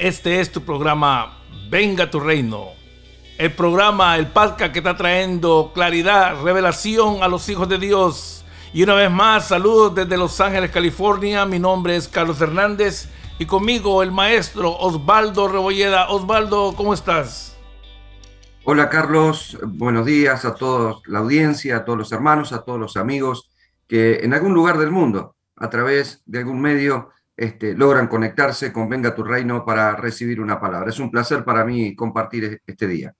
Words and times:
Este 0.00 0.40
es 0.40 0.50
tu 0.50 0.62
programa 0.62 1.36
Venga 1.68 2.10
tu 2.10 2.20
Reino. 2.20 2.68
El 3.36 3.52
programa, 3.52 4.16
el 4.16 4.28
podcast 4.28 4.72
que 4.72 4.78
está 4.78 4.96
trayendo 4.96 5.72
claridad, 5.74 6.42
revelación 6.42 7.22
a 7.22 7.28
los 7.28 7.46
hijos 7.50 7.68
de 7.68 7.76
Dios. 7.76 8.42
Y 8.72 8.82
una 8.82 8.94
vez 8.94 9.10
más, 9.10 9.48
saludos 9.48 9.94
desde 9.94 10.16
Los 10.16 10.40
Ángeles, 10.40 10.70
California. 10.70 11.44
Mi 11.44 11.58
nombre 11.58 11.96
es 11.96 12.08
Carlos 12.08 12.40
Hernández 12.40 13.10
y 13.38 13.44
conmigo 13.44 14.02
el 14.02 14.10
maestro 14.10 14.74
Osvaldo 14.74 15.48
Rebolleda. 15.48 16.08
Osvaldo, 16.08 16.72
¿cómo 16.74 16.94
estás? 16.94 17.58
Hola 18.64 18.88
Carlos, 18.88 19.58
buenos 19.66 20.06
días 20.06 20.46
a 20.46 20.54
toda 20.54 20.94
la 21.04 21.18
audiencia, 21.18 21.76
a 21.76 21.84
todos 21.84 21.98
los 21.98 22.12
hermanos, 22.12 22.54
a 22.54 22.62
todos 22.64 22.80
los 22.80 22.96
amigos 22.96 23.50
que 23.86 24.20
en 24.22 24.32
algún 24.32 24.54
lugar 24.54 24.78
del 24.78 24.92
mundo, 24.92 25.36
a 25.56 25.68
través 25.68 26.22
de 26.24 26.38
algún 26.38 26.58
medio, 26.62 27.10
este, 27.40 27.72
logran 27.72 28.06
conectarse 28.06 28.70
con 28.70 28.90
Venga 28.90 29.14
tu 29.14 29.24
Reino 29.24 29.64
para 29.64 29.96
recibir 29.96 30.42
una 30.42 30.60
palabra. 30.60 30.90
Es 30.90 30.98
un 30.98 31.10
placer 31.10 31.42
para 31.42 31.64
mí 31.64 31.96
compartir 31.96 32.60
este 32.66 32.86
día. 32.86 33.14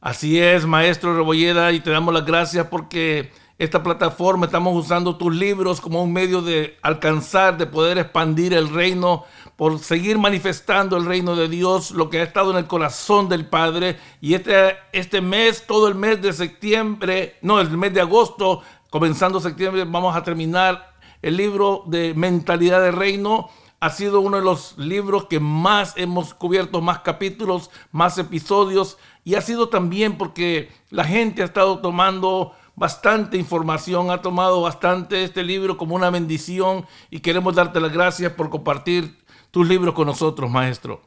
Así 0.00 0.40
es, 0.40 0.64
maestro 0.64 1.14
Rebolleda, 1.14 1.70
y 1.70 1.80
te 1.80 1.90
damos 1.90 2.14
las 2.14 2.24
gracias 2.24 2.66
porque 2.68 3.30
esta 3.58 3.82
plataforma 3.82 4.46
estamos 4.46 4.74
usando 4.74 5.18
tus 5.18 5.36
libros 5.36 5.78
como 5.78 6.02
un 6.02 6.10
medio 6.10 6.40
de 6.40 6.78
alcanzar, 6.80 7.58
de 7.58 7.66
poder 7.66 7.98
expandir 7.98 8.54
el 8.54 8.70
reino, 8.70 9.24
por 9.56 9.78
seguir 9.78 10.16
manifestando 10.16 10.96
el 10.96 11.04
reino 11.04 11.36
de 11.36 11.46
Dios, 11.46 11.90
lo 11.90 12.08
que 12.08 12.20
ha 12.20 12.22
estado 12.22 12.52
en 12.52 12.56
el 12.56 12.66
corazón 12.66 13.28
del 13.28 13.44
Padre. 13.44 13.98
Y 14.22 14.32
este, 14.32 14.78
este 14.90 15.20
mes, 15.20 15.66
todo 15.66 15.86
el 15.86 15.96
mes 15.96 16.22
de 16.22 16.32
septiembre, 16.32 17.36
no, 17.42 17.60
el 17.60 17.68
mes 17.76 17.92
de 17.92 18.00
agosto, 18.00 18.62
comenzando 18.88 19.38
septiembre, 19.38 19.84
vamos 19.84 20.16
a 20.16 20.22
terminar 20.22 20.89
el 21.22 21.36
libro 21.36 21.84
de 21.86 22.14
Mentalidad 22.14 22.80
de 22.80 22.92
Reino 22.92 23.50
ha 23.80 23.90
sido 23.90 24.20
uno 24.20 24.36
de 24.36 24.42
los 24.42 24.76
libros 24.76 25.26
que 25.26 25.40
más 25.40 25.94
hemos 25.96 26.34
cubierto, 26.34 26.82
más 26.82 27.00
capítulos, 27.00 27.70
más 27.92 28.18
episodios, 28.18 28.98
y 29.24 29.34
ha 29.34 29.40
sido 29.40 29.70
también 29.70 30.18
porque 30.18 30.70
la 30.90 31.04
gente 31.04 31.42
ha 31.42 31.46
estado 31.46 31.80
tomando 31.80 32.54
bastante 32.76 33.38
información, 33.38 34.10
ha 34.10 34.22
tomado 34.22 34.60
bastante 34.60 35.24
este 35.24 35.42
libro 35.42 35.76
como 35.76 35.94
una 35.94 36.10
bendición 36.10 36.86
y 37.10 37.20
queremos 37.20 37.54
darte 37.54 37.80
las 37.80 37.92
gracias 37.92 38.32
por 38.32 38.50
compartir 38.50 39.18
tus 39.50 39.66
libros 39.66 39.94
con 39.94 40.06
nosotros, 40.06 40.50
maestro. 40.50 41.02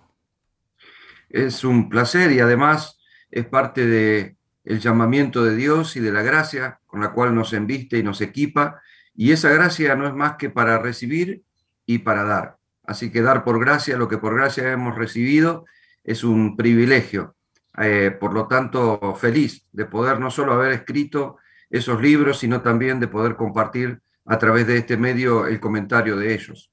Es 1.29 1.63
un 1.63 1.89
placer 1.89 2.31
y 2.31 2.39
además 2.39 2.99
es 3.31 3.45
parte 3.45 3.85
de 3.85 4.37
el 4.63 4.79
llamamiento 4.79 5.43
de 5.43 5.55
Dios 5.55 5.95
y 5.95 5.99
de 5.99 6.11
la 6.11 6.21
gracia 6.21 6.79
con 6.85 7.01
la 7.01 7.11
cual 7.11 7.35
nos 7.35 7.53
enviste 7.53 7.97
y 7.97 8.03
nos 8.03 8.21
equipa 8.21 8.81
y 9.15 9.31
esa 9.31 9.49
gracia 9.49 9.95
no 9.95 10.07
es 10.07 10.13
más 10.13 10.35
que 10.37 10.49
para 10.49 10.77
recibir 10.79 11.43
y 11.85 11.99
para 11.99 12.23
dar. 12.23 12.57
Así 12.85 13.11
que 13.11 13.21
dar 13.21 13.43
por 13.43 13.59
gracia 13.59 13.97
lo 13.97 14.07
que 14.07 14.17
por 14.17 14.35
gracia 14.35 14.71
hemos 14.71 14.95
recibido 14.95 15.65
es 16.03 16.23
un 16.23 16.55
privilegio. 16.55 17.35
Eh, 17.77 18.15
por 18.19 18.33
lo 18.33 18.47
tanto, 18.47 19.15
feliz 19.15 19.65
de 19.71 19.85
poder 19.85 20.19
no 20.19 20.29
solo 20.29 20.53
haber 20.53 20.73
escrito 20.73 21.37
esos 21.69 22.01
libros, 22.01 22.39
sino 22.39 22.61
también 22.61 22.99
de 22.99 23.07
poder 23.07 23.35
compartir 23.35 23.99
a 24.25 24.37
través 24.37 24.67
de 24.67 24.77
este 24.77 24.97
medio 24.97 25.47
el 25.47 25.59
comentario 25.59 26.15
de 26.17 26.33
ellos. 26.33 26.69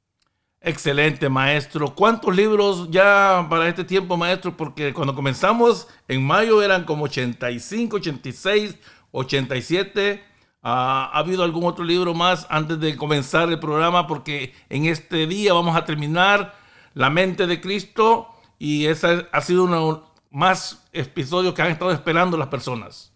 Excelente, 0.62 1.30
maestro. 1.30 1.94
¿Cuántos 1.94 2.36
libros 2.36 2.90
ya 2.90 3.46
para 3.48 3.66
este 3.66 3.82
tiempo, 3.82 4.18
maestro? 4.18 4.54
Porque 4.56 4.92
cuando 4.92 5.14
comenzamos 5.14 5.88
en 6.06 6.22
mayo 6.22 6.62
eran 6.62 6.84
como 6.84 7.04
85, 7.04 7.96
86, 7.96 8.76
87. 9.10 10.29
¿Ha 10.62 11.10
habido 11.18 11.42
algún 11.42 11.64
otro 11.64 11.84
libro 11.84 12.12
más 12.12 12.46
antes 12.50 12.78
de 12.80 12.96
comenzar 12.96 13.48
el 13.48 13.58
programa? 13.58 14.06
Porque 14.06 14.54
en 14.68 14.84
este 14.84 15.26
día 15.26 15.54
vamos 15.54 15.74
a 15.74 15.84
terminar 15.86 16.54
La 16.92 17.08
mente 17.08 17.46
de 17.46 17.60
Cristo 17.60 18.28
y 18.58 18.86
ese 18.86 19.26
ha 19.32 19.40
sido 19.40 19.64
uno 19.64 20.12
más 20.30 20.86
episodios 20.92 21.54
que 21.54 21.62
han 21.62 21.70
estado 21.70 21.92
esperando 21.92 22.36
las 22.36 22.48
personas. 22.48 23.14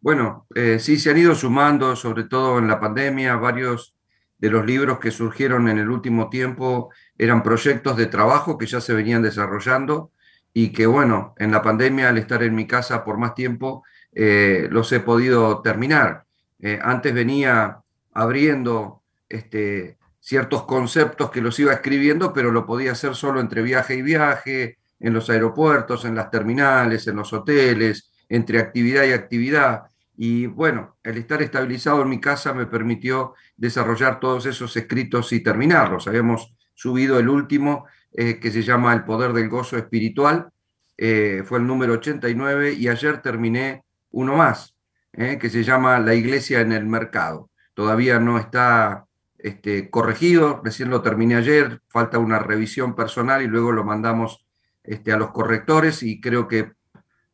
Bueno, 0.00 0.46
eh, 0.54 0.78
sí 0.78 0.98
se 0.98 1.10
han 1.10 1.18
ido 1.18 1.34
sumando, 1.34 1.96
sobre 1.96 2.24
todo 2.24 2.58
en 2.58 2.68
la 2.68 2.80
pandemia, 2.80 3.36
varios 3.36 3.94
de 4.38 4.50
los 4.50 4.66
libros 4.66 4.98
que 4.98 5.12
surgieron 5.12 5.68
en 5.68 5.78
el 5.78 5.88
último 5.88 6.28
tiempo 6.28 6.90
eran 7.16 7.42
proyectos 7.44 7.96
de 7.96 8.06
trabajo 8.06 8.58
que 8.58 8.66
ya 8.66 8.80
se 8.80 8.92
venían 8.92 9.22
desarrollando 9.22 10.10
y 10.52 10.72
que, 10.72 10.86
bueno, 10.86 11.34
en 11.38 11.52
la 11.52 11.62
pandemia, 11.62 12.08
al 12.08 12.18
estar 12.18 12.42
en 12.42 12.54
mi 12.54 12.66
casa 12.66 13.04
por 13.04 13.16
más 13.16 13.34
tiempo, 13.34 13.84
eh, 14.12 14.66
los 14.70 14.92
he 14.92 15.00
podido 15.00 15.62
terminar. 15.62 16.26
Eh, 16.62 16.78
antes 16.80 17.12
venía 17.12 17.82
abriendo 18.12 19.02
este, 19.28 19.98
ciertos 20.20 20.64
conceptos 20.64 21.30
que 21.30 21.40
los 21.42 21.58
iba 21.58 21.72
escribiendo, 21.72 22.32
pero 22.32 22.50
lo 22.50 22.64
podía 22.64 22.92
hacer 22.92 23.14
solo 23.14 23.40
entre 23.40 23.60
viaje 23.60 23.96
y 23.96 24.02
viaje, 24.02 24.78
en 25.00 25.12
los 25.12 25.28
aeropuertos, 25.28 26.04
en 26.04 26.14
las 26.14 26.30
terminales, 26.30 27.08
en 27.08 27.16
los 27.16 27.32
hoteles, 27.32 28.12
entre 28.28 28.60
actividad 28.60 29.04
y 29.04 29.12
actividad. 29.12 29.82
Y 30.16 30.46
bueno, 30.46 30.96
el 31.02 31.18
estar 31.18 31.42
estabilizado 31.42 32.02
en 32.02 32.08
mi 32.08 32.20
casa 32.20 32.54
me 32.54 32.66
permitió 32.66 33.34
desarrollar 33.56 34.20
todos 34.20 34.46
esos 34.46 34.76
escritos 34.76 35.32
y 35.32 35.40
terminarlos. 35.40 36.06
Habíamos 36.06 36.54
subido 36.74 37.18
el 37.18 37.28
último, 37.28 37.86
eh, 38.12 38.38
que 38.38 38.52
se 38.52 38.62
llama 38.62 38.92
El 38.92 39.04
Poder 39.04 39.32
del 39.32 39.48
Gozo 39.48 39.76
Espiritual, 39.76 40.48
eh, 40.96 41.42
fue 41.44 41.58
el 41.58 41.66
número 41.66 41.94
89, 41.94 42.74
y 42.74 42.86
ayer 42.86 43.20
terminé 43.20 43.82
uno 44.10 44.36
más, 44.36 44.71
¿eh? 45.12 45.38
que 45.38 45.50
se 45.50 45.64
llama 45.64 45.98
La 45.98 46.14
Iglesia 46.14 46.60
en 46.60 46.72
el 46.72 46.86
Mercado. 46.86 47.50
Todavía 47.74 48.18
no 48.18 48.38
está 48.38 49.06
este, 49.38 49.90
corregido, 49.90 50.60
recién 50.64 50.90
lo 50.90 51.02
terminé 51.02 51.36
ayer, 51.36 51.80
falta 51.88 52.18
una 52.18 52.38
revisión 52.38 52.94
personal 52.94 53.42
y 53.42 53.46
luego 53.46 53.72
lo 53.72 53.84
mandamos 53.84 54.44
este, 54.84 55.12
a 55.12 55.16
los 55.16 55.30
correctores 55.30 56.02
y 56.02 56.20
creo 56.20 56.48
que 56.48 56.72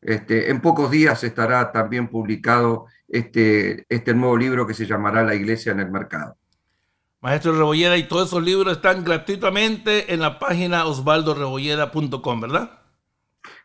este, 0.01 0.49
en 0.49 0.61
pocos 0.61 0.91
días 0.91 1.23
estará 1.23 1.71
también 1.71 2.07
publicado 2.07 2.85
este, 3.07 3.85
este 3.89 4.13
nuevo 4.13 4.37
libro 4.37 4.65
que 4.65 4.73
se 4.73 4.85
llamará 4.85 5.23
La 5.23 5.35
Iglesia 5.35 5.71
en 5.71 5.81
el 5.81 5.91
Mercado. 5.91 6.37
Maestro 7.21 7.51
Rebolleda, 7.51 7.97
y 7.97 8.07
todos 8.07 8.29
esos 8.29 8.41
libros 8.41 8.77
están 8.77 9.03
gratuitamente 9.03 10.13
en 10.13 10.21
la 10.21 10.39
página 10.39 10.85
osvaldorebolleda.com, 10.85 12.39
¿verdad? 12.39 12.79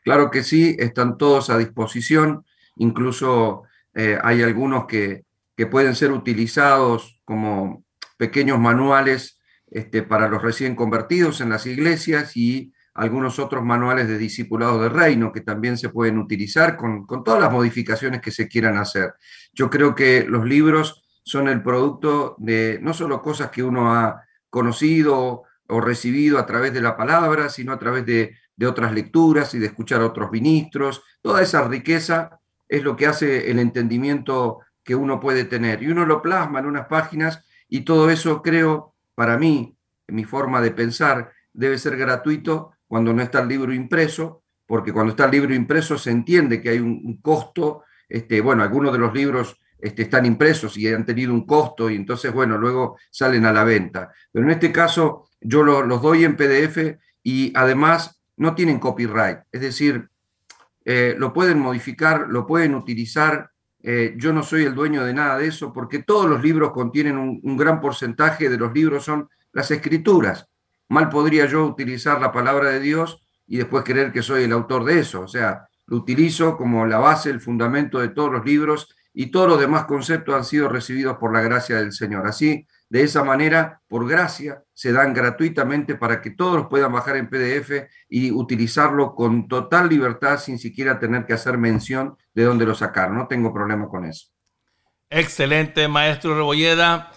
Claro 0.03 0.31
que 0.33 0.43
sí, 0.43 0.75
están 0.79 1.17
todos 1.17 1.51
a 1.51 1.59
disposición, 1.59 2.45
incluso 2.77 3.63
eh, 3.95 4.19
hay 4.23 4.43
algunos 4.43 4.87
que, 4.87 5.25
pueden 5.71 5.95
ser 5.95 6.11
utilizados 6.11 7.21
como 7.25 7.85
pequeños 8.17 8.59
manuales 8.59 9.39
este, 9.69 10.03
para 10.03 10.29
los 10.29 10.43
recién 10.43 10.75
convertidos 10.75 11.41
en 11.41 11.51
las 11.51 11.65
iglesias 11.67 12.37
y 12.37 12.73
algunos 12.93 13.39
otros 13.39 13.65
manuales 13.65 14.09
de 14.09 14.19
discipulados 14.19 14.83
de 14.83 14.89
reino 14.89 15.33
que 15.33 15.43
también 15.43 15.79
se 15.79 15.91
pueden 15.91 16.19
utilizar 16.19 16.77
con, 16.77 17.07
con, 17.07 17.23
todas 17.23 17.41
las 17.41 17.53
modificaciones 17.53 18.21
que 18.21 18.33
se 18.33 18.49
quieran 18.49 18.77
hacer. 18.77 19.15
Yo 19.53 19.71
creo 19.71 19.95
que 19.95 20.25
los 20.29 20.45
libros 20.45 21.05
son 21.25 21.49
el 21.49 21.63
producto 21.63 22.35
de 22.39 22.79
no 22.83 22.93
solo 22.93 23.23
cosas 23.23 23.51
que 23.51 23.63
uno 23.63 23.95
ha 23.95 24.23
conocido 24.51 25.45
o 25.69 25.81
recibido 25.81 26.39
a 26.39 26.47
través 26.47 26.73
de 26.73 26.83
la 26.83 26.97
palabra, 26.97 27.49
sino 27.49 27.73
a 27.73 27.79
través 27.79 28.05
de, 28.05 28.37
de 28.57 28.67
otras 28.67 28.93
lecturas 28.93 29.55
y 29.55 29.59
de 29.59 29.67
escuchar 29.67 30.01
a 30.01 30.07
otros 30.07 30.31
ministros. 30.31 31.03
Toda 31.23 31.43
esa 31.43 31.67
riqueza 31.67 32.41
es 32.77 32.83
lo 32.83 32.97
que 32.97 33.07
hace 33.07 33.51
el 33.51 33.59
entendimiento 33.59 34.61
que 34.83 34.95
uno 34.95 35.21
puede 35.21 35.45
tener. 35.45 35.83
Y 35.83 35.89
uno 35.89 36.05
lo 36.05 36.23
plasma 36.23 36.59
en 36.59 36.67
unas 36.67 36.87
páginas 36.87 37.45
y 37.69 37.83
todo 37.83 38.11
eso 38.11 38.43
creo, 38.43 38.95
para 39.15 39.39
mí, 39.39 39.77
mi 40.09 40.25
forma 40.25 40.61
de 40.61 40.71
pensar, 40.71 41.33
debe 41.53 41.79
ser 41.79 41.97
gratuito 41.97 42.73
cuando 42.87 43.13
no 43.13 43.23
está 43.23 43.41
el 43.41 43.49
libro 43.49 43.73
impreso, 43.73 44.43
porque 44.67 44.93
cuando 44.93 45.13
está 45.13 45.25
el 45.27 45.31
libro 45.31 45.55
impreso 45.55 45.99
se 45.99 46.11
entiende 46.11 46.61
que 46.61 46.71
hay 46.71 46.79
un, 46.79 47.21
costo, 47.21 47.85
este, 48.09 48.41
bueno, 48.41 48.63
algunos 48.63 48.93
de 48.93 48.99
los 48.99 49.15
libros 49.15 49.59
este, 49.79 50.03
están 50.03 50.27
impresos 50.27 50.77
y 50.77 50.89
han 50.89 51.07
tenido 51.07 51.33
un 51.33 51.47
costo 51.47 51.91
y 51.91 51.97
entonces, 51.97 52.33
bueno, 52.33 52.59
luego 52.59 52.99
salen 53.11 53.47
a 53.47 53.53
la 53.53 53.65
venta. 53.65 54.13
Pero 54.33 54.45
en 54.45 54.53
este 54.53 54.73
caso 54.73 55.29
yo 55.41 55.63
los 55.63 56.03
doy 56.03 56.25
en 56.25 56.37
PDF 56.37 56.99
y 57.23 57.53
además 57.55 58.21
no 58.37 58.55
tienen 58.55 58.79
copyright, 58.79 59.41
es 59.53 59.61
decir, 59.61 60.09
eh, 60.85 61.15
lo 61.19 61.33
pueden 61.33 61.59
modificar, 61.59 62.27
lo 62.29 62.47
pueden 62.47 62.75
utilizar. 62.75 63.51
Eh, 63.83 64.15
yo 64.17 64.33
no 64.33 64.43
soy 64.43 64.65
el 64.65 64.75
dueño 64.75 65.05
de 65.05 65.15
nada 65.15 65.39
de 65.39 65.47
eso 65.47 65.73
porque 65.73 66.03
todos 66.03 66.29
los 66.29 66.43
libros 66.43 66.73
contienen 66.73 67.19
un, 67.19 67.57
gran 67.57 67.81
porcentaje 67.81 68.49
de 68.49 68.57
los 68.57 68.73
libros 68.73 69.05
son 69.05 69.29
las 69.53 69.71
escrituras. 69.71 70.49
Mal 70.89 71.09
podría 71.09 71.47
yo 71.47 71.67
utilizar 71.67 72.21
la 72.21 72.33
palabra 72.33 72.71
de 72.71 72.81
Dios 72.81 73.27
y 73.47 73.59
después 73.59 73.85
creer 73.85 74.13
que 74.13 74.23
soy 74.23 74.45
el 74.45 74.53
autor 74.53 74.85
de 74.85 75.01
eso. 75.01 75.23
O 75.23 75.29
sea, 75.29 75.69
lo 75.87 75.97
utilizo 75.97 76.57
como 76.57 76.87
la 76.87 76.99
base, 76.99 77.31
el 77.31 77.41
fundamento 77.41 78.01
de 78.01 78.09
todos 78.09 78.33
los 78.33 78.45
libros 78.45 78.95
y 79.13 79.31
todos 79.31 79.49
los 79.49 79.61
demás 79.61 79.85
conceptos 79.85 80.35
han 80.35 80.45
sido 80.45 80.69
recibidos 80.69 81.19
por 81.19 81.33
la 81.33 81.41
gracia 81.41 81.77
del 81.77 81.93
Señor. 81.93 82.27
Así 82.27 82.67
de 82.95 83.03
esa 83.03 83.25
manera, 83.25 83.83
por 83.89 84.09
gracia, 84.09 84.63
se 84.73 84.93
dan 84.93 85.15
gratuitamente 85.15 85.97
para 85.97 86.23
que 86.23 86.31
todos 86.31 86.69
puedan 86.69 86.93
bajar 86.93 87.17
en 87.17 87.29
PDF 87.29 87.89
y 88.09 88.31
utilizarlo 88.31 89.17
con 89.17 89.49
total 89.49 89.89
libertad 89.89 90.39
sin 90.39 90.61
siquiera 90.61 91.01
tener 91.01 91.27
que 91.27 91.33
hacer 91.33 91.59
mención 91.59 92.17
de 92.35 92.45
dónde 92.45 92.65
lo 92.65 92.77
sacaron. 92.77 93.17
No 93.17 93.27
tengo 93.27 93.53
problema 93.53 93.89
con 93.89 94.05
eso. 94.05 94.29
Excelente, 95.11 95.89
maestro 95.89 96.37
Rebolleda. 96.37 97.11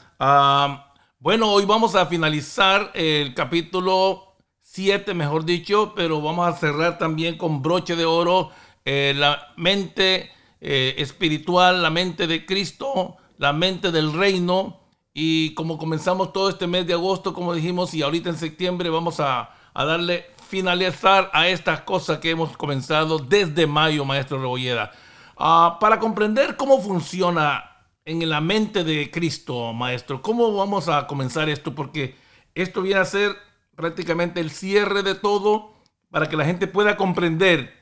bueno, 1.20 1.52
hoy 1.52 1.66
vamos 1.66 1.94
a 1.94 2.08
finalizar 2.08 2.90
el 2.96 3.36
capítulo 3.36 4.36
siete, 4.60 5.14
mejor 5.14 5.46
dicho, 5.46 5.94
pero 5.96 6.20
vamos 6.22 6.48
a 6.48 6.58
cerrar 6.58 6.98
también 6.98 7.38
con 7.38 7.62
broche 7.62 7.96
de 7.96 8.06
oro 8.06 8.50
eh, 8.84 9.14
la 9.16 9.54
mente 9.58 10.32
eh, 10.60 10.96
espiritual, 10.98 11.84
la 11.84 11.92
mente 11.92 12.26
de 12.26 12.48
Cristo, 12.48 13.18
la 13.38 13.54
mente 13.54 13.92
del 13.92 14.12
reino. 14.14 14.77
Y 15.20 15.56
como 15.56 15.80
comenzamos 15.80 16.32
todo 16.32 16.48
este 16.48 16.68
mes 16.68 16.86
de 16.86 16.94
agosto, 16.94 17.34
como 17.34 17.52
dijimos, 17.56 17.92
y 17.96 18.04
ahorita 18.04 18.30
en 18.30 18.38
septiembre 18.38 18.92
vamos 18.92 19.20
a, 19.20 19.50
darle 19.74 20.28
finalizar 20.48 21.32
a 21.34 21.48
estas 21.48 21.82
cosas 21.82 22.20
que 22.20 22.30
hemos 22.30 22.56
comenzado 22.56 23.18
desde 23.18 23.66
mayo, 23.66 24.06
maestro 24.06 24.40
Rebolleda. 24.40 24.92
Ah, 25.36 25.80
para 25.82 25.98
comprender 25.98 26.56
cómo 26.56 26.80
funciona 26.80 27.64
en 28.06 28.30
la 28.30 28.42
mente 28.42 28.84
de 28.84 29.10
Cristo, 29.10 29.74
maestro, 29.74 30.22
¿cómo 30.22 30.54
vamos 30.54 30.88
a 30.88 31.08
comenzar 31.08 31.50
esto? 31.50 31.74
Porque 31.74 32.14
esto 32.54 32.84
viene 32.84 33.00
a 33.00 33.06
ser 33.06 33.36
prácticamente 33.76 34.40
el 34.40 34.52
cierre 34.52 35.02
de 35.02 35.16
todo 35.16 35.74
para 36.12 36.30
que 36.30 36.38
la 36.38 36.46
gente 36.46 36.68
pueda 36.68 36.96
comprender 36.96 37.74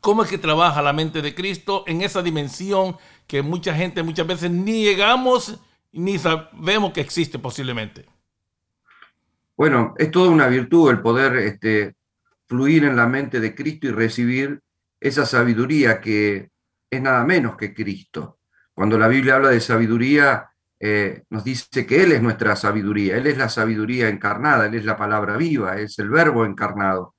cómo 0.00 0.24
es 0.24 0.28
que 0.28 0.36
trabaja 0.36 0.82
la 0.82 0.92
mente 0.92 1.22
de 1.22 1.32
Cristo 1.32 1.84
en 1.86 2.02
esa 2.02 2.22
dimensión 2.22 2.96
que 3.28 3.40
mucha 3.40 3.72
gente 3.72 4.02
muchas 4.02 4.26
veces 4.26 4.50
ni 4.50 4.82
llegamos 4.82 5.60
ni 5.92 6.18
sabemos 6.18 6.92
que 6.92 7.00
existe 7.00 7.38
posiblemente. 7.38 8.06
Bueno, 9.56 9.94
es 9.98 10.10
toda 10.10 10.30
una 10.30 10.48
virtud 10.48 10.90
el 10.90 11.00
poder 11.00 11.36
este, 11.36 11.94
fluir 12.46 12.84
en 12.84 12.96
la 12.96 13.06
mente 13.06 13.40
de 13.40 13.54
Cristo 13.54 13.86
y 13.86 13.90
recibir 13.90 14.60
esa 14.98 15.26
sabiduría 15.26 16.00
que 16.00 16.50
es 16.90 17.02
nada 17.02 17.24
menos 17.24 17.56
que 17.56 17.74
Cristo. 17.74 18.38
Cuando 18.74 18.98
la 18.98 19.08
Biblia 19.08 19.36
habla 19.36 19.50
de 19.50 19.60
sabiduría, 19.60 20.50
eh, 20.80 21.22
nos 21.30 21.44
dice 21.44 21.86
que 21.86 22.02
Él 22.02 22.12
es 22.12 22.22
nuestra 22.22 22.56
sabiduría, 22.56 23.16
Él 23.16 23.26
es 23.26 23.36
la 23.36 23.48
sabiduría 23.48 24.08
encarnada, 24.08 24.66
Él 24.66 24.74
es 24.74 24.84
la 24.84 24.96
palabra 24.96 25.36
viva, 25.36 25.78
es 25.78 25.98
el 25.98 26.08
verbo 26.08 26.44
encarnado. 26.44 27.14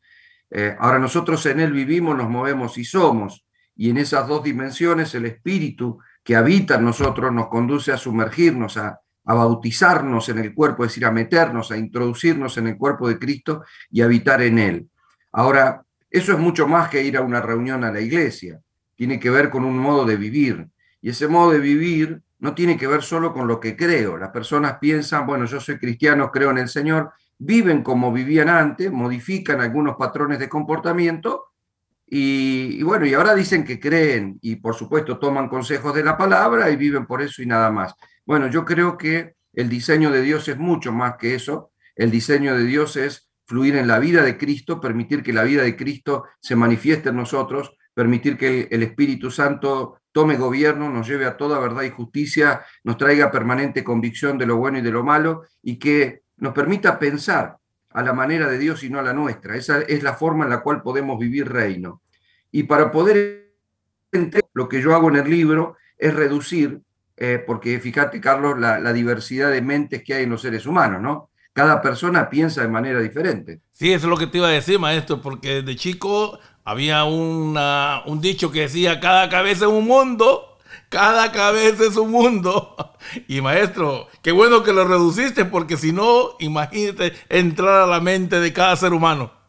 Eh, 0.50 0.75
ahora 0.80 1.00
nosotros 1.00 1.46
en 1.46 1.60
Él 1.60 1.72
vivimos, 1.72 2.16
nos 2.16 2.30
movemos 2.30 2.78
y 2.78 2.86
somos, 2.86 3.46
y 3.75 3.90
en 3.90 3.98
esas 3.98 4.28
dos 4.28 4.44
dimensiones 4.44 5.14
el 5.16 5.25
Espíritu 5.25 6.00
que 6.24 6.36
habita 6.36 6.75
en 6.75 6.86
nosotros 6.86 7.31
nos 7.31 7.48
conduce 7.48 7.92
a 7.92 7.98
sumergirnos, 7.98 8.78
a, 8.78 9.00
a 9.25 9.34
bautizarnos 9.34 10.30
en 10.30 10.40
el 10.40 10.54
cuerpo, 10.54 10.84
es 10.84 10.92
decir, 10.92 11.06
a 11.06 11.12
meternos, 11.12 11.72
a 11.72 11.78
introducirnos 11.78 12.58
en 12.58 12.68
el 12.68 12.78
cuerpo 12.78 13.08
de 13.08 13.20
Cristo 13.20 13.64
y 13.92 14.02
habitar 14.02 14.42
en 14.42 14.60
Él. 14.60 14.90
Ahora, 15.31 15.84
eso 16.10 16.31
es 16.31 16.40
mucho 16.40 16.68
más 16.68 16.90
que 16.90 17.04
ir 17.04 17.18
a 17.18 17.22
una 17.22 17.42
reunión 17.42 17.84
a 17.84 17.92
la 17.92 18.00
iglesia, 18.00 18.60
tiene 18.96 19.20
que 19.20 19.30
ver 19.30 19.50
con 19.50 19.66
un 19.66 19.78
modo 19.78 20.06
de 20.06 20.16
vivir, 20.16 20.68
y 21.02 21.10
ese 21.10 21.28
modo 21.28 21.52
de 21.52 21.60
vivir 21.60 22.22
no 22.40 22.54
tiene 22.54 22.78
que 22.78 22.88
ver 22.88 23.04
solo 23.04 23.34
con 23.34 23.48
lo 23.48 23.60
que 23.60 23.75
creo. 23.75 24.18
Las 24.18 24.30
personas 24.30 24.78
piensan, 24.80 25.25
bueno, 25.25 25.46
yo 25.46 25.60
soy 25.60 25.78
cristiano, 25.78 26.30
creo 26.31 26.52
en 26.52 26.60
el 26.60 26.70
Señor, 26.70 27.12
viven 27.38 27.84
como 27.84 28.12
vivían 28.12 28.50
antes, 28.50 28.92
modifican 28.92 29.62
algunos 29.62 29.96
patrones 29.96 30.40
de 30.40 30.50
comportamiento 30.50 31.52
y, 32.15 32.83
bueno, 32.83 33.07
y 33.07 33.15
ahora 33.15 33.33
dicen 33.33 33.63
que 33.63 33.80
creen 33.80 34.38
y 34.39 34.57
por 34.57 34.75
supuesto 34.75 35.18
toman 35.18 35.50
consejos 35.50 35.95
de 35.95 36.04
la 36.04 36.15
palabra 36.15 36.69
y 36.69 36.75
viven 36.75 37.07
por 37.07 37.24
eso 37.24 37.42
y 37.42 37.48
nada 37.48 37.71
más. 37.71 37.95
Bueno, 38.24 38.45
yo 38.51 38.65
creo 38.65 39.00
que 39.00 39.33
el 39.51 39.68
diseño 39.68 40.12
de 40.12 40.21
Dios 40.21 40.48
es 40.48 40.60
mucho 40.60 40.92
más 40.92 41.15
que 41.18 41.33
eso. 41.33 41.71
El 41.95 42.12
diseño 42.12 42.56
de 42.56 42.65
Dios 42.65 42.98
es 42.98 43.31
fluir 43.48 43.75
en 43.77 43.88
la 43.88 43.98
vida 43.98 44.21
de 44.21 44.38
Cristo, 44.38 44.80
permitir 44.80 45.24
que 45.24 45.33
la 45.33 45.42
vida 45.42 45.63
de 45.63 45.75
Cristo 45.75 46.25
se 46.39 46.56
manifieste 46.56 47.10
en 47.10 47.15
nosotros, 47.15 47.75
permitir 47.95 48.38
que 48.38 48.68
el, 48.69 48.83
Espíritu 48.83 49.31
Santo 49.31 49.98
tome 50.12 50.38
gobierno, 50.38 50.92
nos 50.92 51.07
lleve 51.07 51.25
a 51.25 51.36
toda 51.36 51.57
verdad 51.57 51.81
y 51.81 51.89
justicia, 51.89 52.62
nos 52.83 52.98
traiga 52.98 53.31
permanente 53.31 53.83
convicción 53.83 54.38
de 54.38 54.45
lo 54.45 54.57
bueno 54.57 54.77
y 54.77 54.81
de 54.83 54.92
lo 54.92 55.04
malo 55.04 55.45
y 55.63 55.80
que 55.80 56.21
nos 56.38 56.54
permita 56.54 57.00
pensar 57.00 57.57
a 57.89 58.04
la 58.04 58.13
manera 58.13 58.48
de 58.48 58.60
Dios 58.60 58.83
y 58.83 58.92
no 58.92 59.00
a 59.00 59.04
la 59.04 59.13
nuestra. 59.13 59.56
Esa 59.56 59.81
es 59.81 60.04
la 60.04 60.13
forma 60.13 60.44
en 60.44 60.51
la 60.51 60.62
cual 60.62 60.83
podemos 60.83 61.18
vivir 61.18 61.51
reino. 61.51 62.02
Y 62.53 62.63
para 62.63 62.91
poder 62.91 63.51
entender 64.11 64.45
lo 64.53 64.69
que 64.69 64.79
yo 64.79 64.94
hago 64.95 65.09
en 65.09 65.15
el 65.15 65.29
libro 65.29 65.75
es 65.97 66.13
reducir, 66.13 66.81
eh, 67.17 67.44
porque 67.45 67.79
fíjate, 67.79 68.21
Carlos, 68.21 68.59
la, 68.59 68.94
diversidad 68.94 69.50
de 69.50 69.63
mentes 69.63 70.03
que 70.03 70.13
hay 70.13 70.23
en 70.23 70.29
los 70.29 70.44
seres 70.44 70.67
humanos, 70.67 71.01
¿no? 71.01 71.31
Cada 71.51 71.81
persona 71.81 72.29
piensa 72.29 72.61
de 72.61 72.67
manera 72.67 73.00
diferente. 73.00 73.59
Sí, 73.71 73.91
eso 73.91 74.05
es 74.05 74.09
lo 74.11 74.17
que 74.17 74.27
te 74.27 74.38
iba 74.38 74.47
a 74.47 74.51
decir, 74.51 74.77
maestro, 74.77 75.19
porque 75.19 75.63
de 75.63 75.75
chico 75.75 76.39
había 76.63 77.05
una, 77.05 78.03
un 78.05 78.21
dicho 78.21 78.51
que 78.51 78.61
decía, 78.61 79.00
cada 79.00 79.29
cabeza 79.29 79.65
es 79.65 79.71
un 79.71 79.85
mundo, 79.85 80.59
cada 80.89 81.31
cabeza 81.31 81.85
es 81.85 81.97
un 81.97 82.11
mundo. 82.11 82.75
Y 83.27 83.41
maestro, 83.41 84.07
qué 84.21 84.31
bueno 84.31 84.63
que 84.63 84.71
lo 84.71 84.85
reduciste, 84.85 85.44
porque 85.44 85.75
si 85.75 85.91
no, 85.91 86.38
imagínate 86.39 87.13
entrar 87.27 87.81
a 87.81 87.88
la 87.88 88.00
mente 88.00 88.39
de 88.39 88.53
cada 88.53 88.75
ser 88.77 88.94
humano. 88.94 89.43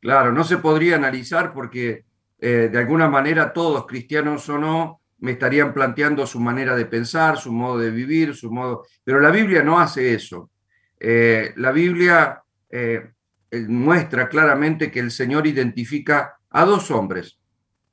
Claro, 0.00 0.32
no 0.32 0.44
se 0.44 0.58
podría 0.58 0.96
analizar 0.96 1.52
porque 1.52 2.04
eh, 2.38 2.68
de 2.72 2.78
alguna 2.78 3.08
manera 3.08 3.52
todos, 3.52 3.86
cristianos 3.86 4.48
o 4.48 4.58
no, 4.58 5.00
me 5.18 5.32
estarían 5.32 5.74
planteando 5.74 6.26
su 6.26 6.40
manera 6.40 6.74
de 6.74 6.86
pensar, 6.86 7.38
su 7.38 7.52
modo 7.52 7.78
de 7.78 7.90
vivir, 7.90 8.34
su 8.34 8.50
modo... 8.50 8.86
Pero 9.04 9.20
la 9.20 9.30
Biblia 9.30 9.62
no 9.62 9.78
hace 9.78 10.14
eso. 10.14 10.50
Eh, 10.98 11.52
la 11.56 11.72
Biblia 11.72 12.42
eh, 12.70 13.10
muestra 13.68 14.28
claramente 14.28 14.90
que 14.90 15.00
el 15.00 15.10
Señor 15.10 15.46
identifica 15.46 16.36
a 16.48 16.64
dos 16.64 16.90
hombres, 16.90 17.38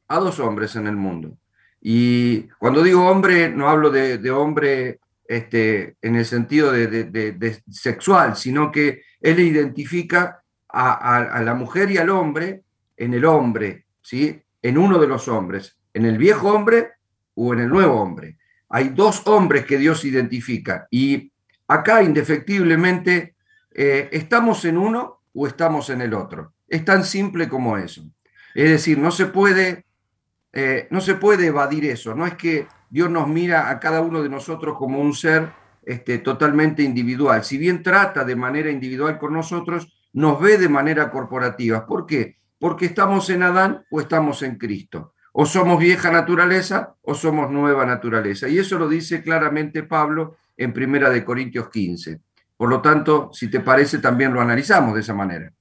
a 0.07 0.19
dos 0.19 0.39
hombres 0.39 0.75
en 0.77 0.87
el 0.87 0.95
mundo. 0.95 1.37
Y 1.81 2.43
cuando 2.59 2.81
digo 2.81 3.07
hombre, 3.07 3.49
no 3.49 3.69
hablo 3.69 3.89
de, 3.89 4.31
hombre 4.31 4.99
este, 5.27 5.95
en 6.01 6.15
el 6.15 6.25
sentido 6.25 6.71
de, 6.71 7.61
sexual, 7.69 8.35
sino 8.35 8.71
que 8.71 9.01
Él 9.19 9.39
identifica 9.39 10.43
a, 10.69 11.41
la 11.43 11.53
mujer 11.53 11.91
y 11.91 11.97
al 11.97 12.09
hombre 12.09 12.63
en 12.95 13.13
el 13.13 13.25
hombre, 13.25 13.85
¿sí? 14.01 14.41
en 14.61 14.77
uno 14.77 14.99
de 14.99 15.07
los 15.07 15.27
hombres, 15.27 15.77
en 15.93 16.05
el 16.05 16.17
viejo 16.17 16.51
hombre 16.51 16.93
o 17.35 17.53
en 17.53 17.61
el 17.61 17.69
nuevo 17.69 18.01
hombre. 18.01 18.37
Hay 18.69 18.89
dos 18.89 19.25
hombres 19.27 19.65
que 19.65 19.77
Dios 19.77 20.03
identifica 20.03 20.87
y 20.91 21.31
acá 21.67 22.03
indefectiblemente 22.03 23.35
eh, 23.71 24.09
estamos 24.11 24.65
en 24.65 24.77
uno 24.77 25.21
o 25.33 25.47
estamos 25.47 25.89
en 25.89 26.01
el 26.01 26.13
otro. 26.13 26.53
Es 26.67 26.83
tan 26.83 27.05
simple 27.05 27.47
como 27.47 27.77
eso. 27.77 28.03
Es 28.53 28.69
decir, 28.69 28.97
no 28.97 29.11
se 29.11 29.27
puede, 29.27 29.85
eh, 30.51 30.87
no 30.89 30.99
se 30.99 31.15
puede 31.15 31.47
evadir 31.47 31.85
eso. 31.85 32.15
No 32.15 32.25
es 32.25 32.33
que 32.33 32.67
Dios 32.89 33.09
nos 33.09 33.27
mira 33.27 33.69
a 33.69 33.79
cada 33.79 34.01
uno 34.01 34.23
de 34.23 34.29
nosotros 34.29 34.75
como 34.77 34.99
un 34.99 35.13
ser 35.13 35.51
este, 35.83 36.17
totalmente 36.17 36.83
individual. 36.83 37.43
Si 37.43 37.57
bien 37.57 37.83
trata 37.83 38.25
de 38.25 38.35
manera 38.35 38.69
individual 38.69 39.17
con 39.17 39.33
nosotros, 39.33 39.96
nos 40.17 40.39
ve 40.39 40.57
de 40.57 40.67
manera 40.67 41.11
corporativa. 41.11 41.85
¿Por 41.85 42.07
qué? 42.07 42.39
Porque 42.57 42.87
estamos 42.87 43.29
en 43.29 43.43
Adán 43.43 43.85
o 43.91 44.01
estamos 44.01 44.41
en 44.41 44.57
Cristo. 44.57 45.13
O 45.31 45.45
somos 45.45 45.77
vieja 45.77 46.09
naturaleza 46.09 46.95
o 47.03 47.13
somos 47.13 47.51
nueva 47.51 47.85
naturaleza. 47.85 48.47
Y 48.47 48.57
eso 48.57 48.79
lo 48.79 48.89
dice 48.89 49.21
claramente 49.21 49.83
Pablo 49.83 50.37
en 50.57 50.73
Primera 50.73 51.11
de 51.11 51.23
Corintios 51.23 51.69
15. 51.69 52.19
Por 52.57 52.67
lo 52.67 52.81
tanto, 52.81 53.29
si 53.31 53.47
te 53.47 53.59
parece, 53.59 53.99
también 53.99 54.33
lo 54.33 54.41
analizamos 54.41 54.95
de 54.95 55.01
esa 55.01 55.13
manera. 55.13 55.53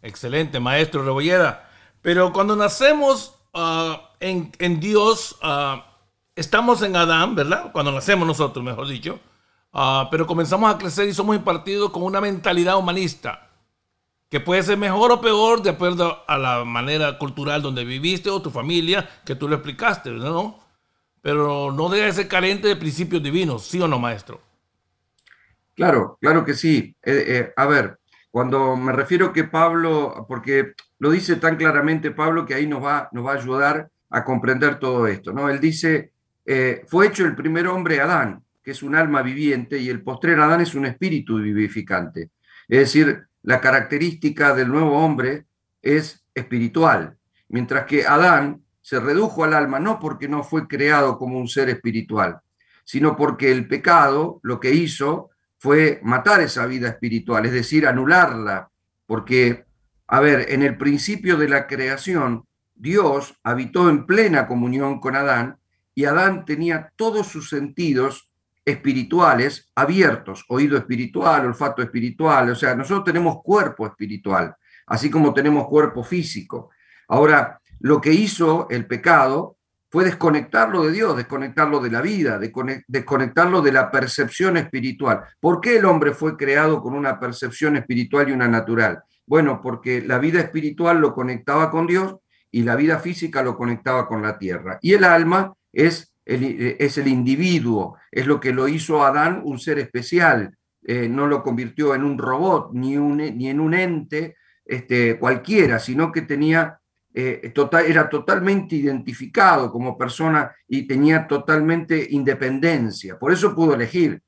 Excelente, 0.00 0.58
maestro 0.60 1.04
Rebolleda. 1.04 1.68
Pero 2.00 2.32
cuando 2.32 2.56
nacemos 2.56 3.38
ah, 3.52 4.14
en, 4.18 4.80
Dios, 4.80 5.36
ah, 5.42 5.98
estamos 6.34 6.80
en 6.80 6.96
Adán, 6.96 7.34
¿verdad? 7.34 7.70
Cuando 7.70 7.92
nacemos 7.92 8.26
nosotros, 8.26 8.64
mejor 8.64 8.88
dicho. 8.88 9.20
Ah, 9.74 10.08
pero 10.10 10.26
comenzamos 10.26 10.74
a 10.74 10.78
crecer 10.78 11.06
y 11.06 11.12
somos 11.12 11.36
impartidos 11.36 11.90
con 11.90 12.02
una 12.02 12.22
mentalidad 12.22 12.78
humanista, 12.78 13.49
que 14.30 14.40
puede 14.40 14.62
ser 14.62 14.78
mejor 14.78 15.10
o 15.10 15.20
peor 15.20 15.60
de 15.60 15.70
acuerdo 15.70 16.22
a 16.26 16.38
la 16.38 16.64
manera 16.64 17.18
cultural 17.18 17.60
donde 17.60 17.84
viviste 17.84 18.30
o 18.30 18.40
tu 18.40 18.50
familia, 18.50 19.08
que 19.26 19.34
tú 19.34 19.48
lo 19.48 19.56
explicaste, 19.56 20.10
¿no? 20.10 20.60
Pero 21.20 21.72
no 21.72 21.88
debe 21.88 22.12
ser 22.12 22.28
carente 22.28 22.68
de 22.68 22.76
principios 22.76 23.22
divinos, 23.22 23.66
¿sí 23.66 23.80
o 23.80 23.88
no, 23.88 23.98
maestro? 23.98 24.40
Claro, 25.74 26.16
claro 26.20 26.44
que 26.44 26.54
sí. 26.54 26.94
Eh, 27.02 27.24
eh, 27.26 27.52
a 27.56 27.66
ver, 27.66 27.98
cuando 28.30 28.76
me 28.76 28.92
refiero 28.92 29.32
que 29.32 29.44
Pablo, 29.44 30.24
porque 30.28 30.74
lo 31.00 31.10
dice 31.10 31.36
tan 31.36 31.56
claramente 31.56 32.12
Pablo 32.12 32.46
que 32.46 32.54
ahí 32.54 32.66
nos 32.66 32.84
va, 32.84 33.08
nos 33.12 33.26
va 33.26 33.32
a 33.32 33.36
ayudar 33.36 33.90
a 34.10 34.24
comprender 34.24 34.78
todo 34.78 35.08
esto, 35.08 35.32
¿no? 35.32 35.48
Él 35.48 35.58
dice, 35.58 36.12
eh, 36.46 36.84
fue 36.86 37.08
hecho 37.08 37.24
el 37.24 37.34
primer 37.34 37.66
hombre 37.66 38.00
Adán, 38.00 38.44
que 38.62 38.70
es 38.70 38.82
un 38.84 38.94
alma 38.94 39.22
viviente, 39.22 39.78
y 39.78 39.88
el 39.88 40.02
postrer 40.02 40.38
Adán 40.38 40.60
es 40.60 40.74
un 40.76 40.86
espíritu 40.86 41.38
vivificante. 41.38 42.30
Es 42.68 42.78
decir, 42.78 43.26
la 43.42 43.60
característica 43.60 44.54
del 44.54 44.68
nuevo 44.68 44.98
hombre 44.98 45.46
es 45.82 46.24
espiritual, 46.34 47.16
mientras 47.48 47.86
que 47.86 48.06
Adán 48.06 48.62
se 48.80 49.00
redujo 49.00 49.44
al 49.44 49.54
alma 49.54 49.78
no 49.78 49.98
porque 49.98 50.28
no 50.28 50.42
fue 50.42 50.66
creado 50.66 51.18
como 51.18 51.38
un 51.38 51.48
ser 51.48 51.68
espiritual, 51.68 52.40
sino 52.84 53.16
porque 53.16 53.50
el 53.50 53.68
pecado 53.68 54.40
lo 54.42 54.60
que 54.60 54.74
hizo 54.74 55.30
fue 55.58 56.00
matar 56.02 56.40
esa 56.40 56.66
vida 56.66 56.88
espiritual, 56.88 57.44
es 57.46 57.52
decir, 57.52 57.86
anularla, 57.86 58.70
porque, 59.06 59.64
a 60.06 60.20
ver, 60.20 60.46
en 60.52 60.62
el 60.62 60.78
principio 60.78 61.36
de 61.36 61.48
la 61.48 61.66
creación, 61.66 62.44
Dios 62.74 63.38
habitó 63.42 63.90
en 63.90 64.06
plena 64.06 64.46
comunión 64.46 65.00
con 65.00 65.16
Adán 65.16 65.58
y 65.94 66.06
Adán 66.06 66.46
tenía 66.46 66.92
todos 66.96 67.26
sus 67.26 67.50
sentidos 67.50 68.29
espirituales 68.70 69.70
abiertos, 69.74 70.44
oído 70.48 70.76
espiritual, 70.76 71.46
olfato 71.46 71.82
espiritual, 71.82 72.50
o 72.50 72.54
sea, 72.54 72.74
nosotros 72.74 73.04
tenemos 73.04 73.42
cuerpo 73.42 73.86
espiritual, 73.86 74.54
así 74.86 75.10
como 75.10 75.34
tenemos 75.34 75.66
cuerpo 75.68 76.02
físico. 76.02 76.70
Ahora, 77.08 77.60
lo 77.80 78.00
que 78.00 78.12
hizo 78.12 78.66
el 78.70 78.86
pecado 78.86 79.56
fue 79.90 80.04
desconectarlo 80.04 80.84
de 80.84 80.92
Dios, 80.92 81.16
desconectarlo 81.16 81.80
de 81.80 81.90
la 81.90 82.00
vida, 82.00 82.38
desconectarlo 82.86 83.60
de 83.60 83.72
la 83.72 83.90
percepción 83.90 84.56
espiritual. 84.56 85.22
¿Por 85.40 85.60
qué 85.60 85.78
el 85.78 85.84
hombre 85.84 86.12
fue 86.12 86.36
creado 86.36 86.80
con 86.80 86.94
una 86.94 87.18
percepción 87.18 87.76
espiritual 87.76 88.28
y 88.28 88.32
una 88.32 88.46
natural? 88.46 89.02
Bueno, 89.26 89.60
porque 89.60 90.00
la 90.02 90.18
vida 90.18 90.40
espiritual 90.40 91.00
lo 91.00 91.12
conectaba 91.12 91.70
con 91.70 91.88
Dios 91.88 92.16
y 92.52 92.62
la 92.62 92.76
vida 92.76 92.98
física 92.98 93.42
lo 93.42 93.56
conectaba 93.56 94.06
con 94.06 94.22
la 94.22 94.38
tierra. 94.38 94.78
Y 94.80 94.94
el 94.94 95.04
alma 95.04 95.54
es 95.72 96.09
el, 96.24 96.76
es 96.78 96.98
el 96.98 97.08
individuo, 97.08 97.96
es 98.10 98.26
lo 98.26 98.40
que 98.40 98.52
lo 98.52 98.68
hizo 98.68 99.04
Adán 99.04 99.42
un 99.44 99.58
ser 99.58 99.78
especial, 99.78 100.56
eh, 100.82 101.08
no 101.08 101.26
lo 101.26 101.42
convirtió 101.42 101.94
en 101.94 102.04
un 102.04 102.18
robot 102.18 102.70
ni, 102.72 102.96
ni 102.96 103.48
en 103.48 103.60
un 103.60 103.74
ente 103.74 104.36
este, 104.64 105.18
cualquiera, 105.18 105.78
sino 105.78 106.10
que 106.10 106.22
tenía, 106.22 106.78
eh, 107.12 107.50
total, 107.54 107.86
era 107.86 108.08
totalmente 108.08 108.76
identificado 108.76 109.70
como 109.70 109.98
persona 109.98 110.54
y 110.66 110.86
tenía 110.86 111.26
totalmente 111.26 112.06
independencia. 112.10 113.18
Por 113.18 113.32
eso 113.32 113.54
pudo 113.54 113.74
elegir. 113.74 114.22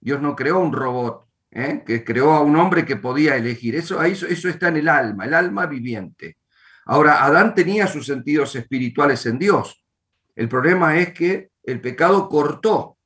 Dios 0.00 0.20
no 0.20 0.34
creó 0.34 0.58
un 0.58 0.72
robot, 0.72 1.26
¿eh? 1.50 1.82
que 1.86 2.02
creó 2.02 2.32
a 2.32 2.40
un 2.40 2.56
hombre 2.56 2.84
que 2.84 2.96
podía 2.96 3.36
elegir. 3.36 3.76
Eso, 3.76 4.02
eso, 4.02 4.26
eso 4.26 4.48
está 4.48 4.68
en 4.68 4.78
el 4.78 4.88
alma, 4.88 5.26
el 5.26 5.34
alma 5.34 5.66
viviente. 5.66 6.38
Ahora, 6.86 7.24
Adán 7.24 7.54
tenía 7.54 7.86
sus 7.86 8.06
sentidos 8.06 8.56
espirituales 8.56 9.24
en 9.26 9.38
Dios. 9.38 9.81
El 10.34 10.48
problema 10.48 10.96
es 10.98 11.12
que 11.12 11.50
el 11.62 11.80
pecado 11.80 12.28
cortó, 12.28 12.96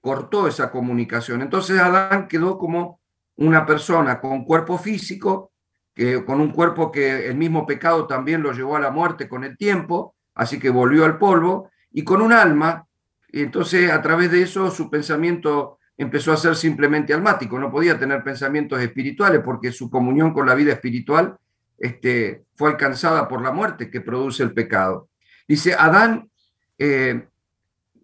cortó 0.00 0.46
esa 0.46 0.70
comunicación. 0.70 1.42
Entonces 1.42 1.78
Adán 1.78 2.28
quedó 2.28 2.58
como 2.58 3.00
una 3.36 3.66
persona 3.66 4.20
con 4.20 4.44
cuerpo 4.44 4.78
físico, 4.78 5.52
que, 5.94 6.24
con 6.24 6.40
un 6.40 6.52
cuerpo 6.52 6.92
que 6.92 7.26
el 7.26 7.36
mismo 7.36 7.66
pecado 7.66 8.06
también 8.06 8.42
lo 8.42 8.52
llevó 8.52 8.76
a 8.76 8.80
la 8.80 8.90
muerte 8.90 9.28
con 9.28 9.44
el 9.44 9.56
tiempo, 9.56 10.14
así 10.34 10.58
que 10.58 10.70
volvió 10.70 11.04
al 11.04 11.18
polvo, 11.18 11.70
y 11.90 12.04
con 12.04 12.20
un 12.22 12.32
alma, 12.32 12.86
y 13.32 13.42
entonces 13.42 13.90
a 13.90 14.02
través 14.02 14.30
de 14.30 14.42
eso 14.42 14.70
su 14.70 14.90
pensamiento 14.90 15.78
empezó 15.96 16.32
a 16.32 16.36
ser 16.36 16.56
simplemente 16.56 17.14
almático, 17.14 17.58
no 17.58 17.70
podía 17.70 17.98
tener 17.98 18.22
pensamientos 18.22 18.80
espirituales 18.80 19.40
porque 19.42 19.72
su 19.72 19.90
comunión 19.90 20.32
con 20.32 20.46
la 20.46 20.54
vida 20.54 20.72
espiritual 20.72 21.36
este, 21.78 22.44
fue 22.54 22.70
alcanzada 22.70 23.28
por 23.28 23.42
la 23.42 23.52
muerte 23.52 23.90
que 23.90 24.00
produce 24.00 24.42
el 24.42 24.52
pecado. 24.52 25.08
Dice, 25.48 25.74
Adán 25.74 26.30
eh, 26.78 27.28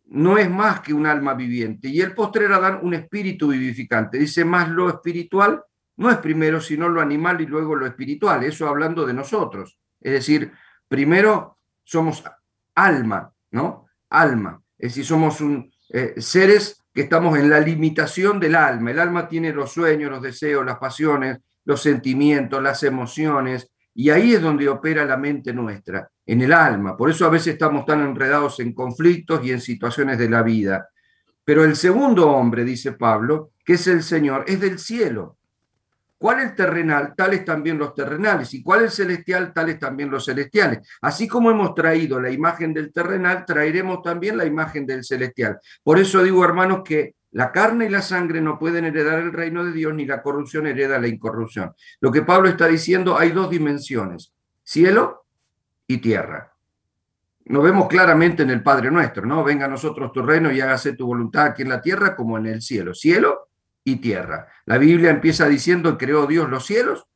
no 0.06 0.38
es 0.38 0.50
más 0.50 0.80
que 0.80 0.92
un 0.92 1.06
alma 1.06 1.34
viviente 1.34 1.88
y 1.88 2.00
el 2.00 2.14
postrer 2.14 2.52
Adán 2.52 2.80
un 2.82 2.94
espíritu 2.94 3.48
vivificante. 3.48 4.18
Dice, 4.18 4.44
más 4.44 4.68
lo 4.68 4.88
espiritual 4.88 5.62
no 5.96 6.10
es 6.10 6.18
primero 6.18 6.60
sino 6.60 6.88
lo 6.88 7.00
animal 7.00 7.40
y 7.40 7.46
luego 7.46 7.74
lo 7.74 7.86
espiritual, 7.86 8.44
eso 8.44 8.68
hablando 8.68 9.06
de 9.06 9.14
nosotros. 9.14 9.78
Es 10.00 10.12
decir, 10.12 10.52
primero 10.88 11.58
somos 11.84 12.22
alma, 12.74 13.32
¿no? 13.50 13.86
Alma, 14.10 14.62
es 14.76 14.90
decir, 14.90 15.04
somos 15.04 15.40
un, 15.40 15.72
eh, 15.94 16.14
seres 16.18 16.82
que 16.92 17.02
estamos 17.02 17.38
en 17.38 17.50
la 17.50 17.60
limitación 17.60 18.40
del 18.40 18.54
alma. 18.54 18.90
El 18.90 18.98
alma 18.98 19.28
tiene 19.28 19.52
los 19.52 19.72
sueños, 19.72 20.10
los 20.10 20.22
deseos, 20.22 20.64
las 20.64 20.78
pasiones, 20.78 21.38
los 21.64 21.82
sentimientos, 21.82 22.62
las 22.62 22.82
emociones, 22.82 23.70
y 23.94 24.10
ahí 24.10 24.34
es 24.34 24.40
donde 24.40 24.68
opera 24.68 25.04
la 25.04 25.16
mente 25.16 25.52
nuestra, 25.52 26.10
en 26.26 26.40
el 26.40 26.52
alma. 26.52 26.96
Por 26.96 27.10
eso 27.10 27.26
a 27.26 27.30
veces 27.30 27.54
estamos 27.54 27.84
tan 27.84 28.00
enredados 28.00 28.60
en 28.60 28.72
conflictos 28.72 29.44
y 29.44 29.50
en 29.50 29.60
situaciones 29.60 30.18
de 30.18 30.28
la 30.28 30.42
vida. 30.42 30.88
Pero 31.44 31.64
el 31.64 31.76
segundo 31.76 32.30
hombre, 32.30 32.64
dice 32.64 32.92
Pablo, 32.92 33.52
que 33.64 33.74
es 33.74 33.86
el 33.86 34.02
Señor, 34.02 34.44
es 34.46 34.60
del 34.60 34.78
cielo. 34.78 35.36
¿Cuál 36.16 36.40
el 36.40 36.54
terrenal? 36.54 37.14
Tales 37.16 37.44
también 37.44 37.78
los 37.78 37.96
terrenales. 37.96 38.54
¿Y 38.54 38.62
cuál 38.62 38.82
el 38.82 38.90
celestial? 38.92 39.52
Tales 39.52 39.80
también 39.80 40.08
los 40.08 40.24
celestiales. 40.24 40.88
Así 41.00 41.26
como 41.26 41.50
hemos 41.50 41.74
traído 41.74 42.20
la 42.20 42.30
imagen 42.30 42.72
del 42.72 42.92
terrenal, 42.92 43.44
traeremos 43.44 44.02
también 44.02 44.36
la 44.36 44.44
imagen 44.44 44.86
del 44.86 45.02
celestial. 45.02 45.58
Por 45.82 45.98
eso 45.98 46.22
digo, 46.22 46.44
hermanos, 46.44 46.82
que 46.84 47.16
la 47.32 47.50
carne 47.50 47.86
y 47.86 47.88
la 47.88 48.02
sangre 48.02 48.40
no 48.40 48.56
pueden 48.56 48.84
heredar 48.84 49.18
el 49.18 49.32
reino 49.32 49.64
de 49.64 49.72
Dios, 49.72 49.94
ni 49.94 50.06
la 50.06 50.22
corrupción 50.22 50.68
hereda 50.68 51.00
la 51.00 51.08
incorrupción. 51.08 51.72
Lo 52.00 52.12
que 52.12 52.22
Pablo 52.22 52.48
está 52.48 52.68
diciendo, 52.68 53.18
hay 53.18 53.32
dos 53.32 53.50
dimensiones, 53.50 54.32
cielo 54.62 55.21
y 55.86 55.98
tierra. 55.98 56.52
Lo 57.46 57.60
vemos 57.62 57.88
claramente 57.88 58.42
en 58.42 58.50
el 58.50 58.62
Padre 58.62 58.90
nuestro, 58.90 59.26
¿no? 59.26 59.42
Venga 59.42 59.66
a 59.66 59.68
nosotros 59.68 60.12
tu 60.12 60.22
reino 60.22 60.52
y 60.52 60.60
hágase 60.60 60.94
tu 60.94 61.06
voluntad 61.06 61.46
aquí 61.46 61.62
en 61.62 61.70
la 61.70 61.80
tierra 61.80 62.14
como 62.14 62.38
en 62.38 62.46
el 62.46 62.62
cielo. 62.62 62.94
Cielo 62.94 63.48
y 63.84 63.96
tierra. 63.96 64.46
La 64.64 64.78
Biblia 64.78 65.10
empieza 65.10 65.48
diciendo, 65.48 65.98
creó 65.98 66.26
Dios 66.26 66.48
los 66.48 66.66
cielos 66.66 67.06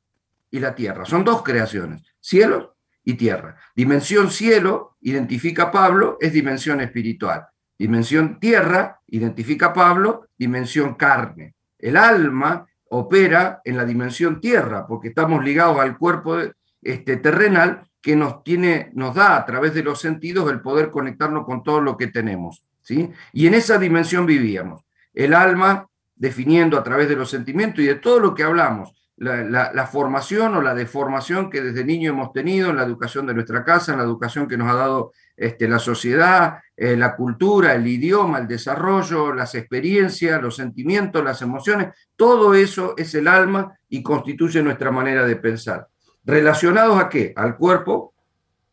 y 0.50 0.58
la 0.58 0.75
tierra. 0.75 1.04
Son 1.04 1.25
dos 1.25 1.42
creaciones, 1.42 2.02
cielos 2.20 2.70
y 3.04 3.14
tierra. 3.14 3.56
Dimensión 3.75 4.30
cielo, 4.30 4.96
identifica 5.00 5.70
Pablo, 5.70 6.18
es 6.20 6.32
dimensión 6.32 6.80
espiritual. 6.80 7.46
Dimensión 7.78 8.40
tierra, 8.40 9.00
identifica 9.06 9.73
Pablo, 9.73 10.28
dimensión 10.37 10.94
carne. 10.94 11.54
El 11.78 11.96
alma 11.96 12.66
opera 12.88 13.61
en 13.64 13.76
la 13.76 13.85
dimensión 13.85 14.40
tierra, 14.40 14.87
porque 14.87 15.08
estamos 15.08 15.44
ligados 15.44 15.78
al 15.78 15.99
cuerpo 15.99 16.38
este, 16.82 17.16
terrenal 17.16 17.87
que 18.06 18.14
nos, 18.14 18.44
tiene, 18.44 18.92
nos 18.94 19.16
da 19.16 19.34
a 19.36 19.44
través 19.44 19.75
de 19.75 19.82
los 19.82 20.00
sentidos 20.00 20.48
el 20.48 20.60
poder 20.60 20.92
conectarnos 20.92 21.44
con 21.44 21.64
todo 21.64 21.80
lo 21.80 21.96
que 21.96 22.06
tenemos. 22.06 22.62
¿sí? 22.80 23.10
Y 23.32 23.48
en 23.48 23.54
esa 23.54 23.78
dimensión 23.78 24.26
vivíamos. 24.26 24.84
El 25.12 25.34
alma 25.34 25.88
definiendo 26.14 26.78
a 26.78 26.84
través 26.84 27.08
de 27.08 27.16
los 27.16 27.28
sentimientos 27.28 27.80
y 27.80 27.88
de 27.88 27.96
todo 27.96 28.20
lo 28.20 28.32
que 28.32 28.44
hablamos, 28.44 28.94
la, 29.16 29.88
formación 29.90 30.54
o 30.54 30.62
la 30.62 30.72
deformación 30.72 31.50
que 31.50 31.60
desde 31.60 31.84
niño 31.84 32.10
hemos 32.10 32.32
tenido 32.32 32.70
en 32.70 32.76
la 32.76 32.84
educación 32.84 33.26
de 33.26 33.34
nuestra 33.34 33.64
casa, 33.64 33.90
en 33.90 33.98
la 33.98 34.04
educación 34.04 34.46
que 34.46 34.56
nos 34.56 34.70
ha 34.70 34.76
dado 34.76 35.12
este, 35.36 35.66
la 35.66 35.80
sociedad, 35.80 36.60
eh, 36.76 36.96
la 36.96 37.16
cultura, 37.16 37.75
el 37.75 37.88
idioma, 37.88 38.38
el 38.38 38.46
desarrollo, 38.46 39.32
las 39.32 39.56
experiencias, 39.56 40.40
los 40.40 40.54
sentimientos, 40.54 41.25
las 41.25 41.42
emociones, 41.42 41.88
todo 42.14 42.54
eso 42.54 42.94
es 42.96 43.16
el 43.16 43.26
alma 43.26 43.76
y 43.88 44.00
constituye 44.00 44.62
nuestra 44.62 44.92
manera 44.92 45.26
de 45.26 45.34
pensar. 45.34 45.88
¿Relacionados 46.26 47.00
a 47.00 47.09
qué? 47.09 47.33
Al 47.37 47.56
cuerpo 47.56 48.12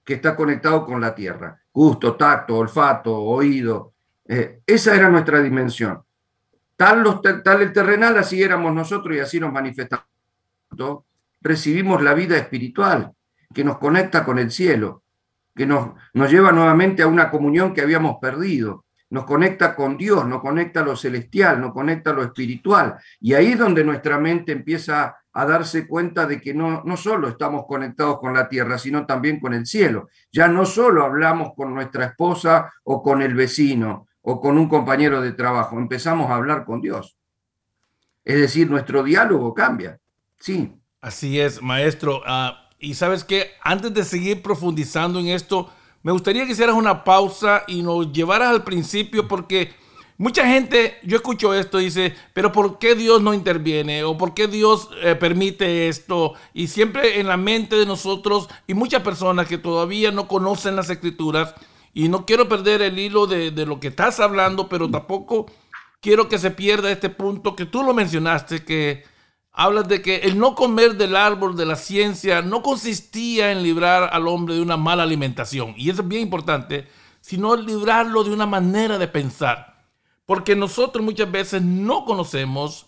que 0.04 0.16
está 0.16 0.36
conectado 0.36 0.86
con 0.86 1.00
la 1.00 1.16
tierra. 1.16 1.62
Gusto, 1.72 2.16
tacto, 2.16 2.58
olfato, 2.58 3.16
oído. 3.16 3.94
Eh, 4.28 4.62
esa 4.66 4.96
era 4.96 5.10
nuestra 5.10 5.42
dimensión. 5.42 6.04
Tal, 6.76 7.22
tal 7.44 7.62
el 7.62 7.72
terrenal, 7.72 8.18
así 8.18 8.42
éramos 8.42 8.74
nosotros 8.74 9.16
y 9.16 9.20
así 9.20 9.40
nos 9.40 9.54
manifestamos 9.54 10.06
recibimos 11.42 12.02
la 12.02 12.14
vida 12.14 12.38
espiritual 12.38 13.14
que 13.54 13.64
nos 13.64 13.78
conecta 13.78 14.26
con 14.26 14.40
el 14.40 14.50
cielo, 14.50 15.04
que 15.56 15.66
nos, 15.66 15.90
nos 16.14 16.32
lleva 16.32 16.52
nuevamente 16.52 17.04
a 17.04 17.08
una 17.08 17.30
comunión 17.30 17.74
que 17.74 17.82
habíamos 17.82 18.18
perdido, 18.20 18.86
nos 19.14 19.26
conecta 19.26 19.76
con 19.76 19.96
Dios, 19.96 20.26
nos 20.28 20.42
conecta 20.42 20.80
a 20.80 20.84
lo 20.84 20.96
celestial, 20.96 21.62
nos 21.62 21.72
conecta 21.72 22.10
a 22.10 22.14
lo 22.14 22.24
espiritual. 22.24 22.96
Y 23.20 23.36
ahí 23.36 23.52
es 23.52 23.60
donde 23.60 23.84
nuestra 23.84 24.18
mente 24.18 24.52
empieza 24.52 25.16
a 25.32 25.46
darse 25.46 25.88
cuenta 25.88 26.26
de 26.26 26.42
que 26.42 26.56
no, 26.56 26.84
solo 26.98 27.28
estamos 27.28 27.66
conectados 27.68 28.18
con 28.20 28.34
la 28.34 28.50
tierra, 28.50 28.80
sino 28.80 29.06
también 29.06 29.40
con 29.40 29.54
el 29.54 29.68
cielo. 29.68 30.10
Ya 30.32 30.48
no 30.48 30.66
solo 30.66 31.04
hablamos 31.04 31.50
con 31.56 31.76
nuestra 31.76 32.06
esposa 32.06 32.74
o 32.84 33.04
con 33.04 33.22
el 33.22 33.36
vecino 33.36 34.08
o 34.24 34.42
con 34.42 34.58
un 34.58 34.68
compañero 34.68 35.22
de 35.22 35.34
trabajo, 35.34 35.78
empezamos 35.78 36.32
a 36.32 36.36
hablar 36.36 36.66
con 36.66 36.82
Dios. 36.82 37.16
Es 38.26 38.38
decir, 38.38 38.68
nuestro 38.68 39.04
diálogo 39.04 39.54
cambia. 39.54 40.00
Sí. 40.40 40.74
Así 41.02 41.40
es, 41.40 41.62
maestro. 41.62 42.24
Ah, 42.26 42.68
y 42.80 42.96
sabes 42.96 43.24
que 43.24 43.52
antes 43.62 43.94
de 43.94 44.06
seguir 44.06 44.42
profundizando 44.42 45.20
en 45.20 45.28
esto, 45.28 45.70
me 46.04 46.12
gustaría 46.12 46.46
que 46.46 46.52
hicieras 46.52 46.76
una 46.76 47.04
pausa 47.04 47.64
y 47.68 47.82
nos 47.82 48.12
llevaras 48.12 48.50
al 48.50 48.64
principio 48.64 49.28
porque 49.28 49.74
mucha 50.18 50.46
gente, 50.46 51.00
yo 51.04 51.16
escucho 51.16 51.54
esto, 51.54 51.80
dice, 51.80 52.14
pero 52.34 52.52
¿por 52.52 52.78
qué 52.78 52.94
Dios 52.94 53.22
no 53.22 53.34
interviene? 53.34 54.04
¿O 54.04 54.18
por 54.18 54.34
qué 54.34 54.48
Dios 54.48 54.90
eh, 55.02 55.16
permite 55.16 55.88
esto? 55.88 56.34
Y 56.54 56.68
siempre 56.68 57.20
en 57.20 57.28
la 57.28 57.38
mente 57.38 57.76
de 57.78 57.86
nosotros 57.86 58.50
y 58.68 58.74
muchas 58.74 59.02
personas 59.02 59.48
que 59.48 59.58
todavía 59.58 60.12
no 60.12 60.28
conocen 60.28 60.76
las 60.76 60.90
escrituras, 60.90 61.56
y 61.94 62.10
no 62.10 62.26
quiero 62.26 62.50
perder 62.50 62.82
el 62.82 62.98
hilo 62.98 63.28
de, 63.28 63.52
de 63.52 63.66
lo 63.66 63.80
que 63.80 63.90
estás 63.90 64.20
hablando, 64.20 64.68
pero 64.68 64.90
tampoco 64.90 65.46
quiero 66.02 66.28
que 66.28 66.40
se 66.40 66.52
pierda 66.52 66.92
este 66.92 67.10
punto 67.10 67.56
que 67.56 67.66
tú 67.66 67.84
lo 67.84 67.94
mencionaste, 67.94 68.66
que 68.66 69.04
hablas 69.54 69.88
de 69.88 70.02
que 70.02 70.18
el 70.18 70.38
no 70.38 70.56
comer 70.56 70.98
del 70.98 71.16
árbol 71.16 71.56
de 71.56 71.66
la 71.66 71.76
ciencia 71.76 72.42
no 72.42 72.64
consistía 72.64 73.52
en 73.52 73.62
librar 73.62 74.10
al 74.12 74.28
hombre 74.28 74.56
de 74.56 74.62
una 74.62 74.78
mala 74.78 75.04
alimentación, 75.04 75.76
y 75.78 75.90
eso 75.90 76.02
es 76.02 76.08
bien 76.08 76.24
importante, 76.24 76.88
sino 77.22 77.56
librarlo 77.56 78.24
de 78.24 78.32
una 78.32 78.48
manera 78.48 78.98
de 78.98 79.08
pensar. 79.08 79.86
Porque 80.26 80.56
nosotros 80.56 81.06
muchas 81.06 81.32
veces 81.32 81.62
no 81.62 82.04
conocemos, 82.04 82.88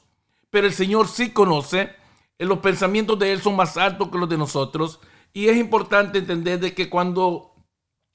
pero 0.49 0.67
el 0.67 0.73
Señor 0.73 1.07
sí 1.07 1.29
conoce, 1.29 1.91
los 2.39 2.59
pensamientos 2.59 3.19
de 3.19 3.31
Él 3.31 3.41
son 3.41 3.55
más 3.55 3.77
altos 3.77 4.09
que 4.09 4.17
los 4.17 4.27
de 4.27 4.37
nosotros, 4.37 4.99
y 5.33 5.47
es 5.47 5.57
importante 5.57 6.17
entender 6.17 6.59
de 6.59 6.73
que 6.73 6.89
cuando 6.89 7.53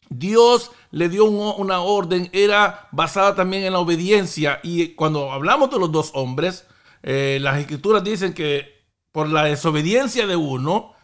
Dios 0.09 0.73
le 0.91 1.09
dio 1.09 1.25
una 1.27 1.81
orden, 1.81 2.29
era 2.33 2.89
basada 2.91 3.35
también 3.37 3.63
en 3.63 3.75
la 3.75 3.79
obediencia. 3.79 4.59
Y 4.63 4.95
cuando 4.95 5.31
hablamos 5.31 5.71
de 5.71 5.79
los 5.79 5.93
dos 5.93 6.11
hombres, 6.15 6.67
eh, 7.03 7.39
las 7.41 7.59
escrituras 7.59 8.05
dicen 8.05 8.33
que 8.33 8.81
por 9.13 9.29
la 9.29 9.45
desobediencia 9.45 10.27
de 10.27 10.37
uno 10.37 10.95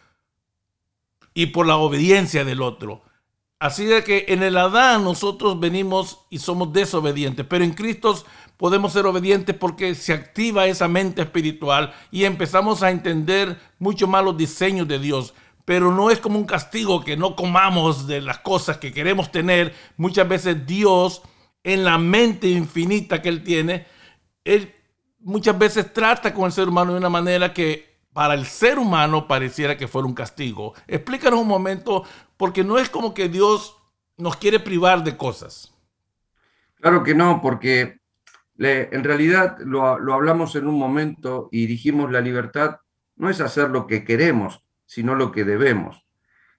y 1.33 1.47
por 1.47 1.67
la 1.67 1.77
obediencia 1.77 2.45
del 2.45 2.61
otro. 2.61 3.03
Así 3.59 3.85
de 3.85 4.03
que 4.03 4.25
en 4.27 4.43
el 4.43 4.55
Adán 4.57 5.03
nosotros 5.03 5.59
venimos 5.59 6.19
y 6.29 6.37
somos 6.37 6.71
desobedientes, 6.73 7.45
pero 7.49 7.63
en 7.63 7.73
Cristo 7.73 8.23
podemos 8.55 8.93
ser 8.93 9.05
obedientes 9.07 9.55
porque 9.55 9.95
se 9.95 10.13
activa 10.13 10.67
esa 10.67 10.87
mente 10.87 11.23
espiritual 11.23 11.93
y 12.11 12.25
empezamos 12.25 12.83
a 12.83 12.91
entender 12.91 13.59
mucho 13.79 14.07
más 14.07 14.23
los 14.23 14.37
diseños 14.37 14.87
de 14.87 14.99
Dios. 14.99 15.33
Pero 15.65 15.91
no 15.91 16.11
es 16.11 16.19
como 16.19 16.39
un 16.39 16.45
castigo 16.45 17.03
que 17.03 17.17
no 17.17 17.35
comamos 17.35 18.07
de 18.07 18.21
las 18.21 18.39
cosas 18.39 18.77
que 18.77 18.93
queremos 18.93 19.31
tener. 19.31 19.75
Muchas 19.97 20.27
veces 20.29 20.65
Dios, 20.65 21.23
en 21.63 21.83
la 21.83 21.97
mente 21.97 22.47
infinita 22.47 23.21
que 23.21 23.29
Él 23.29 23.43
tiene, 23.43 23.85
Él 24.45 24.73
muchas 25.19 25.57
veces 25.57 25.93
trata 25.93 26.33
con 26.33 26.45
el 26.45 26.51
ser 26.51 26.69
humano 26.69 26.93
de 26.93 26.99
una 26.99 27.09
manera 27.09 27.53
que 27.53 27.97
para 28.13 28.33
el 28.33 28.45
ser 28.45 28.79
humano 28.79 29.27
pareciera 29.27 29.77
que 29.77 29.87
fuera 29.87 30.07
un 30.07 30.13
castigo. 30.13 30.73
Explícanos 30.87 31.39
un 31.39 31.47
momento, 31.47 32.03
porque 32.35 32.63
no 32.63 32.79
es 32.79 32.89
como 32.89 33.13
que 33.13 33.29
Dios 33.29 33.77
nos 34.17 34.37
quiere 34.37 34.59
privar 34.59 35.03
de 35.03 35.15
cosas. 35.15 35.75
Claro 36.75 37.03
que 37.03 37.13
no, 37.13 37.41
porque 37.41 37.99
en 38.57 39.03
realidad 39.03 39.59
lo, 39.59 39.99
lo 39.99 40.13
hablamos 40.13 40.55
en 40.55 40.67
un 40.67 40.79
momento 40.79 41.49
y 41.51 41.67
dijimos 41.67 42.11
la 42.11 42.21
libertad 42.21 42.77
no 43.15 43.29
es 43.29 43.41
hacer 43.41 43.69
lo 43.69 43.87
que 43.87 44.03
queremos, 44.03 44.63
sino 44.85 45.15
lo 45.15 45.31
que 45.31 45.43
debemos. 45.43 46.05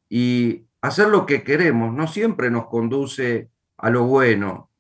Y 0.09 0.67
hacer 0.81 1.09
lo 1.09 1.27
que 1.27 1.43
queremos 1.43 1.93
no 1.93 2.07
siempre 2.07 2.51
nos 2.51 2.67
conduce 2.67 3.51
a 3.77 3.91
lo 3.91 4.05
bueno. 4.05 4.71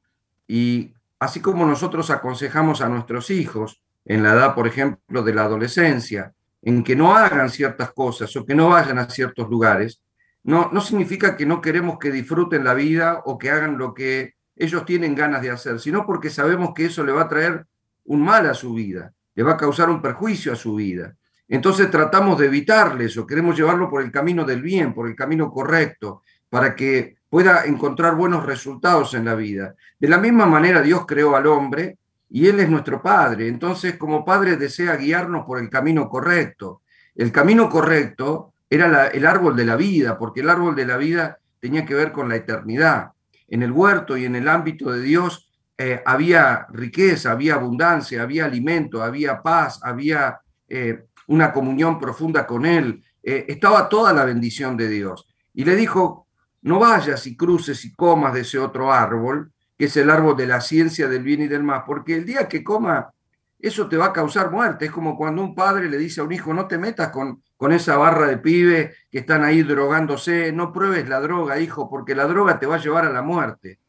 Y 0.46 0.94
así 1.18 1.40
como 1.40 1.66
nosotros 1.66 2.10
aconsejamos 2.10 2.80
a 2.80 2.88
nuestros 2.88 3.30
hijos 3.30 3.82
en 4.04 4.22
la 4.22 4.32
edad, 4.32 4.54
por 4.54 4.66
ejemplo, 4.66 5.22
de 5.22 5.34
la 5.34 5.44
adolescencia, 5.44 6.32
en 6.62 6.82
que 6.82 6.96
no 6.96 7.14
hagan 7.14 7.50
ciertas 7.50 7.92
cosas 7.92 8.34
o 8.36 8.44
que 8.44 8.54
no 8.54 8.68
vayan 8.68 8.98
a 8.98 9.10
ciertos 9.10 9.48
lugares, 9.48 10.02
no, 10.44 10.70
no 10.72 10.80
significa 10.80 11.36
que 11.36 11.46
no 11.46 11.60
queremos 11.60 11.98
que 11.98 12.10
disfruten 12.10 12.64
la 12.64 12.74
vida 12.74 13.22
o 13.24 13.38
que 13.38 13.50
hagan 13.50 13.76
lo 13.78 13.94
que 13.94 14.34
ellos 14.56 14.84
tienen 14.84 15.14
ganas 15.14 15.42
de 15.42 15.50
hacer, 15.50 15.78
sino 15.78 16.04
porque 16.06 16.30
sabemos 16.30 16.72
que 16.74 16.86
eso 16.86 17.04
le 17.04 17.12
va 17.12 17.22
a 17.22 17.28
traer 17.28 17.66
un 18.04 18.22
mal 18.22 18.46
a 18.46 18.54
su 18.54 18.74
vida, 18.74 19.12
le 19.34 19.42
va 19.42 19.52
a 19.52 19.56
causar 19.56 19.90
un 19.90 20.02
perjuicio 20.02 20.52
a 20.52 20.56
su 20.56 20.74
vida. 20.74 21.14
Entonces 21.46 21.90
tratamos 21.90 22.38
de 22.38 22.46
evitarle 22.46 23.06
eso, 23.06 23.26
queremos 23.26 23.56
llevarlo 23.56 23.88
por 23.88 24.02
el 24.02 24.10
camino 24.10 24.44
del 24.44 24.62
bien, 24.62 24.92
por 24.92 25.06
el 25.06 25.14
camino 25.14 25.50
correcto, 25.50 26.22
para 26.48 26.74
que 26.74 27.17
pueda 27.28 27.64
encontrar 27.64 28.14
buenos 28.14 28.46
resultados 28.46 29.14
en 29.14 29.24
la 29.24 29.34
vida. 29.34 29.74
De 29.98 30.08
la 30.08 30.18
misma 30.18 30.46
manera 30.46 30.80
Dios 30.82 31.04
creó 31.06 31.36
al 31.36 31.46
hombre 31.46 31.98
y 32.30 32.46
Él 32.46 32.60
es 32.60 32.68
nuestro 32.68 33.02
Padre. 33.02 33.48
Entonces, 33.48 33.96
como 33.96 34.24
Padre 34.24 34.56
desea 34.56 34.96
guiarnos 34.96 35.44
por 35.46 35.58
el 35.58 35.68
camino 35.68 36.08
correcto. 36.08 36.82
El 37.14 37.32
camino 37.32 37.68
correcto 37.68 38.52
era 38.70 39.08
el 39.08 39.26
árbol 39.26 39.56
de 39.56 39.64
la 39.64 39.76
vida, 39.76 40.18
porque 40.18 40.40
el 40.40 40.50
árbol 40.50 40.74
de 40.74 40.86
la 40.86 40.96
vida 40.96 41.38
tenía 41.60 41.84
que 41.84 41.94
ver 41.94 42.12
con 42.12 42.28
la 42.28 42.36
eternidad. 42.36 43.12
En 43.48 43.62
el 43.62 43.72
huerto 43.72 44.16
y 44.16 44.24
en 44.24 44.36
el 44.36 44.48
ámbito 44.48 44.92
de 44.92 45.02
Dios 45.02 45.50
eh, 45.76 46.02
había 46.04 46.66
riqueza, 46.70 47.32
había 47.32 47.54
abundancia, 47.54 48.22
había 48.22 48.44
alimento, 48.44 49.02
había 49.02 49.42
paz, 49.42 49.80
había 49.82 50.40
eh, 50.68 51.04
una 51.28 51.52
comunión 51.52 51.98
profunda 51.98 52.46
con 52.46 52.66
Él. 52.66 53.02
Eh, 53.22 53.46
estaba 53.48 53.88
toda 53.88 54.12
la 54.12 54.24
bendición 54.24 54.76
de 54.76 54.88
Dios. 54.88 55.26
Y 55.54 55.64
le 55.64 55.76
dijo, 55.76 56.27
no 56.68 56.78
vayas 56.78 57.26
y 57.26 57.36
cruces 57.36 57.84
y 57.84 57.92
comas 57.94 58.34
de 58.34 58.42
ese 58.42 58.58
otro 58.58 58.92
árbol, 58.92 59.50
que 59.76 59.86
es 59.86 59.96
el 59.96 60.10
árbol 60.10 60.36
de 60.36 60.46
la 60.46 60.60
ciencia 60.60 61.08
del 61.08 61.22
bien 61.22 61.42
y 61.42 61.48
del 61.48 61.62
mal, 61.62 61.82
porque 61.86 62.14
el 62.14 62.26
día 62.26 62.46
que 62.46 62.62
coma, 62.62 63.12
eso 63.58 63.88
te 63.88 63.96
va 63.96 64.06
a 64.06 64.12
causar 64.12 64.50
muerte. 64.50 64.86
Es 64.86 64.90
como 64.90 65.16
cuando 65.16 65.42
un 65.42 65.54
padre 65.54 65.88
le 65.88 65.96
dice 65.96 66.20
a 66.20 66.24
un 66.24 66.32
hijo, 66.32 66.52
no 66.52 66.66
te 66.66 66.78
metas 66.78 67.08
con, 67.08 67.42
con 67.56 67.72
esa 67.72 67.96
barra 67.96 68.26
de 68.26 68.38
pibe 68.38 68.94
que 69.10 69.18
están 69.18 69.44
ahí 69.44 69.62
drogándose, 69.62 70.52
no 70.52 70.72
pruebes 70.72 71.08
la 71.08 71.20
droga, 71.20 71.58
hijo, 71.58 71.88
porque 71.88 72.14
la 72.14 72.26
droga 72.26 72.58
te 72.58 72.66
va 72.66 72.76
a 72.76 72.80
llevar 72.80 73.06
a 73.06 73.12
la 73.12 73.22
muerte. 73.22 73.80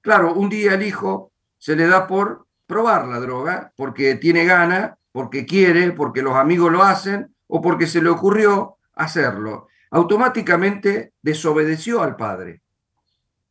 Claro, 0.00 0.34
un 0.34 0.48
día 0.48 0.74
el 0.74 0.82
hijo 0.82 1.32
se 1.58 1.74
le 1.74 1.86
da 1.86 2.06
por 2.06 2.46
probar 2.66 3.08
la 3.08 3.18
droga, 3.18 3.72
porque 3.76 4.14
tiene 4.14 4.44
gana, 4.44 4.96
porque 5.10 5.44
quiere, 5.44 5.92
porque 5.92 6.22
los 6.22 6.36
amigos 6.36 6.70
lo 6.70 6.82
hacen, 6.82 7.34
o 7.46 7.60
porque 7.60 7.86
se 7.86 8.00
le 8.00 8.10
ocurrió 8.10 8.76
hacerlo. 8.94 9.66
Automáticamente 9.90 11.12
desobedeció 11.22 12.02
al 12.02 12.16
padre 12.16 12.62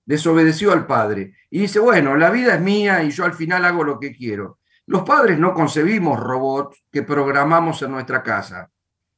desobedeció 0.10 0.72
al 0.72 0.88
padre 0.88 1.36
y 1.52 1.60
dice, 1.60 1.78
bueno, 1.80 2.16
la 2.16 2.32
vida 2.32 2.56
es 2.56 2.62
mía 2.62 3.04
y 3.04 3.12
yo 3.12 3.26
al 3.26 3.36
final 3.36 3.64
hago 3.64 3.84
lo 3.84 4.00
que 4.00 4.12
quiero. 4.12 4.58
Los 4.88 5.04
padres 5.04 5.38
no 5.38 5.54
concebimos 5.54 6.20
robots 6.20 6.84
que 6.92 7.04
programamos 7.04 7.80
en 7.84 7.92
nuestra 7.92 8.24
casa. 8.24 8.72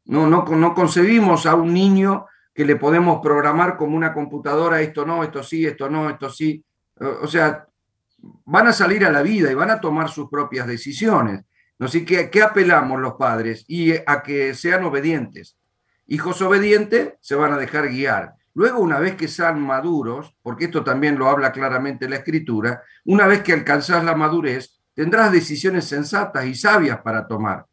No, 0.04 0.28
no, 0.28 0.44
no 0.44 0.74
concebimos 0.74 1.46
a 1.46 1.56
un 1.56 1.74
niño 1.74 2.26
que 2.54 2.66
le 2.66 2.76
podemos 2.76 3.22
programar 3.22 3.78
como 3.78 3.96
una 3.96 4.14
computadora, 4.14 4.82
esto 4.82 5.06
no, 5.06 5.24
esto 5.24 5.42
sí, 5.42 5.66
esto 5.66 5.90
no, 5.90 6.10
esto 6.10 6.30
sí. 6.30 6.62
O 7.22 7.28
sea, 7.28 7.66
van 8.44 8.68
a 8.68 8.74
salir 8.74 9.06
a 9.06 9.12
la 9.12 9.22
vida 9.22 9.50
y 9.50 9.56
van 9.56 9.72
a 9.72 9.80
tomar 9.80 10.10
sus 10.10 10.30
propias 10.30 10.68
decisiones. 10.68 11.46
Así 11.80 12.04
que, 12.04 12.30
¿qué 12.30 12.42
apelamos 12.42 13.00
los 13.00 13.14
padres? 13.14 13.64
Y 13.70 13.94
a 13.94 14.22
que 14.22 14.54
sean 14.54 14.84
obedientes. 14.84 15.56
Hijos 16.12 16.42
obedientes 16.42 17.14
se 17.22 17.36
van 17.36 17.54
a 17.54 17.58
dejar 17.58 17.88
guiar. 17.88 18.36
Luego, 18.54 18.80
una 18.80 19.00
vez 19.00 19.16
que 19.16 19.30
sean 19.30 19.62
maduros, 19.62 20.36
porque 20.44 20.66
esto 20.66 20.84
también 20.84 21.18
lo 21.18 21.30
habla 21.30 21.54
claramente 21.54 22.10
la 22.10 22.18
escritura, 22.18 22.84
una 23.06 23.28
vez 23.28 23.44
que 23.44 23.54
alcanzas 23.54 24.04
la 24.04 24.14
madurez, 24.14 24.82
tendrás 24.94 25.32
decisiones 25.32 25.86
sensatas 25.86 26.44
y 26.44 26.54
sabias 26.54 27.00
para 27.00 27.30
tomar. 27.30 27.66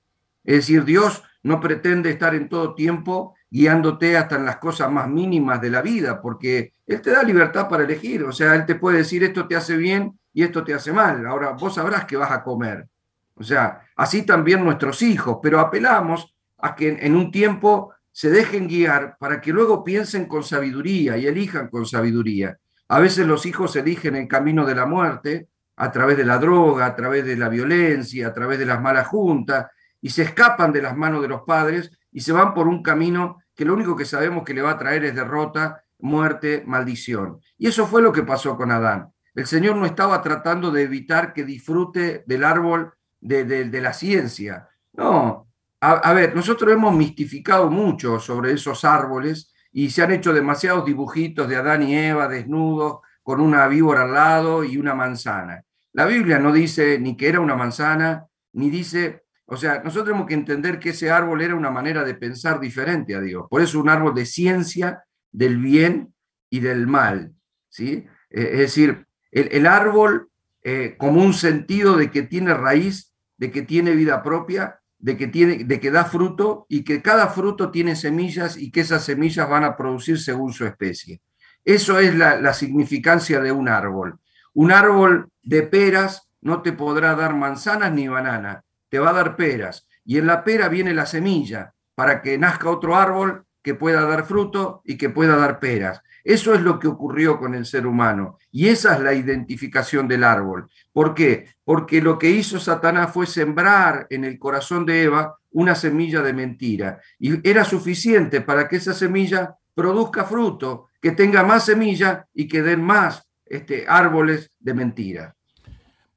Es 0.45 0.59
decir, 0.59 0.85
Dios 0.85 1.25
no 1.43 1.59
pretende 1.59 2.11
estar 2.11 2.33
en 2.37 2.49
todo 2.49 2.77
tiempo 2.77 3.35
guiándote 3.51 4.17
hasta 4.17 4.37
en 4.37 4.45
las 4.45 4.59
cosas 4.59 4.89
más 4.89 5.09
mínimas 5.09 5.61
de 5.61 5.71
la 5.71 5.83
vida, 5.83 6.23
porque 6.23 6.75
Él 6.87 7.03
te 7.03 7.11
da 7.11 7.25
libertad 7.25 7.69
para 7.69 7.83
elegir. 7.83 8.23
O 8.23 8.31
sea, 8.31 8.55
Él 8.55 8.67
te 8.67 8.77
puede 8.77 8.99
decir 8.99 9.25
esto 9.25 9.49
te 9.49 9.57
hace 9.57 9.77
bien 9.77 10.17
y 10.33 10.45
esto 10.45 10.63
te 10.63 10.75
hace 10.75 10.93
mal. 10.93 11.27
Ahora 11.27 11.51
vos 11.51 11.75
sabrás 11.75 12.05
que 12.05 12.17
vas 12.17 12.31
a 12.31 12.45
comer. 12.45 12.87
O 13.35 13.43
sea, 13.43 13.81
así 13.97 14.23
también 14.23 14.63
nuestros 14.63 15.03
hijos, 15.03 15.39
pero 15.43 15.59
apelamos 15.59 16.37
a 16.57 16.77
que 16.77 16.99
en 17.01 17.17
un 17.17 17.33
tiempo 17.33 17.95
se 18.19 18.31
dejen 18.31 18.67
guiar 18.67 19.17
para 19.21 19.41
que 19.41 19.53
luego 19.53 19.85
piensen 19.85 20.27
con 20.27 20.43
sabiduría 20.43 21.17
y 21.17 21.29
elijan 21.29 21.69
con 21.69 21.87
sabiduría. 21.87 22.59
A 22.89 22.99
veces 22.99 23.25
los 23.25 23.47
hijos 23.47 23.77
eligen 23.77 24.17
el 24.17 24.27
camino 24.27 24.67
de 24.67 24.75
la 24.75 24.87
muerte 24.87 25.47
a 25.77 25.93
través 25.93 26.17
de 26.17 26.25
la 26.25 26.39
droga, 26.39 26.87
a 26.87 26.97
través 26.97 27.25
de 27.25 27.37
la 27.37 27.49
violencia, 27.49 28.27
a 28.27 28.35
través 28.35 28.59
de 28.59 28.67
las 28.67 28.81
malas 28.83 29.07
juntas, 29.07 29.69
y 30.01 30.11
se 30.11 30.23
escapan 30.23 30.73
de 30.73 30.83
las 30.83 30.97
manos 30.97 31.23
de 31.23 31.29
los 31.29 31.43
padres 31.43 31.93
y 32.11 32.23
se 32.23 32.33
van 32.33 32.55
por 32.55 32.67
un 32.67 32.83
camino 32.83 33.39
que 33.55 33.65
lo 33.65 33.75
único 33.75 33.95
que 33.95 34.05
sabemos 34.05 34.43
que 34.43 34.53
le 34.53 34.63
va 34.63 34.73
a 34.73 34.79
traer 34.79 35.05
es 35.05 35.15
derrota, 35.15 35.85
muerte, 36.01 36.65
maldición. 36.67 37.39
Y 37.57 37.69
eso 37.69 37.87
fue 37.87 38.03
lo 38.03 38.13
que 38.13 38.25
pasó 38.25 38.57
con 38.57 38.73
Adán. 38.73 39.13
El 39.33 39.47
Señor 39.47 39.77
no 39.77 39.87
estaba 39.87 40.21
tratando 40.23 40.73
de 40.73 40.83
evitar 40.83 41.33
que 41.33 41.45
disfrute 41.45 42.25
del 42.27 42.43
árbol 42.43 42.95
de, 43.21 43.81
la 43.81 43.93
ciencia. 43.93 44.71
No, 44.93 45.48
a, 45.81 46.13
ver, 46.13 46.35
nosotros 46.35 46.73
hemos 46.73 46.95
mistificado 46.95 47.71
mucho 47.71 48.19
sobre 48.19 48.53
esos 48.53 48.85
árboles 48.85 49.53
y 49.73 49.91
se 49.91 50.03
han 50.03 50.11
hecho 50.11 50.33
demasiados 50.33 50.85
dibujitos 50.85 51.49
de 51.49 51.57
Adán 51.57 51.83
y 51.85 51.97
Eva 51.97 52.27
desnudos 52.27 53.01
con 53.23 53.41
una 53.41 53.69
víbora 53.69 54.03
al 54.03 54.13
lado 54.13 54.65
y 54.65 54.77
una 54.77 54.95
manzana. 54.95 55.65
La 55.93 56.07
Biblia 56.07 56.39
no 56.39 56.53
dice 56.53 56.99
ni 56.99 57.17
que 57.17 57.29
era 57.29 57.41
una 57.41 57.55
manzana, 57.55 58.27
ni 58.53 58.71
dice, 58.71 59.25
o 59.45 59.57
sea, 59.57 59.83
nosotros 59.83 60.07
tenemos 60.07 60.27
que 60.27 60.35
entender 60.35 60.79
que 60.79 60.91
ese 60.91 61.11
árbol 61.11 61.43
era 61.43 61.55
una 61.55 61.71
manera 61.71 62.05
de 62.05 62.15
pensar 62.15 62.59
diferente 62.59 63.15
a 63.15 63.21
Dios. 63.21 63.47
Por 63.49 63.61
eso 63.61 63.81
un 63.81 63.89
árbol 63.89 64.15
de 64.15 64.27
ciencia 64.27 65.05
del 65.31 65.59
bien 65.59 66.15
y 66.51 66.61
del 66.61 66.87
mal. 66.87 67.35
¿sí? 67.69 68.07
Eh, 68.31 68.51
es 68.53 68.59
decir, 68.59 69.07
el, 69.31 69.67
árbol 69.67 70.31
eh, 70.63 70.97
como 70.99 71.23
un 71.23 71.35
sentido 71.35 71.97
de 71.97 72.11
que 72.11 72.23
tiene 72.23 72.55
raíz, 72.55 73.15
de 73.37 73.51
que 73.51 73.63
tiene 73.63 73.93
vida 73.93 74.23
propia, 74.23 74.81
de 74.99 75.17
que, 75.17 75.29
tiene, 75.29 75.65
de 75.65 75.81
que 75.81 75.91
da 75.91 76.05
fruto 76.05 76.67
y 76.69 76.85
que 76.85 77.03
cada 77.03 77.29
fruto 77.29 77.71
tiene 77.71 77.97
semillas 77.97 78.57
y 78.57 78.71
que 78.71 78.81
esas 78.81 79.05
semillas 79.05 79.49
van 79.49 79.65
a 79.65 79.77
producir 79.77 80.19
según 80.19 80.53
su 80.53 80.67
especie. 80.67 81.21
Eso 81.65 81.99
es 81.99 82.15
la, 82.15 82.41
la 82.41 82.53
significancia 82.55 83.41
de 83.41 83.53
un 83.53 83.69
árbol. 83.69 84.19
Un 84.55 84.73
árbol 84.73 85.31
de 85.43 85.63
peras 85.63 86.29
no 86.41 86.63
te 86.63 86.73
podrá 86.73 87.15
dar 87.15 87.35
manzanas 87.35 87.93
ni 87.93 88.09
banana, 88.09 88.65
te 88.89 88.99
va 88.99 89.11
a 89.11 89.15
dar 89.15 89.37
peras. 89.37 89.87
Y 90.05 90.19
en 90.19 90.27
la 90.27 90.45
pera 90.45 90.69
viene 90.69 90.95
la 90.95 91.07
semilla 91.07 91.75
para 91.95 92.23
que 92.23 92.39
nazca 92.39 92.71
otro 92.71 92.97
árbol 92.97 93.45
que 93.63 93.75
pueda 93.75 94.03
dar 94.05 94.25
fruto 94.25 94.83
y 94.85 94.97
que 94.97 95.11
pueda 95.11 95.37
dar 95.37 95.61
peras. 95.61 96.03
Eso 96.29 96.53
es 96.53 96.61
lo 96.61 96.79
que 96.79 96.89
ocurrió 96.89 97.39
con 97.39 97.55
el 97.55 97.65
ser 97.65 97.87
humano 97.87 98.37
y 98.53 98.69
esa 98.69 98.97
es 98.97 99.01
la 99.01 99.15
identificación 99.15 100.07
del 100.07 100.25
árbol. 100.25 100.69
¿Por 100.93 101.15
qué? 101.15 101.47
Porque 101.65 102.03
lo 102.03 102.19
que 102.19 102.29
hizo 102.29 102.61
Satanás 102.61 103.15
fue 103.15 103.27
sembrar 103.27 104.07
en 104.11 104.27
el 104.27 104.39
corazón 104.39 104.85
de 104.85 105.05
Eva 105.05 105.39
una 105.53 105.75
semilla 105.75 106.21
de 106.21 106.35
mentira 106.35 107.01
y 107.19 107.49
era 107.49 107.65
suficiente 107.65 108.43
para 108.43 108.69
que 108.69 108.77
esa 108.77 108.93
semilla 108.93 109.57
produzca 109.75 110.25
fruto 110.25 110.89
que 111.01 111.13
tenga 111.13 111.43
más 111.45 111.65
semilla 111.65 112.27
y 112.35 112.47
que 112.47 112.61
den 112.61 112.85
más 112.85 113.27
este, 113.47 113.87
árboles 113.89 114.51
de 114.61 114.75
mentira. 114.75 115.35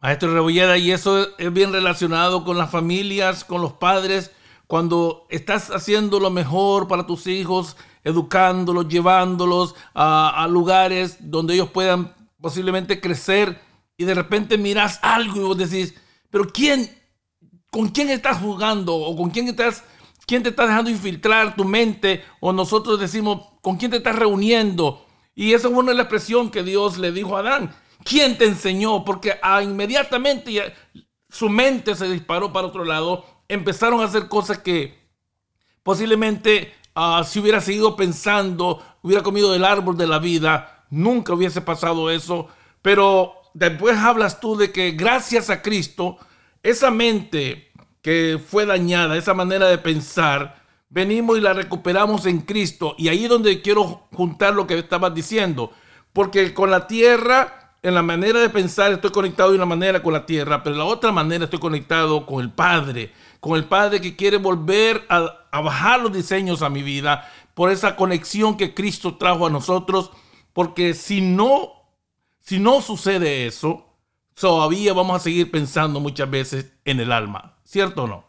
Maestro 0.01 0.33
Rebolleda, 0.33 0.77
y 0.77 0.91
eso 0.91 1.37
es 1.37 1.53
bien 1.53 1.71
relacionado 1.71 2.43
con 2.43 2.57
las 2.57 2.69
familias, 2.69 3.45
con 3.45 3.61
los 3.61 3.71
padres, 3.71 4.31
cuando 4.67 5.25
estás 5.29 5.69
haciendo 5.69 6.19
lo 6.19 6.31
mejor 6.31 6.89
para 6.89 7.05
tus 7.05 7.27
hijos, 7.27 7.77
educándolos, 8.03 8.87
llevándolos 8.87 9.75
a, 9.93 10.43
a 10.43 10.47
lugares 10.47 11.17
donde 11.19 11.53
ellos 11.53 11.69
puedan 11.69 12.13
posiblemente 12.39 12.99
crecer 12.99 13.61
y 13.97 14.03
de 14.03 14.15
repente 14.15 14.57
miras 14.57 14.99
algo 15.03 15.37
y 15.37 15.43
vos 15.43 15.57
decís, 15.57 15.93
pero 16.29 16.47
¿quién, 16.47 16.89
con 17.69 17.89
quién 17.89 18.09
estás 18.09 18.39
jugando 18.39 18.95
o 18.95 19.15
con 19.15 19.29
quién 19.29 19.47
estás, 19.47 19.83
quién 20.25 20.41
te 20.41 20.49
está 20.49 20.65
dejando 20.65 20.89
infiltrar 20.89 21.55
tu 21.55 21.65
mente 21.65 22.23
o 22.39 22.51
nosotros 22.51 22.99
decimos, 22.99 23.41
¿con 23.61 23.77
quién 23.77 23.91
te 23.91 23.97
estás 23.97 24.15
reuniendo? 24.15 25.05
Y 25.35 25.53
esa 25.53 25.67
es 25.67 25.73
una 25.73 25.91
de 25.91 25.97
las 25.97 26.05
expresión 26.05 26.49
que 26.49 26.63
Dios 26.63 26.97
le 26.97 27.11
dijo 27.11 27.37
a 27.37 27.39
Adán. 27.41 27.75
¿Quién 28.03 28.37
te 28.37 28.45
enseñó? 28.45 29.05
Porque 29.05 29.35
ah, 29.41 29.61
inmediatamente 29.61 30.73
su 31.29 31.49
mente 31.49 31.95
se 31.95 32.09
disparó 32.09 32.51
para 32.51 32.67
otro 32.67 32.83
lado. 32.83 33.25
Empezaron 33.47 34.01
a 34.01 34.05
hacer 34.05 34.27
cosas 34.27 34.59
que 34.59 34.99
posiblemente 35.83 36.73
ah, 36.95 37.23
si 37.25 37.39
hubiera 37.39 37.61
seguido 37.61 37.95
pensando, 37.95 38.81
hubiera 39.01 39.23
comido 39.23 39.51
del 39.51 39.65
árbol 39.65 39.97
de 39.97 40.07
la 40.07 40.19
vida, 40.19 40.85
nunca 40.89 41.33
hubiese 41.33 41.61
pasado 41.61 42.09
eso. 42.09 42.47
Pero 42.81 43.33
después 43.53 43.97
hablas 43.97 44.39
tú 44.39 44.55
de 44.55 44.71
que 44.71 44.91
gracias 44.91 45.49
a 45.49 45.61
Cristo, 45.61 46.17
esa 46.63 46.91
mente 46.91 47.71
que 48.01 48.39
fue 48.43 48.65
dañada, 48.65 49.17
esa 49.17 49.33
manera 49.33 49.67
de 49.67 49.77
pensar, 49.77 50.63
venimos 50.89 51.37
y 51.37 51.41
la 51.41 51.53
recuperamos 51.53 52.25
en 52.25 52.41
Cristo. 52.41 52.95
Y 52.97 53.07
ahí 53.07 53.23
es 53.23 53.29
donde 53.29 53.61
quiero 53.61 54.07
juntar 54.13 54.53
lo 54.53 54.67
que 54.67 54.77
estabas 54.77 55.13
diciendo. 55.13 55.71
Porque 56.13 56.53
con 56.53 56.69
la 56.71 56.87
tierra, 56.87 57.60
en 57.83 57.93
la 57.95 58.01
manera 58.01 58.39
de 58.39 58.49
pensar, 58.49 58.91
estoy 58.91 59.11
conectado 59.11 59.49
de 59.51 59.57
una 59.57 59.65
manera 59.65 60.03
con 60.03 60.13
la 60.13 60.25
tierra, 60.25 60.61
pero 60.63 60.75
de 60.75 60.79
la 60.79 60.85
otra 60.85 61.11
manera 61.11 61.45
estoy 61.45 61.59
conectado 61.59 62.25
con 62.25 62.41
el 62.41 62.51
Padre. 62.51 63.11
Con 63.39 63.57
el 63.57 63.65
Padre 63.65 63.99
que 64.01 64.15
quiere 64.15 64.37
volver 64.37 65.03
a, 65.09 65.47
bajar 65.51 65.99
los 65.99 66.13
diseños 66.13 66.61
a 66.61 66.69
mi 66.69 66.83
vida 66.83 67.27
por 67.53 67.71
esa 67.71 67.95
conexión 67.95 68.55
que 68.55 68.73
Cristo 68.73 69.17
trajo 69.17 69.47
a 69.47 69.49
nosotros. 69.49 70.11
Porque 70.53 70.93
si 70.93 71.21
no 71.21 71.81
si 72.41 72.59
no 72.59 72.81
sucede 72.81 73.45
eso, 73.45 73.97
todavía 74.33 74.93
vamos 74.93 75.15
a 75.15 75.23
seguir 75.23 75.51
pensando 75.51 75.99
muchas 75.99 76.29
veces 76.29 76.73
en 76.85 76.99
el 76.99 77.11
alma, 77.11 77.57
¿cierto 77.63 78.03
o 78.03 78.07
no? 78.07 78.25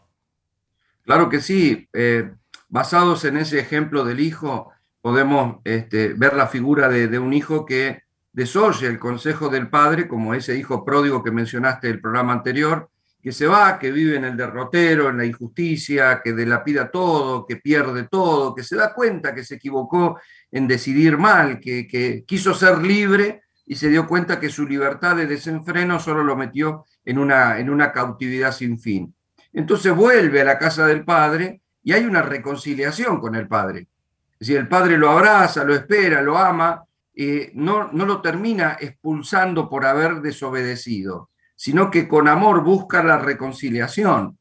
Claro 1.03 1.29
que 1.29 1.41
sí. 1.41 1.89
Eh, 1.93 2.31
basados 2.69 3.25
en 3.25 3.37
ese 3.37 3.59
ejemplo 3.59 4.05
del 4.05 4.19
hijo, 4.19 4.71
podemos 5.01 5.57
este, 5.65 6.13
ver 6.13 6.35
la 6.35 6.47
figura 6.47 6.87
de, 6.87 7.19
un 7.19 7.33
hijo 7.33 7.65
que 7.65 8.02
desoye 8.33 8.87
el 8.87 8.99
consejo 8.99 9.47
del 9.47 9.69
padre, 9.69 10.07
como 10.07 10.33
ese 10.33 10.57
hijo 10.57 10.83
pródigo 10.83 11.23
que 11.23 11.31
mencionaste 11.31 11.87
en 11.87 11.93
el 11.93 12.01
programa 12.01 12.33
anterior, 12.33 12.89
que 13.21 13.31
se 13.31 13.47
va, 13.47 13.79
que 13.79 13.91
vive 13.91 14.17
en 14.17 14.25
el 14.25 14.35
derrotero, 14.35 15.07
en 15.07 15.17
la 15.17 15.25
injusticia, 15.25 16.19
que 16.21 16.33
delapida 16.33 16.91
todo, 16.91 17.45
que 17.45 17.55
pierde 17.55 18.07
todo, 18.09 18.53
que 18.53 18.63
se 18.63 18.75
da 18.75 18.93
cuenta 18.93 19.33
que 19.33 19.45
se 19.45 19.55
equivocó 19.55 20.19
en 20.51 20.67
decidir 20.67 21.17
mal, 21.17 21.59
que, 21.59 21.87
que 21.87 22.25
quiso 22.27 22.53
ser 22.53 22.79
libre 22.79 23.43
y 23.65 23.75
se 23.75 23.87
dio 23.87 24.07
cuenta 24.07 24.41
que 24.41 24.49
su 24.49 24.67
libertad 24.67 25.15
de 25.15 25.25
desenfreno 25.25 25.99
solo 25.99 26.21
lo 26.21 26.35
metió 26.35 26.85
en 27.05 27.17
una, 27.17 27.59
en 27.59 27.69
una 27.69 27.93
cautividad 27.93 28.51
sin 28.51 28.77
fin. 28.77 29.15
Entonces 29.53 29.95
vuelve 29.95 30.41
a 30.41 30.45
la 30.45 30.57
casa 30.57 30.85
del 30.85 31.05
padre 31.05 31.61
y 31.81 31.93
hay 31.93 32.03
una 32.03 32.23
reconciliación 32.23 33.21
con 33.21 33.35
el 33.35 33.47
padre. 33.47 33.87
Es 34.33 34.47
decir, 34.47 34.57
el 34.57 34.67
padre 34.67 34.97
lo 34.97 35.09
abraza, 35.09 35.63
lo 35.63 35.73
espera, 35.73 36.21
lo 36.21 36.37
ama, 36.37 36.83
y 37.15 37.49
no, 37.53 37.91
no 37.91 38.05
lo 38.05 38.21
termina 38.21 38.77
expulsando 38.79 39.69
por 39.69 39.85
haber 39.85 40.21
desobedecido, 40.21 41.29
sino 41.55 41.91
que 41.91 42.07
con 42.07 42.27
amor 42.27 42.63
busca 42.63 43.03
la 43.03 43.17
reconciliación 43.17 44.37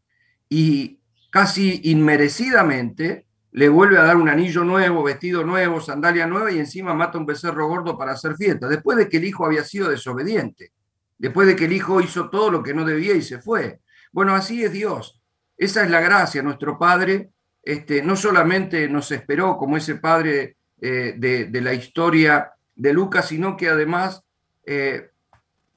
y 0.49 1.01
casi 1.31 1.81
inmerecidamente 1.85 3.27
le 3.53 3.69
vuelve 3.69 3.99
a 3.99 4.05
dar 4.05 4.17
un 4.17 4.29
anillo 4.29 4.65
nuevo, 4.65 5.03
vestido 5.03 5.45
nuevo, 5.45 5.81
sandalia 5.81 6.27
nueva 6.27 6.51
y 6.51 6.59
encima 6.59 6.95
mata 6.95 7.19
un 7.19 7.27
becerro 7.27 7.69
gordo 7.69 7.99
para 7.99 8.13
hacer 8.13 8.35
fiesta, 8.37 8.67
después 8.67 8.97
de 8.97 9.09
que 9.09 9.19
el 9.19 9.25
hijo 9.25 9.45
había 9.45 9.63
sido 9.63 9.91
desobediente, 9.91 10.73
después 11.19 11.47
de 11.47 11.55
que 11.55 11.67
el 11.67 11.73
hijo 11.73 12.01
hizo 12.01 12.31
todo 12.31 12.51
lo 12.51 12.63
que 12.63 12.73
no 12.73 12.85
debía 12.85 13.15
y 13.15 13.23
se 13.23 13.41
fue. 13.41 13.81
Bueno, 14.11 14.35
así 14.35 14.65
es 14.65 14.73
Dios. 14.73 15.21
Esa 15.57 15.85
es 15.85 15.91
la 15.91 16.01
gracia. 16.01 16.43
Nuestro 16.43 16.79
Padre 16.79 17.31
este, 17.63 18.03
no 18.03 18.17
solamente 18.17 18.89
nos 18.89 19.11
esperó 19.13 19.57
como 19.57 19.77
ese 19.77 19.97
Padre 19.97 20.57
eh, 20.81 21.15
de, 21.17 21.61
la 21.61 21.75
historia 21.75 22.52
de 22.75 22.93
Lucas, 22.93 23.29
sino 23.29 23.57
que 23.57 23.69
además 23.69 24.23
eh, 24.67 25.11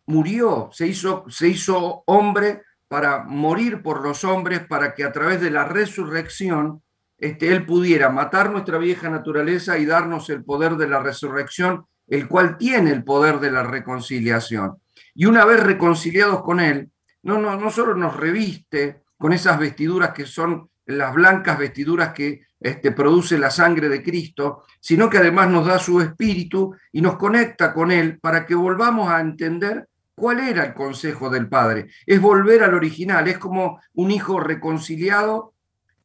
murió, 0.06 0.70
se 0.72 0.88
hizo, 0.88 1.26
se 1.30 1.48
hizo 1.48 2.04
hombre 2.06 2.62
para 2.88 3.24
morir 3.24 3.82
por 3.82 4.02
los 4.02 4.24
hombres, 4.24 4.62
para 4.68 4.94
que 4.94 5.04
a 5.04 5.12
través 5.12 5.42
de 5.42 5.52
la 5.52 5.66
resurrección 5.66 6.82
este, 7.18 7.52
Él 7.52 7.66
pudiera 7.66 8.10
matar 8.10 8.52
nuestra 8.52 8.78
vieja 8.78 9.10
naturaleza 9.10 9.78
y 9.78 9.86
darnos 9.86 10.30
el 10.30 10.44
poder 10.44 10.76
de 10.76 10.88
la 10.88 11.00
resurrección, 11.00 11.86
el 12.08 12.28
cual 12.28 12.58
tiene 12.58 12.92
el 12.92 13.04
poder 13.04 13.40
de 13.40 13.52
la 13.52 13.64
reconciliación. 13.64 14.78
Y 15.14 15.26
una 15.26 15.46
vez 15.46 15.62
reconciliados 15.64 16.44
con 16.44 16.60
Él, 16.60 16.92
no, 17.24 17.40
no, 17.40 17.58
no 17.58 17.72
solo 17.72 17.96
nos 17.96 18.16
reviste 18.16 19.02
con 19.18 19.34
esas 19.34 19.58
vestiduras 19.58 20.12
que 20.12 20.26
son 20.26 20.70
las 20.86 21.14
blancas 21.16 21.58
vestiduras 21.58 22.14
que 22.14 22.45
este, 22.60 22.92
produce 22.92 23.38
la 23.38 23.52
sangre 23.52 23.90
de 23.90 24.04
Cristo, 24.04 24.64
sino 24.80 25.10
que 25.10 25.18
además 25.18 25.50
nos 25.50 25.66
da 25.66 25.80
su 25.80 26.02
espíritu 26.02 26.76
y 26.92 27.02
nos 27.02 27.18
conecta 27.18 27.74
con 27.74 27.92
Él 27.92 28.20
para 28.20 28.46
que 28.46 28.56
volvamos 28.56 29.10
a 29.10 29.20
entender 29.20 29.88
cuál 30.16 30.40
era 30.40 30.64
el 30.64 30.74
consejo 30.74 31.30
del 31.30 31.50
Padre. 31.50 31.88
Es 32.06 32.22
volver 32.22 32.64
al 32.64 32.74
original, 32.74 33.28
es 33.28 33.38
como 33.38 33.80
un 33.94 34.12
hijo 34.12 34.40
reconciliado 34.40 35.55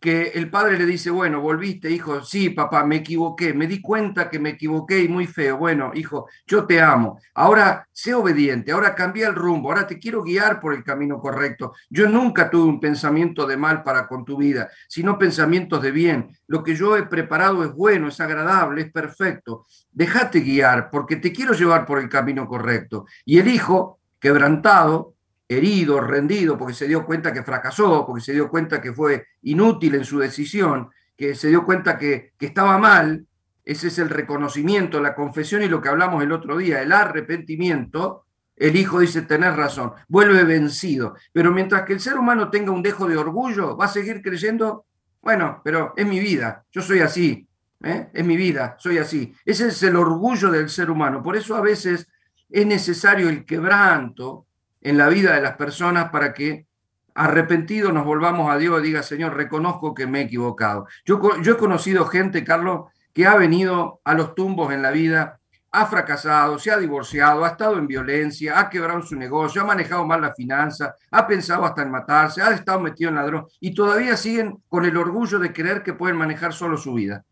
que 0.00 0.28
el 0.28 0.50
padre 0.50 0.78
le 0.78 0.86
dice, 0.86 1.10
bueno, 1.10 1.42
volviste, 1.42 1.90
hijo, 1.90 2.24
sí, 2.24 2.48
papá, 2.48 2.84
me 2.84 2.96
equivoqué, 2.96 3.52
me 3.52 3.66
di 3.66 3.82
cuenta 3.82 4.30
que 4.30 4.38
me 4.38 4.50
equivoqué 4.50 5.00
y 5.00 5.08
muy 5.08 5.26
feo, 5.26 5.58
bueno, 5.58 5.90
hijo, 5.94 6.26
yo 6.46 6.64
te 6.64 6.80
amo, 6.80 7.20
ahora 7.34 7.86
sé 7.92 8.14
obediente, 8.14 8.72
ahora 8.72 8.94
cambia 8.94 9.28
el 9.28 9.34
rumbo, 9.34 9.68
ahora 9.68 9.86
te 9.86 9.98
quiero 9.98 10.22
guiar 10.22 10.58
por 10.58 10.72
el 10.72 10.82
camino 10.82 11.20
correcto. 11.20 11.74
Yo 11.90 12.08
nunca 12.08 12.48
tuve 12.48 12.66
un 12.66 12.80
pensamiento 12.80 13.46
de 13.46 13.58
mal 13.58 13.82
para 13.82 14.08
con 14.08 14.24
tu 14.24 14.38
vida, 14.38 14.70
sino 14.88 15.18
pensamientos 15.18 15.82
de 15.82 15.90
bien. 15.90 16.30
Lo 16.46 16.62
que 16.62 16.74
yo 16.74 16.96
he 16.96 17.02
preparado 17.02 17.62
es 17.62 17.72
bueno, 17.74 18.08
es 18.08 18.18
agradable, 18.20 18.82
es 18.82 18.90
perfecto. 18.90 19.66
Déjate 19.92 20.40
guiar 20.40 20.88
porque 20.90 21.16
te 21.16 21.30
quiero 21.30 21.52
llevar 21.52 21.84
por 21.84 21.98
el 21.98 22.08
camino 22.08 22.48
correcto. 22.48 23.04
Y 23.26 23.38
el 23.38 23.48
hijo, 23.48 24.00
quebrantado, 24.18 25.14
herido, 25.50 26.00
rendido, 26.00 26.56
porque 26.56 26.74
se 26.74 26.86
dio 26.86 27.04
cuenta 27.04 27.32
que 27.32 27.42
fracasó, 27.42 28.06
porque 28.06 28.22
se 28.22 28.32
dio 28.32 28.48
cuenta 28.48 28.80
que 28.80 28.92
fue 28.92 29.26
inútil 29.42 29.96
en 29.96 30.04
su 30.04 30.20
decisión, 30.20 30.90
que 31.16 31.34
se 31.34 31.48
dio 31.48 31.64
cuenta 31.64 31.98
que, 31.98 32.34
estaba 32.38 32.78
mal, 32.78 33.26
ese 33.64 33.88
es 33.88 33.98
el 33.98 34.10
reconocimiento, 34.10 35.00
la 35.00 35.16
confesión 35.16 35.62
y 35.62 35.68
lo 35.68 35.82
que 35.82 35.88
hablamos 35.88 36.22
el 36.22 36.30
otro 36.30 36.56
día, 36.56 36.80
el 36.80 36.92
arrepentimiento, 36.92 38.26
el 38.54 38.76
hijo 38.76 39.00
dice, 39.00 39.22
tenés 39.22 39.56
razón, 39.56 39.92
vuelve 40.06 40.44
vencido. 40.44 41.16
Pero 41.32 41.50
mientras 41.50 41.82
que 41.82 41.94
el 41.94 42.00
ser 42.00 42.16
humano 42.16 42.48
tenga 42.48 42.70
un 42.70 42.82
dejo 42.82 43.08
de 43.08 43.16
orgullo, 43.16 43.76
va 43.76 43.86
a 43.86 43.88
seguir 43.88 44.22
creyendo, 44.22 44.86
bueno, 45.20 45.62
pero 45.64 45.94
es 45.96 46.06
mi 46.06 46.20
vida, 46.20 46.64
yo 46.70 46.80
soy 46.80 47.00
así, 47.00 47.48
¿eh? 47.82 48.08
es 48.12 48.24
mi 48.24 48.36
vida, 48.36 48.76
soy 48.78 48.98
así. 48.98 49.34
Ese 49.44 49.66
es 49.66 49.82
el 49.82 49.96
orgullo 49.96 50.48
del 50.52 50.68
ser 50.68 50.92
humano. 50.92 51.24
Por 51.24 51.36
eso 51.36 51.56
a 51.56 51.60
veces 51.60 52.06
es 52.48 52.66
necesario 52.66 53.28
el 53.28 53.44
quebranto, 53.44 54.46
en 54.80 54.98
la 54.98 55.08
vida 55.08 55.34
de 55.34 55.42
las 55.42 55.56
personas 55.56 56.10
para 56.10 56.32
que 56.32 56.66
arrepentidos 57.14 57.92
nos 57.92 58.04
volvamos 58.04 58.50
a 58.50 58.56
Dios 58.56 58.80
y 58.80 58.86
diga, 58.86 59.02
Señor, 59.02 59.34
reconozco 59.36 59.94
que 59.94 60.06
me 60.06 60.20
he 60.20 60.24
equivocado. 60.24 60.86
Yo, 61.04 61.20
yo 61.42 61.52
he 61.52 61.56
conocido 61.56 62.06
gente, 62.06 62.44
Carlos, 62.44 62.86
que 63.12 63.26
ha 63.26 63.36
venido 63.36 64.00
a 64.04 64.14
los 64.14 64.34
tumbos 64.34 64.72
en 64.72 64.82
la 64.82 64.90
vida, 64.90 65.40
ha 65.72 65.86
fracasado, 65.86 66.58
se 66.58 66.70
ha 66.70 66.78
divorciado, 66.78 67.44
ha 67.44 67.48
estado 67.48 67.78
en 67.78 67.86
violencia, 67.86 68.58
ha 68.58 68.68
quebrado 68.68 69.02
su 69.02 69.14
negocio, 69.16 69.62
ha 69.62 69.66
manejado 69.66 70.04
mal 70.04 70.20
la 70.20 70.34
finanza, 70.34 70.94
ha 71.10 71.26
pensado 71.26 71.64
hasta 71.64 71.82
en 71.82 71.90
matarse, 71.90 72.42
ha 72.42 72.50
estado 72.50 72.80
metido 72.80 73.10
en 73.10 73.16
ladrón 73.16 73.46
y 73.60 73.72
todavía 73.72 74.16
siguen 74.16 74.62
con 74.68 74.84
el 74.84 74.96
orgullo 74.96 75.38
de 75.38 75.52
creer 75.52 75.82
que 75.82 75.94
pueden 75.94 76.16
manejar 76.16 76.52
solo 76.52 76.76
su 76.76 76.94
vida. 76.94 77.24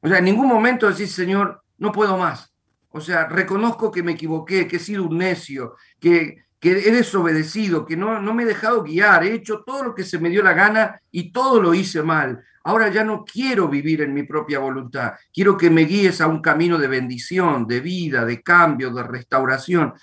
O 0.00 0.08
sea, 0.08 0.18
en 0.18 0.24
ningún 0.24 0.46
momento 0.46 0.88
decir, 0.88 1.08
Señor, 1.08 1.62
no 1.78 1.90
puedo 1.90 2.16
más. 2.16 2.54
O 2.90 3.00
sea, 3.00 3.26
reconozco 3.26 3.90
que 3.90 4.02
me 4.02 4.12
equivoqué, 4.12 4.68
que 4.68 4.76
he 4.76 4.80
sido 4.80 5.04
un 5.04 5.18
necio, 5.18 5.74
que, 6.00 6.44
que 6.60 6.72
he 6.72 6.90
desobedecido, 6.90 7.86
que 7.86 7.96
no, 7.96 8.20
no 8.20 8.34
me 8.34 8.42
he 8.42 8.46
dejado 8.46 8.82
guiar, 8.82 9.24
he 9.24 9.34
hecho 9.34 9.62
todo 9.64 9.84
lo 9.84 9.94
que 9.94 10.04
se 10.04 10.18
me 10.18 10.28
dio 10.28 10.42
la 10.42 10.54
gana 10.54 11.00
y 11.10 11.30
todo 11.30 11.60
lo 11.60 11.74
hice 11.74 12.02
mal. 12.02 12.42
Ahora 12.64 12.88
ya 12.88 13.04
no 13.04 13.24
quiero 13.24 13.68
vivir 13.68 14.02
en 14.02 14.12
mi 14.12 14.24
propia 14.24 14.58
voluntad, 14.58 15.12
quiero 15.32 15.56
que 15.56 15.70
me 15.70 15.82
guíes 15.82 16.20
a 16.20 16.26
un 16.26 16.42
camino 16.42 16.76
de 16.76 16.88
bendición, 16.88 17.66
de 17.66 17.80
vida, 17.80 18.24
de 18.24 18.42
cambio, 18.42 18.90
de 18.90 19.02
restauración. 19.04 19.94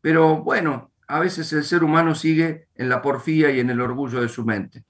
Pero 0.00 0.38
bueno, 0.42 0.92
a 1.06 1.20
veces 1.20 1.52
el 1.52 1.64
ser 1.64 1.84
humano 1.84 2.14
sigue 2.14 2.68
en 2.74 2.88
la 2.88 3.02
porfía 3.02 3.50
y 3.50 3.60
en 3.60 3.70
el 3.70 3.80
orgullo 3.80 4.20
de 4.20 4.28
su 4.28 4.44
mente. 4.44 4.84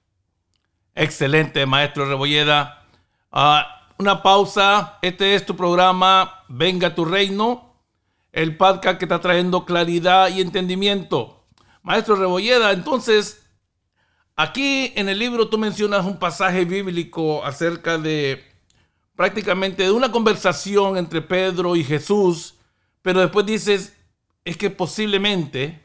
Excelente, 0.95 1.65
maestro 1.65 2.05
Rebolleda. 2.05 2.85
Ah, 3.31 3.79
una 3.97 4.23
pausa. 4.23 4.97
Este 5.01 5.35
es 5.35 5.45
tu 5.45 5.55
programa 5.55 6.43
Venga 6.49 6.95
tu 6.95 7.05
Reino, 7.05 7.68
el 8.31 8.57
podcast 8.57 8.99
que 8.99 9.05
está 9.05 9.19
trayendo 9.19 9.65
claridad 9.65 10.29
y 10.29 10.41
entendimiento. 10.41 11.43
Maestro 11.81 12.15
Rebolleda, 12.15 12.71
entonces, 12.71 13.45
aquí 14.35 14.93
en 14.95 15.09
el 15.09 15.19
libro 15.19 15.49
tú 15.49 15.57
mencionas 15.57 16.05
un 16.05 16.17
pasaje 16.17 16.65
bíblico 16.65 17.43
acerca 17.43 17.97
de 17.97 18.43
prácticamente 19.15 19.83
de 19.83 19.91
una 19.91 20.11
conversación 20.11 20.97
entre 20.97 21.21
Pedro 21.21 21.75
y 21.75 21.83
Jesús, 21.83 22.55
pero 23.01 23.19
después 23.19 23.45
dices, 23.45 23.97
es 24.45 24.57
que 24.57 24.69
posiblemente 24.69 25.83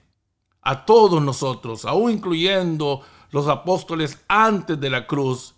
a 0.63 0.85
todos 0.85 1.23
nosotros, 1.23 1.85
aún 1.85 2.13
incluyendo 2.13 3.03
los 3.31 3.49
apóstoles 3.49 4.23
antes 4.29 4.81
de 4.81 4.91
la 4.91 5.07
cruz, 5.07 5.55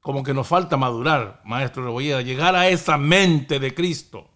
como 0.00 0.22
que 0.22 0.34
nos 0.34 0.48
falta 0.48 0.76
madurar, 0.76 1.40
maestro 1.44 1.84
Rebolleda, 1.84 2.22
llegar 2.22 2.56
a 2.56 2.68
esa 2.68 2.98
mente 2.98 3.60
de 3.60 3.72
Cristo. 3.72 4.28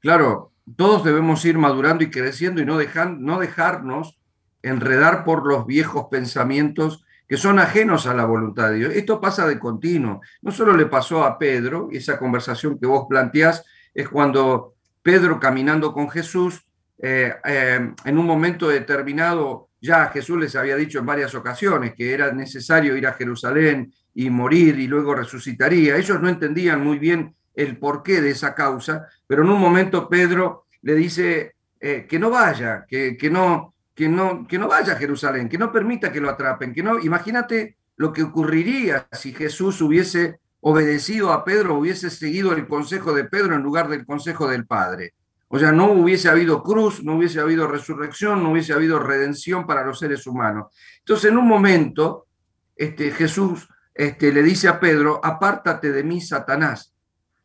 Claro, 0.00 0.53
todos 0.76 1.04
debemos 1.04 1.44
ir 1.44 1.58
madurando 1.58 2.04
y 2.04 2.10
creciendo 2.10 2.62
y 2.62 2.66
no, 2.66 2.78
no 3.18 3.38
dejarnos 3.38 4.18
enredar 4.62 5.24
por 5.24 5.46
los 5.46 5.66
viejos 5.66 6.06
pensamientos 6.10 7.04
que 7.28 7.36
son 7.36 7.58
ajenos 7.58 8.06
a 8.06 8.14
la 8.14 8.24
voluntad 8.24 8.70
de 8.70 8.76
Dios. 8.76 8.94
Esto 8.94 9.20
pasa 9.20 9.46
de 9.46 9.58
continuo. 9.58 10.20
No 10.42 10.52
solo 10.52 10.76
le 10.76 10.86
pasó 10.86 11.24
a 11.24 11.38
Pedro, 11.38 11.88
y 11.90 11.98
esa 11.98 12.18
conversación 12.18 12.78
que 12.78 12.86
vos 12.86 13.06
planteás 13.08 13.64
es 13.94 14.08
cuando 14.08 14.74
Pedro 15.02 15.40
caminando 15.40 15.92
con 15.92 16.10
Jesús, 16.10 16.66
eh, 16.98 17.34
eh, 17.44 17.92
en 18.04 18.18
un 18.18 18.26
momento 18.26 18.68
determinado, 18.68 19.68
ya 19.80 20.06
Jesús 20.08 20.38
les 20.38 20.56
había 20.56 20.76
dicho 20.76 20.98
en 20.98 21.06
varias 21.06 21.34
ocasiones 21.34 21.94
que 21.94 22.12
era 22.12 22.32
necesario 22.32 22.96
ir 22.96 23.06
a 23.06 23.12
Jerusalén 23.12 23.92
y 24.14 24.30
morir 24.30 24.78
y 24.78 24.86
luego 24.86 25.14
resucitaría. 25.14 25.96
Ellos 25.96 26.20
no 26.20 26.28
entendían 26.28 26.82
muy 26.82 26.98
bien 26.98 27.34
el 27.54 27.78
porqué 27.78 28.20
de 28.20 28.30
esa 28.30 28.54
causa, 28.54 29.08
pero 29.26 29.42
en 29.42 29.50
un 29.50 29.60
momento 29.60 30.08
Pedro 30.08 30.66
le 30.82 30.94
dice 30.94 31.54
eh, 31.80 32.06
que 32.08 32.18
no 32.18 32.30
vaya, 32.30 32.84
que, 32.88 33.16
que, 33.16 33.30
no, 33.30 33.74
que, 33.94 34.08
no, 34.08 34.46
que 34.46 34.58
no 34.58 34.68
vaya 34.68 34.94
a 34.94 34.96
Jerusalén, 34.96 35.48
que 35.48 35.58
no 35.58 35.72
permita 35.72 36.10
que 36.12 36.20
lo 36.20 36.30
atrapen, 36.30 36.72
que 36.72 36.82
no, 36.82 36.98
imagínate 36.98 37.76
lo 37.96 38.12
que 38.12 38.22
ocurriría 38.22 39.06
si 39.12 39.32
Jesús 39.32 39.80
hubiese 39.80 40.40
obedecido 40.60 41.32
a 41.32 41.44
Pedro, 41.44 41.74
hubiese 41.76 42.10
seguido 42.10 42.52
el 42.52 42.66
consejo 42.66 43.12
de 43.12 43.24
Pedro 43.24 43.54
en 43.54 43.62
lugar 43.62 43.88
del 43.88 44.06
consejo 44.06 44.48
del 44.48 44.66
Padre. 44.66 45.12
O 45.48 45.58
sea, 45.58 45.72
no 45.72 45.92
hubiese 45.92 46.28
habido 46.28 46.62
cruz, 46.62 47.04
no 47.04 47.16
hubiese 47.16 47.38
habido 47.38 47.68
resurrección, 47.68 48.42
no 48.42 48.52
hubiese 48.52 48.72
habido 48.72 48.98
redención 48.98 49.66
para 49.66 49.84
los 49.84 49.98
seres 49.98 50.26
humanos. 50.26 50.74
Entonces, 51.00 51.30
en 51.30 51.36
un 51.36 51.46
momento, 51.46 52.26
este, 52.74 53.10
Jesús 53.10 53.68
este, 53.94 54.32
le 54.32 54.42
dice 54.42 54.68
a 54.68 54.80
Pedro, 54.80 55.20
apártate 55.22 55.92
de 55.92 56.02
mí, 56.02 56.20
Satanás, 56.20 56.93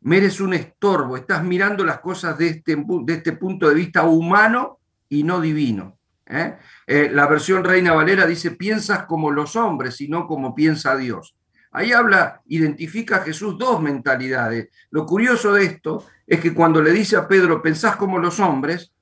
me 0.02 0.18
un 0.40 0.54
estorbo, 0.54 1.16
estás 1.16 1.44
mirando 1.44 1.84
las 1.84 2.00
cosas 2.00 2.40
este, 2.40 2.76
de 2.76 3.12
este 3.14 3.32
punto 3.32 3.68
de 3.68 3.74
vista 3.74 4.04
humano 4.04 4.78
y 5.08 5.22
no 5.22 5.40
divino. 5.40 5.98
¿eh? 6.26 6.56
Eh, 6.86 7.10
la 7.12 7.26
versión 7.26 7.64
Reina 7.64 7.92
Valera 7.92 8.26
dice, 8.26 8.52
piensas 8.52 9.04
como 9.04 9.30
los 9.30 9.56
hombres 9.56 10.00
y 10.00 10.08
no 10.08 10.26
como 10.26 10.54
piensa 10.54 10.96
Dios. 10.96 11.36
Ahí 11.72 11.92
habla, 11.92 12.40
identifica 12.46 13.16
a 13.16 13.22
Jesús 13.22 13.56
dos 13.58 13.80
mentalidades. 13.80 14.70
Lo 14.90 15.06
curioso 15.06 15.52
de 15.52 15.64
esto 15.64 16.06
es 16.26 16.40
que 16.40 16.54
cuando 16.54 16.82
le 16.82 16.92
dice 16.92 17.16
a 17.16 17.28
Pedro, 17.28 17.62
pensás 17.62 17.96
como 17.96 18.18
los 18.18 18.40
hombres, 18.40 18.92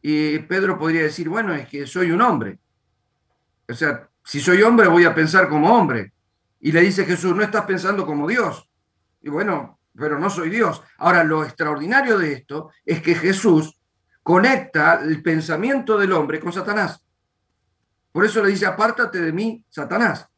y 0.00 0.38
Pedro 0.40 0.78
podría 0.78 1.02
decir, 1.02 1.28
bueno, 1.28 1.52
es 1.54 1.68
que 1.68 1.86
soy 1.86 2.10
un 2.10 2.22
hombre. 2.22 2.58
O 3.68 3.74
sea, 3.74 4.08
si 4.24 4.40
soy 4.40 4.62
hombre 4.62 4.88
voy 4.88 5.04
a 5.04 5.14
pensar 5.14 5.48
como 5.48 5.72
hombre. 5.72 6.12
Y 6.60 6.72
le 6.72 6.80
dice 6.80 7.04
Jesús, 7.04 7.36
no 7.36 7.42
estás 7.42 7.64
pensando 7.64 8.06
como 8.06 8.26
Dios. 8.26 8.68
Y 9.22 9.28
bueno, 9.28 9.77
pero 9.98 10.18
no 10.18 10.30
soy 10.30 10.50
Dios. 10.50 10.82
Ahora, 10.98 11.24
lo 11.24 11.44
extraordinario 11.44 12.18
de 12.18 12.32
esto 12.32 12.70
es 12.84 13.02
que 13.02 13.14
Jesús 13.14 13.78
conecta 14.22 15.00
el 15.02 15.22
pensamiento 15.22 15.98
del 15.98 16.12
hombre 16.12 16.38
con 16.38 16.52
Satanás. 16.52 17.04
Por 18.12 18.24
eso 18.24 18.42
le 18.42 18.50
dice, 18.50 18.66
apártate 18.66 19.20
de 19.20 19.32
mí, 19.32 19.64
Satanás, 19.68 20.28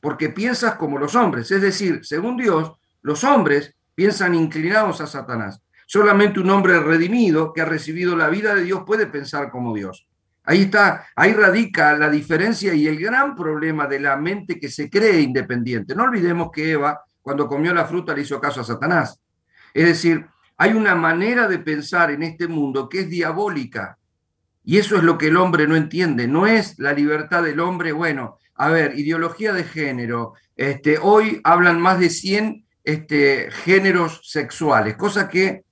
porque 0.00 0.30
piensas 0.30 0.74
como 0.74 0.98
los 0.98 1.14
hombres. 1.14 1.50
Es 1.50 1.62
decir, 1.62 2.00
según 2.04 2.36
Dios, 2.36 2.72
los 3.02 3.24
hombres 3.24 3.74
piensan 3.94 4.34
inclinados 4.34 5.00
a 5.00 5.06
Satanás. 5.06 5.60
Solamente 5.86 6.40
un 6.40 6.50
hombre 6.50 6.80
redimido 6.80 7.52
que 7.52 7.62
ha 7.62 7.64
recibido 7.64 8.16
la 8.16 8.28
vida 8.28 8.54
de 8.54 8.62
Dios 8.62 8.82
puede 8.84 9.06
pensar 9.06 9.50
como 9.50 9.74
Dios. 9.74 10.08
Ahí 10.44 10.62
está, 10.62 11.06
ahí 11.16 11.32
radica 11.32 11.96
la 11.96 12.08
diferencia 12.08 12.74
y 12.74 12.86
el 12.86 12.98
gran 12.98 13.34
problema 13.34 13.86
de 13.86 13.98
la 13.98 14.16
mente 14.16 14.60
que 14.60 14.68
se 14.68 14.88
cree 14.88 15.20
independiente. 15.20 15.94
No 15.94 16.04
olvidemos 16.04 16.50
que 16.52 16.72
Eva, 16.72 17.02
cuando 17.26 17.48
comió 17.48 17.74
la 17.74 17.86
fruta, 17.86 18.14
le 18.14 18.22
hizo 18.22 18.40
caso 18.40 18.60
a 18.60 18.64
Satanás. 18.64 19.20
Es 19.74 19.84
decir, 19.84 20.26
hay 20.56 20.74
una 20.74 20.94
manera 20.94 21.48
de 21.48 21.58
pensar 21.58 22.12
en 22.12 22.22
este 22.22 22.46
mundo 22.46 22.88
que 22.88 23.00
es 23.00 23.10
diabólica. 23.10 23.98
Y 24.62 24.78
eso 24.78 24.94
es 24.96 25.02
lo 25.02 25.18
que 25.18 25.26
el 25.26 25.36
hombre 25.36 25.66
no 25.66 25.74
entiende. 25.74 26.28
No 26.28 26.46
es 26.46 26.78
la 26.78 26.92
libertad 26.92 27.42
del 27.42 27.58
hombre. 27.58 27.90
Bueno, 27.90 28.38
a 28.54 28.68
ver, 28.68 28.96
ideología 28.96 29.52
de 29.52 29.64
género. 29.64 30.34
Este, 30.54 30.98
hoy 31.02 31.40
hablan 31.42 31.80
más 31.80 31.98
de 31.98 32.10
100 32.10 32.64
este, 32.84 33.50
géneros 33.50 34.20
sexuales, 34.22 34.96
cosa 34.96 35.28
que 35.28 35.64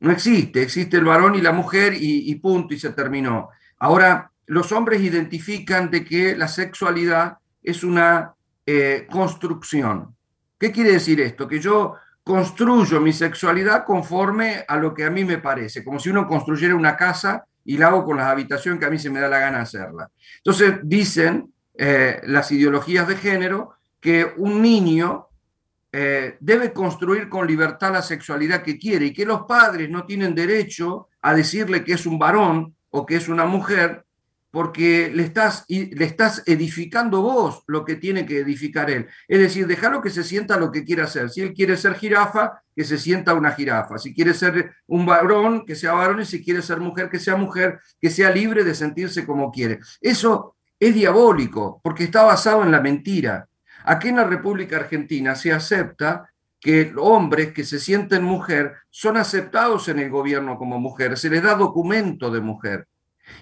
no 0.00 0.10
existe. 0.10 0.62
Existe 0.62 0.96
el 0.96 1.04
varón 1.04 1.34
y 1.34 1.42
la 1.42 1.52
mujer 1.52 1.92
y 1.94 2.34
punto, 2.36 2.72
y 2.72 2.78
se 2.78 2.94
terminó. 2.94 3.50
Ahora, 3.78 4.32
los 4.46 4.72
hombres 4.72 5.02
identifican 5.02 5.90
de 5.90 6.02
que 6.02 6.34
la 6.34 6.48
sexualidad 6.48 7.36
es 7.62 7.84
una 7.84 8.32
eh, 8.64 9.06
construcción. 9.10 10.16
¿Qué 10.58 10.72
quiere 10.72 10.92
decir 10.92 11.20
esto? 11.20 11.46
Que 11.46 11.60
yo 11.60 11.94
construyo 12.22 13.00
mi 13.00 13.12
sexualidad 13.12 13.84
conforme 13.84 14.64
a 14.66 14.76
lo 14.76 14.92
que 14.92 15.04
a 15.04 15.10
mí 15.10 15.24
me 15.24 15.38
parece, 15.38 15.82
como 15.84 15.98
si 15.98 16.10
uno 16.10 16.26
construyera 16.26 16.74
una 16.74 16.96
casa 16.96 17.44
y 17.64 17.78
la 17.78 17.88
hago 17.88 18.04
con 18.04 18.16
las 18.16 18.26
habitaciones 18.26 18.80
que 18.80 18.86
a 18.86 18.90
mí 18.90 18.98
se 18.98 19.10
me 19.10 19.20
da 19.20 19.28
la 19.28 19.38
gana 19.38 19.60
hacerla. 19.60 20.10
Entonces 20.38 20.74
dicen 20.82 21.52
eh, 21.74 22.20
las 22.24 22.50
ideologías 22.50 23.06
de 23.06 23.16
género 23.16 23.74
que 24.00 24.26
un 24.36 24.60
niño 24.60 25.28
eh, 25.90 26.36
debe 26.40 26.72
construir 26.72 27.28
con 27.28 27.46
libertad 27.46 27.92
la 27.92 28.02
sexualidad 28.02 28.62
que 28.62 28.78
quiere 28.78 29.06
y 29.06 29.12
que 29.12 29.24
los 29.24 29.42
padres 29.42 29.88
no 29.88 30.04
tienen 30.04 30.34
derecho 30.34 31.08
a 31.22 31.34
decirle 31.34 31.82
que 31.82 31.94
es 31.94 32.04
un 32.04 32.18
varón 32.18 32.74
o 32.90 33.06
que 33.06 33.16
es 33.16 33.28
una 33.28 33.46
mujer, 33.46 34.04
porque 34.50 35.10
le 35.14 35.24
estás, 35.24 35.64
le 35.68 36.04
estás 36.04 36.42
edificando 36.46 37.20
vos 37.20 37.62
lo 37.66 37.84
que 37.84 37.96
tiene 37.96 38.24
que 38.24 38.38
edificar 38.38 38.90
él. 38.90 39.06
Es 39.26 39.38
decir, 39.38 39.66
déjalo 39.66 40.00
que 40.00 40.10
se 40.10 40.24
sienta 40.24 40.56
lo 40.56 40.72
que 40.72 40.84
quiera 40.84 41.04
hacer. 41.04 41.28
Si 41.28 41.42
él 41.42 41.52
quiere 41.52 41.76
ser 41.76 41.94
jirafa, 41.94 42.62
que 42.74 42.84
se 42.84 42.96
sienta 42.96 43.34
una 43.34 43.52
jirafa. 43.52 43.98
Si 43.98 44.14
quiere 44.14 44.32
ser 44.32 44.74
un 44.86 45.04
varón, 45.04 45.66
que 45.66 45.74
sea 45.74 45.92
varón. 45.92 46.22
Y 46.22 46.24
si 46.24 46.42
quiere 46.42 46.62
ser 46.62 46.80
mujer, 46.80 47.10
que 47.10 47.18
sea 47.18 47.36
mujer, 47.36 47.80
que 48.00 48.10
sea 48.10 48.30
libre 48.30 48.64
de 48.64 48.74
sentirse 48.74 49.26
como 49.26 49.52
quiere. 49.52 49.80
Eso 50.00 50.56
es 50.80 50.94
diabólico, 50.94 51.80
porque 51.82 52.04
está 52.04 52.22
basado 52.22 52.62
en 52.62 52.70
la 52.70 52.80
mentira. 52.80 53.48
Aquí 53.84 54.08
en 54.08 54.16
la 54.16 54.24
República 54.24 54.76
Argentina 54.76 55.34
se 55.34 55.52
acepta 55.52 56.30
que 56.60 56.92
hombres 56.96 57.52
que 57.52 57.64
se 57.64 57.78
sienten 57.78 58.24
mujer 58.24 58.74
son 58.90 59.16
aceptados 59.16 59.88
en 59.88 59.98
el 60.00 60.10
gobierno 60.10 60.58
como 60.58 60.80
mujer, 60.80 61.16
se 61.16 61.30
les 61.30 61.42
da 61.42 61.54
documento 61.54 62.30
de 62.30 62.40
mujer 62.40 62.87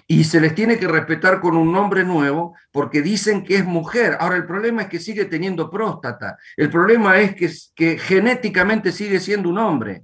y 0.07 0.23
se 0.23 0.39
les 0.39 0.55
tiene 0.55 0.77
que 0.77 0.87
respetar 0.87 1.41
con 1.41 1.57
un 1.57 1.71
nombre 1.71 2.03
nuevo 2.03 2.55
porque 2.71 3.01
dicen 3.01 3.43
que 3.43 3.57
es 3.57 3.65
mujer. 3.65 4.17
Ahora, 4.19 4.37
el 4.37 4.45
problema 4.45 4.83
es 4.83 4.87
que 4.87 4.99
sigue 4.99 5.25
teniendo 5.25 5.69
próstata, 5.69 6.37
el 6.55 6.69
problema 6.69 7.19
es 7.19 7.35
que, 7.75 7.97
genéticamente 7.97 8.91
sigue 8.91 9.19
siendo 9.19 9.49
un 9.49 9.57
hombre. 9.57 10.03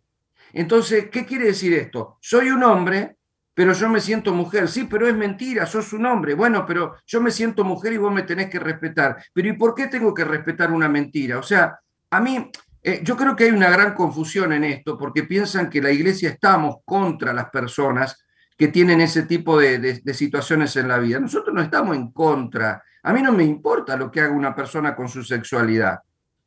Entonces, 0.52 1.10
¿qué 1.10 1.26
quiere 1.26 1.46
decir 1.46 1.74
esto? 1.74 2.18
Soy 2.22 2.50
un 2.50 2.64
hombre, 2.64 3.16
pero 3.54 3.74
yo 3.74 3.90
me 3.90 4.00
siento 4.00 4.34
mujer. 4.34 4.68
Sí, 4.68 4.88
pero 4.90 5.08
es 5.08 5.16
mentira, 5.16 5.66
sos 5.66 5.94
un 5.94 6.06
hombre. 6.06 6.34
Bueno, 6.34 6.66
pero 6.66 6.96
yo 7.06 7.22
me 7.22 7.32
siento 7.32 7.64
mujer 7.64 7.94
y 7.94 7.98
vos 7.98 8.14
me 8.14 8.24
tenés 8.24 8.50
que 8.50 8.60
respetar. 8.60 9.24
Pero 9.34 9.48
¿y 9.48 9.54
por 9.54 9.74
qué 9.74 9.88
tengo 9.88 10.14
que 10.14 10.26
respetar 10.26 10.72
una 10.72 10.90
mentira? 10.90 11.40
O 11.40 11.44
sea, 11.44 11.80
a 12.10 12.20
mí 12.20 12.52
eh, 12.84 13.00
yo 13.02 13.16
creo 13.16 13.36
que 13.36 13.46
hay 13.46 13.52
una 13.52 13.70
gran 13.70 13.94
confusión 13.94 14.52
en 14.52 14.66
esto 14.66 14.98
porque 14.98 15.24
piensan 15.24 15.70
que 15.70 15.82
la 15.82 15.92
iglesia 15.92 16.30
estamos 16.30 16.78
contra 16.84 17.32
las 17.32 17.50
personas 17.50 18.23
que 18.58 18.68
tienen 18.68 19.02
ese 19.02 19.24
tipo 19.24 19.60
de, 19.60 20.02
situaciones 20.14 20.76
en 20.76 20.88
la 20.88 21.00
vida. 21.00 21.20
Nosotros 21.20 21.54
no 21.54 21.62
estamos 21.62 21.96
en 21.96 22.12
contra. 22.12 22.84
A 23.04 23.14
mí 23.14 23.22
no 23.22 23.32
me 23.32 23.44
importa 23.44 23.98
lo 23.98 24.12
que 24.12 24.22
haga 24.22 24.34
una 24.34 24.56
persona 24.56 24.96
con 24.96 25.08
su 25.08 25.24
sexualidad. 25.24 26.00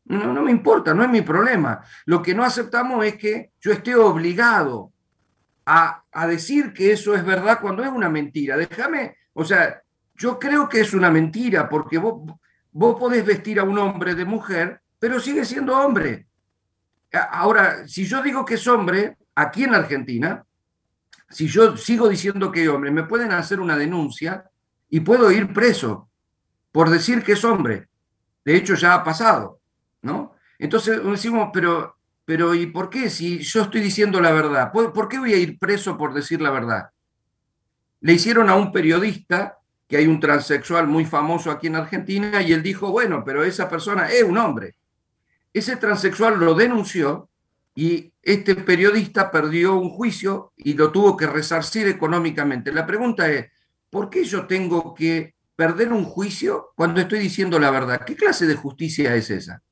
No, 0.05 0.33
no 0.33 0.43
me 0.43 0.53
importa, 0.53 0.95
no 0.95 1.03
es 1.03 1.11
mi 1.11 1.23
problema. 1.23 1.81
Lo 2.05 2.23
que 2.23 2.35
no 2.35 2.45
aceptamos 2.45 3.05
es 3.05 3.17
que 3.17 3.51
yo 3.61 3.73
esté 3.73 3.97
obligado 3.97 4.93
a, 5.67 6.05
a 6.13 6.27
decir 6.27 6.73
que 6.73 6.93
eso 6.93 7.15
es 7.15 7.25
verdad 7.25 7.59
cuando 7.61 7.83
es 7.83 7.89
una 7.89 8.09
mentira. 8.09 8.57
Déjame, 8.57 9.17
o 9.33 9.45
sea, 9.45 9.83
yo 10.15 10.39
creo 10.39 10.69
que 10.69 10.81
es 10.81 10.95
una 10.95 11.11
mentira 11.11 11.69
porque 11.69 11.99
vos, 11.99 12.33
vos 12.71 12.97
podés 12.99 13.27
vestir 13.27 13.59
a 13.59 13.65
un 13.65 13.79
hombre 13.79 14.15
de 14.15 14.25
mujer 14.25 14.81
pero 14.99 15.21
sigue 15.21 15.45
siendo 15.45 15.77
hombre. 15.77 16.27
Ahora, 17.31 17.87
si 17.87 18.05
yo 18.05 18.23
digo 18.23 18.45
que 18.45 18.55
es 18.55 18.67
hombre, 18.67 19.17
aquí 19.35 19.65
en 19.65 19.75
Argentina, 19.75 20.45
si 21.37 21.49
yo 21.49 21.77
sigo 21.77 22.09
diciendo 22.09 22.51
que 22.51 22.67
hombre, 22.67 22.91
me 22.91 23.03
pueden 23.03 23.31
hacer 23.31 23.61
una 23.61 23.77
denuncia 23.77 24.49
y 24.89 25.01
puedo 25.01 25.31
ir 25.31 25.53
preso 25.53 26.09
por 26.73 26.89
decir 26.89 27.23
que 27.23 27.33
es 27.33 27.45
hombre. 27.45 27.89
De 28.43 28.57
hecho, 28.57 28.75
ya 28.75 28.95
ha 28.95 29.05
pasado, 29.05 29.61
¿no? 30.01 30.35
Entonces 30.59 30.99
decimos, 31.05 31.51
pero, 31.53 31.99
pero 32.25 32.55
¿y 32.55 32.69
por 32.69 32.89
qué 32.89 33.11
si 33.11 33.41
yo 33.41 33.65
estoy 33.65 33.83
diciendo 33.83 34.19
la 34.19 34.33
verdad? 34.33 34.73
¿Por, 34.73 35.09
qué 35.11 35.19
voy 35.19 35.35
a 35.35 35.37
ir 35.37 35.59
preso 35.59 35.99
por 35.99 36.15
decir 36.15 36.41
la 36.41 36.49
verdad? 36.49 36.89
Le 38.01 38.15
hicieron 38.15 38.49
a 38.49 38.55
un 38.55 38.73
periodista, 38.73 39.59
que 39.87 39.99
hay 39.99 40.07
un 40.07 40.21
transexual 40.21 40.87
muy 40.87 41.05
famoso 41.05 41.51
aquí 41.51 41.67
en 41.67 41.77
Argentina, 41.77 42.41
y 42.41 42.55
él 42.55 42.63
dijo, 42.63 42.91
bueno, 42.91 43.25
pero 43.27 43.45
esa 43.45 43.69
persona 43.69 44.09
es 44.09 44.23
un 44.23 44.39
hombre. 44.39 44.75
Ese 45.53 45.77
transexual 45.77 46.41
lo 46.41 46.55
denunció 46.55 47.29
y 47.77 48.11
este 48.23 48.55
periodista 48.57 49.31
perdió 49.31 49.77
un 49.77 49.91
juicio 49.91 50.55
y 50.57 50.73
lo 50.73 50.91
tuvo 50.91 51.15
que 51.15 51.27
resarcir 51.27 51.87
económicamente. 51.87 52.73
La 52.73 52.87
pregunta 52.87 53.31
es, 53.31 53.49
¿por 53.91 54.09
qué 54.09 54.25
yo 54.25 54.47
tengo 54.47 54.95
que 54.95 55.35
perder 55.55 55.93
un 55.93 56.05
juicio 56.05 56.73
cuando 56.75 57.03
estoy 57.03 57.19
diciendo 57.19 57.59
la 57.59 57.71
verdad? 57.71 58.01
¿Qué 58.05 58.17
clase 58.17 58.47
de 58.47 58.57
justicia 58.57 59.15
es 59.15 59.29
esa? 59.31 59.63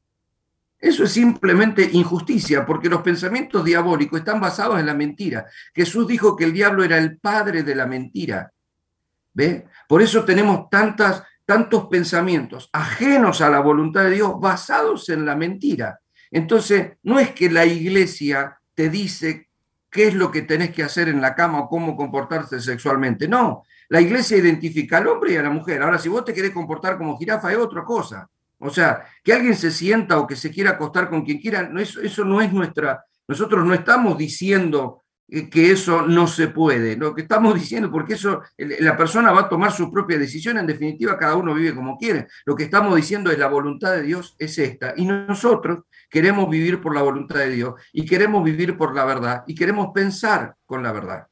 Eso 0.78 1.04
es 1.04 1.12
simplemente 1.12 1.88
injusticia, 1.92 2.66
porque 2.66 2.90
los 2.90 3.00
pensamientos 3.00 3.64
diabólicos 3.64 4.18
están 4.18 4.38
basados 4.38 4.78
en 4.78 4.84
la 4.84 4.92
mentira. 4.92 5.46
Jesús 5.74 6.06
dijo 6.06 6.36
que 6.36 6.44
el 6.44 6.52
diablo 6.52 6.84
era 6.84 6.98
el 6.98 7.16
padre 7.16 7.62
de 7.62 7.74
la 7.74 7.86
mentira. 7.86 8.52
¿Ve? 9.32 9.66
Por 9.88 10.02
eso 10.02 10.26
tenemos 10.26 10.68
tantas, 10.68 11.22
tantos 11.46 11.86
pensamientos 11.86 12.68
ajenos 12.70 13.40
a 13.40 13.48
la 13.48 13.60
voluntad 13.60 14.04
de 14.04 14.10
Dios, 14.10 14.34
basados 14.38 15.08
en 15.08 15.24
la 15.24 15.34
mentira. 15.34 16.00
Entonces, 16.34 16.94
no 17.04 17.20
es 17.20 17.30
que 17.30 17.48
la 17.48 17.64
iglesia 17.64 18.58
te 18.74 18.90
dice 18.90 19.48
qué 19.88 20.08
es 20.08 20.14
lo 20.14 20.32
que 20.32 20.42
tenés 20.42 20.70
que 20.70 20.82
hacer 20.82 21.08
en 21.08 21.20
la 21.20 21.32
cama 21.32 21.60
o 21.60 21.68
cómo 21.68 21.96
comportarse 21.96 22.60
sexualmente. 22.60 23.28
No, 23.28 23.62
la 23.88 24.00
iglesia 24.00 24.36
identifica 24.36 24.98
al 24.98 25.06
hombre 25.06 25.34
y 25.34 25.36
a 25.36 25.44
la 25.44 25.50
mujer. 25.50 25.80
Ahora, 25.80 25.96
si 25.96 26.08
vos 26.08 26.24
te 26.24 26.34
querés 26.34 26.50
comportar 26.50 26.98
como 26.98 27.16
jirafa, 27.16 27.52
es 27.52 27.58
otra 27.58 27.84
cosa. 27.84 28.28
O 28.58 28.68
sea, 28.68 29.06
que 29.22 29.32
alguien 29.32 29.54
se 29.54 29.70
sienta 29.70 30.18
o 30.18 30.26
que 30.26 30.34
se 30.34 30.50
quiera 30.50 30.70
acostar 30.70 31.08
con 31.08 31.24
quien 31.24 31.38
quiera, 31.38 31.70
eso, 31.78 32.00
eso 32.00 32.24
no 32.24 32.42
es 32.42 32.52
nuestra. 32.52 33.04
Nosotros 33.28 33.64
no 33.64 33.72
estamos 33.72 34.18
diciendo 34.18 35.04
eh, 35.28 35.48
que 35.48 35.70
eso 35.70 36.02
no 36.02 36.26
se 36.26 36.48
puede. 36.48 36.96
Lo 36.96 37.14
que 37.14 37.22
estamos 37.22 37.54
diciendo, 37.54 37.92
porque 37.92 38.14
eso, 38.14 38.42
la 38.58 38.96
persona 38.96 39.30
va 39.30 39.42
a 39.42 39.48
tomar 39.48 39.70
su 39.70 39.88
propia 39.92 40.18
decisión, 40.18 40.58
en 40.58 40.66
definitiva 40.66 41.16
cada 41.16 41.36
uno 41.36 41.54
vive 41.54 41.76
como 41.76 41.96
quiere. 41.96 42.26
Lo 42.44 42.56
que 42.56 42.64
estamos 42.64 42.96
diciendo 42.96 43.30
es 43.30 43.38
la 43.38 43.46
voluntad 43.46 43.92
de 43.92 44.02
Dios 44.02 44.34
es 44.36 44.58
esta. 44.58 44.94
Y 44.96 45.06
nosotros 45.06 45.84
queremos 46.14 46.48
vivir 46.48 46.80
por 46.80 46.94
la 46.94 47.02
voluntad 47.02 47.40
de 47.40 47.50
Dios 47.50 47.74
y 47.92 48.06
queremos 48.06 48.44
vivir 48.44 48.78
por 48.78 48.94
la 48.94 49.04
verdad 49.04 49.42
y 49.48 49.54
queremos 49.56 49.88
pensar 49.92 50.54
con 50.64 50.80
la 50.80 50.92
verdad. 50.92 51.26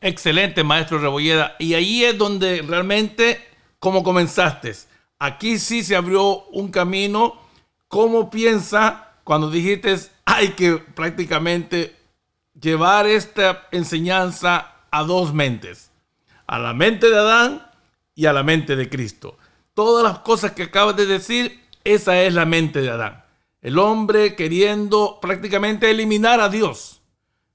Excelente, 0.00 0.64
maestro 0.64 0.98
Rebolleda. 0.98 1.54
Y 1.60 1.74
ahí 1.74 2.02
es 2.02 2.18
donde 2.18 2.62
realmente, 2.62 3.40
como 3.78 4.02
comenzaste, 4.02 4.72
aquí 5.20 5.56
sí 5.56 5.84
se 5.84 5.94
abrió 5.94 6.46
un 6.46 6.72
camino. 6.72 7.38
¿Cómo 7.86 8.28
piensa 8.28 9.12
cuando 9.22 9.48
dijiste 9.48 9.94
hay 10.24 10.48
que 10.54 10.78
prácticamente 10.78 11.94
llevar 12.60 13.06
esta 13.06 13.68
enseñanza 13.70 14.78
a 14.90 15.04
dos 15.04 15.32
mentes? 15.32 15.92
A 16.48 16.58
la 16.58 16.74
mente 16.74 17.08
de 17.08 17.18
Adán 17.20 17.70
y 18.16 18.26
a 18.26 18.32
la 18.32 18.42
mente 18.42 18.74
de 18.74 18.90
Cristo. 18.90 19.38
Todas 19.74 20.02
las 20.02 20.18
cosas 20.18 20.50
que 20.50 20.64
acabas 20.64 20.96
de 20.96 21.06
decir, 21.06 21.60
esa 21.84 22.20
es 22.20 22.34
la 22.34 22.46
mente 22.46 22.80
de 22.80 22.90
Adán. 22.90 23.21
El 23.62 23.78
hombre 23.78 24.36
queriendo 24.36 25.18
prácticamente 25.22 25.90
eliminar 25.90 26.40
a 26.40 26.48
Dios, 26.48 27.02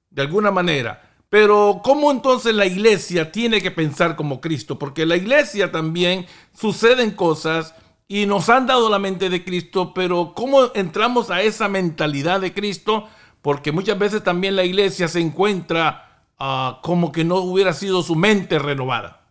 de 0.10 0.24
alguna 0.24 0.50
manera. 0.50 1.04
Pero 1.30 1.82
¿cómo 1.84 2.10
entonces 2.12 2.56
la 2.56 2.66
iglesia 2.66 3.32
tiene 3.32 3.62
que 3.62 3.72
pensar 3.72 4.16
como 4.16 4.40
Cristo? 4.40 4.80
Porque 4.80 5.06
la 5.06 5.18
iglesia 5.18 5.72
también 5.72 6.26
suceden 6.54 7.12
cosas 7.12 7.76
y 8.08 8.26
nos 8.26 8.48
han 8.48 8.66
dado 8.66 8.90
la 8.90 9.00
mente 9.00 9.30
de 9.30 9.44
Cristo, 9.44 9.94
pero 9.94 10.32
¿cómo 10.34 10.72
entramos 10.74 11.30
a 11.30 11.42
esa 11.42 11.68
mentalidad 11.68 12.40
de 12.40 12.54
Cristo? 12.54 13.10
Porque 13.42 13.74
muchas 13.74 14.00
veces 14.00 14.24
también 14.24 14.56
la 14.56 14.64
iglesia 14.64 15.10
se 15.10 15.20
encuentra 15.20 16.24
ah, 16.40 16.80
como 16.82 17.12
que 17.12 17.26
no 17.26 17.36
hubiera 17.38 17.74
sido 17.74 18.02
su 18.02 18.16
mente 18.16 18.60
renovada. 18.60 19.28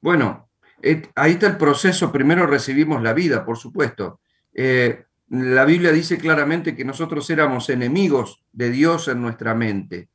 Bueno, 0.00 0.48
eh, 0.82 1.08
ahí 1.14 1.32
está 1.32 1.46
el 1.46 1.56
proceso. 1.56 2.10
Primero 2.10 2.46
recibimos 2.46 3.00
la 3.00 3.12
vida, 3.12 3.44
por 3.44 3.56
supuesto. 3.56 4.20
Eh, 4.52 5.04
la 5.28 5.64
Biblia 5.64 5.92
dice 5.92 6.18
claramente 6.18 6.76
que 6.76 6.84
nosotros 6.84 7.28
éramos 7.30 7.68
enemigos 7.68 8.44
de 8.52 8.70
Dios 8.70 9.08
en 9.08 9.20
nuestra 9.20 9.54
mente. 9.54 10.08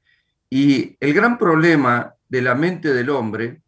Y 0.50 0.96
el 1.00 1.14
gran 1.14 1.38
problema 1.38 2.14
de 2.30 2.42
la 2.42 2.56
mente 2.56 2.94
del 2.94 3.10
hombre 3.10 3.62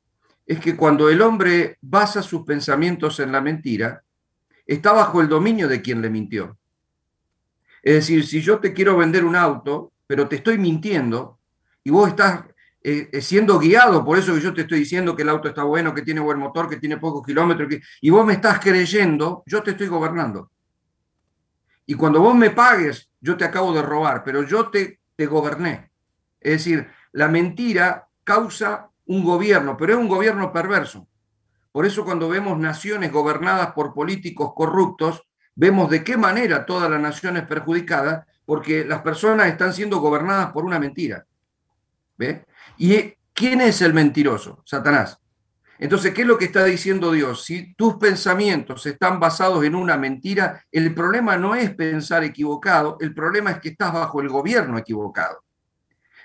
es 0.46 0.60
que 0.60 0.76
cuando 0.76 1.10
el 1.10 1.22
hombre 1.22 1.78
basa 1.82 2.22
sus 2.22 2.44
pensamientos 2.44 3.20
en 3.20 3.32
la 3.32 3.42
mentira, 3.42 4.04
está 4.66 4.92
bajo 4.92 5.22
el 5.22 5.28
dominio 5.28 5.68
de 5.68 5.82
quien 5.82 6.02
le 6.02 6.10
mintió. 6.10 6.58
Es 7.82 7.96
decir, 7.96 8.26
si 8.26 8.42
yo 8.42 8.60
te 8.60 8.74
quiero 8.74 8.98
vender 8.98 9.26
un 9.26 9.36
auto, 9.36 9.92
pero 10.08 10.28
te 10.28 10.38
estoy 10.38 10.58
mintiendo, 10.58 11.40
y 11.84 11.90
vos 11.90 12.10
estás 12.10 12.46
eh, 12.82 13.10
eh, 13.12 13.22
siendo 13.22 13.60
guiado, 13.60 14.06
por 14.06 14.18
eso 14.18 14.34
que 14.34 14.42
yo 14.42 14.54
te 14.54 14.62
estoy 14.62 14.80
diciendo 14.80 15.16
que 15.16 15.24
el 15.24 15.30
auto 15.30 15.50
está 15.50 15.64
bueno, 15.64 15.94
que 15.94 16.02
tiene 16.02 16.22
buen 16.22 16.40
motor, 16.40 16.70
que 16.70 16.78
tiene 16.78 16.98
pocos 16.98 17.26
kilómetros, 17.26 17.74
y 18.02 18.10
vos 18.10 18.26
me 18.26 18.34
estás 18.34 18.60
creyendo, 18.60 19.44
yo 19.46 19.62
te 19.62 19.72
estoy 19.72 19.88
gobernando. 19.88 20.52
Y 21.86 21.96
cuando 21.96 22.22
vos 22.22 22.36
me 22.36 22.50
pagues, 22.50 23.10
yo 23.20 23.38
te 23.38 23.46
acabo 23.46 23.74
de 23.74 23.82
robar, 23.82 24.24
pero 24.24 24.44
yo 24.44 24.70
te, 24.70 25.00
te 25.16 25.26
goberné. 25.26 25.92
Es 26.40 26.54
decir, 26.54 26.90
la 27.12 27.28
mentira 27.28 28.08
causa 28.24 28.90
un 29.06 29.24
gobierno, 29.24 29.78
pero 29.78 29.94
es 29.94 30.00
un 30.00 30.08
gobierno 30.08 30.52
perverso. 30.52 31.08
Por 31.72 31.86
eso 31.86 32.06
cuando 32.06 32.30
vemos 32.30 32.58
naciones 32.58 33.12
gobernadas 33.12 33.74
por 33.74 33.94
políticos 33.94 34.54
corruptos, 34.56 35.24
vemos 35.56 35.90
de 35.90 36.04
qué 36.04 36.18
manera 36.18 36.66
toda 36.66 36.88
la 36.88 37.00
nación 37.00 37.38
es 37.38 37.44
perjudicada, 37.44 38.28
porque 38.46 38.86
las 38.86 39.02
personas 39.02 39.48
están 39.48 39.74
siendo 39.74 40.00
gobernadas 40.00 40.52
por 40.52 40.66
una 40.66 40.80
mentira. 40.80 41.26
¿Ve? 42.18 42.46
¿Y 42.78 43.14
quién 43.34 43.62
es 43.62 43.82
el 43.82 43.94
mentiroso? 43.94 44.62
Satanás. 44.66 45.20
Entonces, 45.84 46.14
¿qué 46.14 46.22
es 46.22 46.28
lo 46.30 46.38
que 46.38 46.46
está 46.46 46.64
diciendo 46.64 47.12
Dios? 47.12 47.44
Si 47.44 47.74
tus 47.74 47.96
pensamientos 47.96 48.86
están 48.86 49.20
basados 49.20 49.66
en 49.66 49.76
una 49.76 49.98
mentira, 49.98 50.64
el 50.72 50.96
problema 50.96 51.36
no 51.36 51.56
es 51.56 51.76
pensar 51.76 52.24
equivocado, 52.24 52.96
el 53.02 53.14
problema 53.14 53.52
es 53.52 53.60
que 53.60 53.68
estás 53.68 53.92
bajo 53.92 54.22
el 54.22 54.30
gobierno 54.30 54.78
equivocado. 54.78 55.44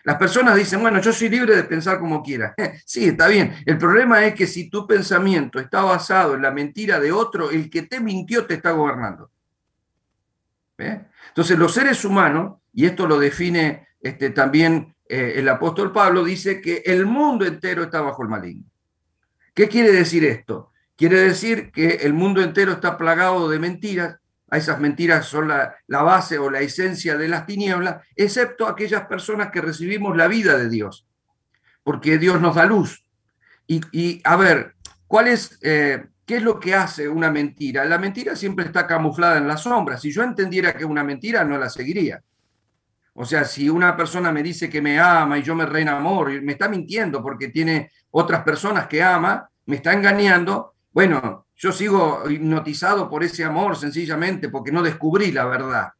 Las 0.04 0.16
personas 0.16 0.54
dicen, 0.54 0.80
bueno, 0.80 1.00
yo 1.00 1.12
soy 1.12 1.28
libre 1.28 1.56
de 1.56 1.64
pensar 1.64 1.98
como 1.98 2.22
quiera. 2.22 2.54
sí, 2.86 3.08
está 3.08 3.26
bien. 3.26 3.52
El 3.66 3.78
problema 3.78 4.24
es 4.24 4.36
que 4.36 4.46
si 4.46 4.70
tu 4.70 4.86
pensamiento 4.86 5.58
está 5.58 5.82
basado 5.82 6.36
en 6.36 6.42
la 6.42 6.52
mentira 6.52 7.00
de 7.00 7.10
otro, 7.10 7.50
el 7.50 7.68
que 7.68 7.82
te 7.82 7.98
mintió 7.98 8.46
te 8.46 8.54
está 8.54 8.70
gobernando. 8.70 9.28
Entonces, 10.78 11.58
los 11.58 11.74
seres 11.74 12.04
humanos, 12.04 12.58
y 12.72 12.86
esto 12.86 13.08
lo 13.08 13.18
define 13.18 13.88
este, 14.00 14.30
también 14.30 14.94
eh, 15.08 15.32
el 15.34 15.48
apóstol 15.48 15.90
Pablo, 15.90 16.22
dice 16.22 16.60
que 16.60 16.80
el 16.86 17.06
mundo 17.06 17.44
entero 17.44 17.82
está 17.82 18.00
bajo 18.02 18.22
el 18.22 18.28
maligno. 18.28 18.67
¿Qué 19.58 19.66
quiere 19.66 19.90
decir 19.90 20.24
esto? 20.24 20.70
Quiere 20.94 21.18
decir 21.18 21.72
que 21.72 21.88
el 22.02 22.12
mundo 22.12 22.40
entero 22.40 22.70
está 22.70 22.96
plagado 22.96 23.48
de 23.48 23.58
mentiras, 23.58 24.14
a 24.48 24.56
esas 24.56 24.78
mentiras 24.78 25.26
son 25.26 25.48
la, 25.48 25.74
base 25.88 26.38
o 26.38 26.48
la 26.48 26.60
esencia 26.60 27.16
de 27.16 27.26
las 27.26 27.44
tinieblas, 27.44 28.06
excepto 28.14 28.68
aquellas 28.68 29.06
personas 29.08 29.50
que 29.50 29.60
recibimos 29.60 30.16
la 30.16 30.28
vida 30.28 30.56
de 30.56 30.68
Dios, 30.68 31.08
porque 31.82 32.18
Dios 32.18 32.40
nos 32.40 32.54
da 32.54 32.66
luz. 32.66 33.04
Y, 33.66 34.20
a 34.22 34.36
ver, 34.36 34.76
¿cuál 35.08 35.26
es, 35.26 35.58
eh, 35.62 36.06
¿qué 36.24 36.36
es 36.36 36.42
lo 36.44 36.60
que 36.60 36.76
hace 36.76 37.08
una 37.08 37.32
mentira? 37.32 37.84
La 37.84 37.98
mentira 37.98 38.36
siempre 38.36 38.64
está 38.64 38.86
camuflada 38.86 39.38
en 39.38 39.48
la 39.48 39.56
sombra. 39.56 39.98
Si 39.98 40.12
yo 40.12 40.22
entendiera 40.22 40.72
que 40.72 40.84
es 40.84 40.88
una 40.88 41.02
mentira, 41.02 41.42
no 41.42 41.58
la 41.58 41.68
seguiría. 41.68 42.22
O 43.14 43.24
sea, 43.24 43.44
si 43.44 43.68
una 43.68 43.96
persona 43.96 44.30
me 44.30 44.44
dice 44.44 44.70
que 44.70 44.80
me 44.80 45.00
ama 45.00 45.36
y 45.36 45.42
yo 45.42 45.56
me 45.56 45.66
reenamoro, 45.66 46.30
me 46.40 46.52
está 46.52 46.68
mintiendo 46.68 47.20
porque 47.20 47.48
tiene 47.48 47.90
otras 48.10 48.42
personas 48.42 48.86
que 48.86 49.02
ama, 49.02 49.50
me 49.66 49.76
está 49.76 49.92
engañando, 49.92 50.74
bueno, 50.92 51.46
yo 51.54 51.72
sigo 51.72 52.28
hipnotizado 52.28 53.10
por 53.10 53.24
ese 53.24 53.44
amor 53.44 53.76
sencillamente 53.76 54.48
porque 54.48 54.72
no 54.72 54.82
descubrí 54.82 55.32
la 55.32 55.44
verdad. 55.44 55.92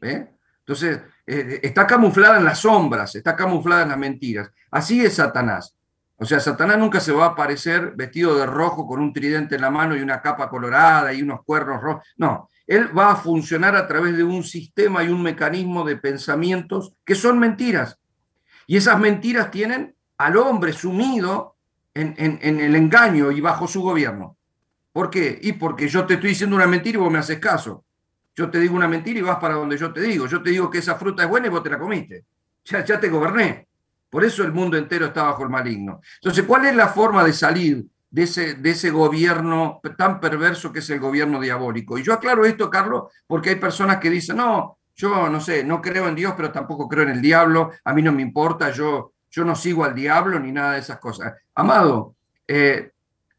Entonces, 0.00 1.00
eh, 1.26 1.60
está 1.62 1.86
camuflada 1.86 2.38
en 2.38 2.44
las 2.44 2.60
sombras, 2.60 3.14
está 3.14 3.36
camuflada 3.36 3.82
en 3.82 3.88
las 3.90 3.98
mentiras. 3.98 4.50
Así 4.70 5.04
es 5.04 5.14
Satanás. 5.14 5.76
O 6.18 6.24
sea, 6.24 6.40
Satanás 6.40 6.78
nunca 6.78 6.98
se 6.98 7.12
va 7.12 7.26
a 7.26 7.28
aparecer 7.28 7.92
vestido 7.94 8.36
de 8.36 8.46
rojo 8.46 8.86
con 8.86 9.00
un 9.00 9.12
tridente 9.12 9.56
en 9.56 9.60
la 9.60 9.70
mano 9.70 9.94
y 9.94 10.00
una 10.00 10.22
capa 10.22 10.48
colorada 10.48 11.12
y 11.12 11.22
unos 11.22 11.44
cuernos 11.44 11.82
rojos. 11.82 12.06
No, 12.16 12.48
él 12.66 12.96
va 12.96 13.12
a 13.12 13.16
funcionar 13.16 13.76
a 13.76 13.86
través 13.86 14.16
de 14.16 14.24
un 14.24 14.42
sistema 14.42 15.04
y 15.04 15.08
un 15.08 15.22
mecanismo 15.22 15.84
de 15.84 15.96
pensamientos 15.96 16.94
que 17.04 17.14
son 17.14 17.38
mentiras. 17.38 17.98
Y 18.66 18.76
esas 18.76 18.98
mentiras 18.98 19.50
tienen 19.50 19.95
al 20.18 20.36
hombre 20.36 20.72
sumido 20.72 21.56
en, 21.94 22.14
el 22.42 22.74
engaño 22.74 23.30
y 23.30 23.40
bajo 23.40 23.66
su 23.66 23.82
gobierno. 23.82 24.36
¿Por 24.92 25.10
qué? 25.10 25.38
Y 25.42 25.52
porque 25.52 25.88
yo 25.88 26.06
te 26.06 26.14
estoy 26.14 26.30
diciendo 26.30 26.56
una 26.56 26.66
mentira 26.66 26.98
y 26.98 27.00
vos 27.00 27.10
me 27.10 27.18
haces 27.18 27.38
caso. 27.38 27.84
Yo 28.34 28.50
te 28.50 28.58
digo 28.60 28.76
una 28.76 28.88
mentira 28.88 29.18
y 29.18 29.22
vas 29.22 29.38
para 29.38 29.54
donde 29.54 29.78
yo 29.78 29.92
te 29.92 30.00
digo. 30.00 30.26
Yo 30.26 30.42
te 30.42 30.50
digo 30.50 30.70
que 30.70 30.78
esa 30.78 30.96
fruta 30.96 31.22
es 31.22 31.28
buena 31.28 31.46
y 31.46 31.50
vos 31.50 31.62
te 31.62 31.70
la 31.70 31.78
comiste. 31.78 32.24
Ya, 32.64 32.84
ya 32.84 33.00
te 33.00 33.08
goberné. 33.08 33.68
Por 34.10 34.24
eso 34.24 34.42
el 34.42 34.52
mundo 34.52 34.76
entero 34.76 35.06
está 35.06 35.22
bajo 35.22 35.42
el 35.42 35.50
maligno. 35.50 36.00
Entonces, 36.16 36.44
¿cuál 36.44 36.66
es 36.66 36.76
la 36.76 36.88
forma 36.88 37.24
de 37.24 37.32
salir 37.32 37.86
de 38.10 38.22
ese, 38.22 38.54
de 38.54 38.70
ese 38.70 38.90
gobierno 38.90 39.80
tan 39.96 40.20
perverso 40.20 40.72
que 40.72 40.78
es 40.78 40.90
el 40.90 41.00
gobierno 41.00 41.40
diabólico. 41.40 41.98
Y 41.98 42.02
yo 42.02 42.14
aclaro 42.14 42.44
esto, 42.44 42.70
Carlos, 42.70 43.12
porque 43.26 43.50
hay 43.50 43.56
personas 43.56 43.98
que 43.98 44.10
dicen, 44.10 44.38
no, 44.38 44.78
yo 44.94 45.28
no 45.28 45.40
sé, 45.40 45.64
no 45.64 45.82
creo 45.82 46.08
en 46.08 46.14
Dios, 46.14 46.34
pero 46.36 46.50
tampoco 46.50 46.88
creo 46.88 47.02
en 47.02 47.10
el 47.10 47.20
diablo, 47.20 47.72
a 47.84 47.92
mí 47.92 48.02
no 48.02 48.12
me 48.12 48.22
importa, 48.22 48.70
yo, 48.70 49.12
yo 49.36 49.44
no 49.44 49.54
sigo 49.54 49.84
al 49.84 49.94
diablo 49.94 50.40
ni 50.40 50.50
nada 50.50 50.72
de 50.72 50.78
esas 50.78 50.98
cosas. 50.98 51.34
Amado, 51.54 52.14
eh, 52.48 52.90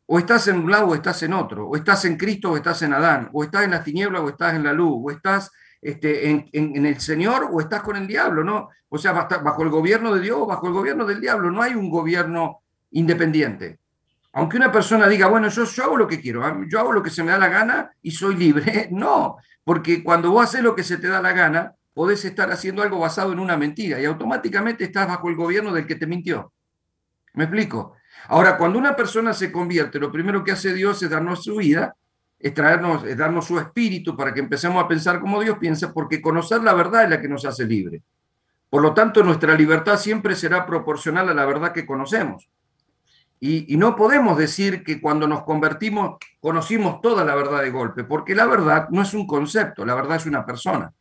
o 0.05 0.19
estás 0.19 0.47
en 0.47 0.59
un 0.59 0.69
lado 0.69 0.89
o 0.89 0.95
estás 0.95 1.23
en 1.23 1.33
otro, 1.33 1.67
o 1.67 1.75
estás 1.75 2.05
en 2.05 2.17
Cristo 2.17 2.51
o 2.51 2.55
estás 2.55 2.83
en 2.83 2.93
Adán, 2.93 3.29
o 3.33 3.43
estás 3.43 3.63
en 3.63 3.71
las 3.71 3.83
tinieblas 3.83 4.21
o 4.21 4.29
estás 4.29 4.53
en 4.53 4.63
la 4.63 4.73
luz, 4.73 4.95
o 4.95 5.09
estás 5.09 5.51
este, 5.81 6.29
en, 6.29 6.85
el 6.85 7.01
Señor 7.01 7.49
o 7.51 7.59
estás 7.59 7.81
con 7.81 7.95
el 7.95 8.05
diablo, 8.05 8.43
¿no? 8.43 8.69
O 8.89 8.97
sea, 8.99 9.11
bajo 9.11 9.63
el 9.63 9.69
gobierno 9.69 10.13
de 10.13 10.21
Dios 10.21 10.37
o 10.39 10.45
bajo 10.45 10.67
el 10.67 10.73
gobierno 10.73 11.03
del 11.03 11.19
diablo, 11.19 11.49
no 11.49 11.63
hay 11.63 11.73
un 11.73 11.89
gobierno 11.89 12.61
independiente. 12.91 13.79
Aunque 14.33 14.57
una 14.57 14.71
persona 14.71 15.07
diga, 15.07 15.25
bueno, 15.25 15.49
yo, 15.49 15.63
yo 15.63 15.83
hago 15.83 15.97
lo 15.97 16.07
que 16.07 16.21
quiero, 16.21 16.45
¿ah? 16.45 16.55
yo 16.69 16.79
hago 16.79 16.93
lo 16.93 17.01
que 17.01 17.09
se 17.09 17.23
me 17.23 17.31
da 17.31 17.39
la 17.39 17.49
gana 17.49 17.91
y 18.03 18.11
soy 18.11 18.35
libre, 18.35 18.87
no, 18.91 19.37
porque 19.63 20.03
cuando 20.03 20.29
vos 20.29 20.43
haces 20.43 20.61
lo 20.61 20.75
que 20.75 20.83
se 20.83 20.97
te 20.97 21.07
da 21.07 21.23
la 21.23 21.33
gana, 21.33 21.73
podés 21.97 22.23
estar 22.25 22.51
haciendo 22.51 22.83
algo 22.83 22.99
basado 22.99 23.33
en 23.33 23.39
una 23.39 23.57
mentira 23.57 23.99
y 23.99 24.05
automáticamente 24.05 24.83
estás 24.83 25.07
bajo 25.07 25.29
el 25.29 25.35
gobierno 25.35 25.73
del 25.73 25.87
que 25.87 25.95
te 25.95 26.05
mintió. 26.05 26.53
¿Me 27.33 27.45
explico? 27.45 27.95
Ahora, 28.27 28.55
cuando 28.55 28.77
una 28.77 28.95
persona 28.95 29.33
se 29.33 29.51
convierte, 29.51 29.97
lo 29.97 30.11
primero 30.11 30.43
que 30.43 30.51
hace 30.51 30.75
Dios 30.75 31.01
es 31.01 31.09
darnos 31.09 31.43
su 31.43 31.55
vida 31.55 31.95
es, 32.37 32.53
traernos, 32.53 33.03
darnos 33.17 33.47
su 33.47 33.57
espíritu 33.57 34.15
para 34.15 34.31
que 34.31 34.41
empecemos 34.41 34.83
a 34.83 34.87
pensar 34.87 35.19
como 35.19 35.41
Dios 35.41 35.57
piensa, 35.57 35.91
porque 35.91 36.21
conocer 36.21 36.61
la 36.61 36.75
verdad 36.75 37.05
es 37.05 37.09
la 37.09 37.19
que 37.19 37.27
nos 37.27 37.45
hace 37.45 37.65
libre. 37.65 38.03
Por 38.69 38.83
lo 38.83 38.93
tanto, 38.93 39.23
nuestra 39.23 39.55
libertad 39.55 39.97
siempre 39.97 40.35
será 40.35 40.67
proporcional 40.67 41.27
a 41.29 41.33
la 41.33 41.45
verdad 41.47 41.71
que 41.71 41.87
conocemos. 41.87 42.47
Y, 43.39 43.75
no 43.75 43.95
podemos 43.95 44.37
decir 44.37 44.83
que 44.83 45.01
cuando 45.01 45.27
nos 45.27 45.43
convertimos 45.45 46.17
conocimos 46.39 47.01
toda 47.01 47.25
la 47.25 47.33
verdad 47.33 47.63
de 47.63 47.71
golpe, 47.71 48.03
porque 48.03 48.35
la 48.35 48.45
verdad 48.45 48.87
no 48.91 49.01
es 49.01 49.15
un 49.15 49.25
concepto, 49.25 49.83
la 49.83 49.95
verdad 49.95 50.17
es 50.17 50.27
una 50.27 50.45
persona. 50.45 50.93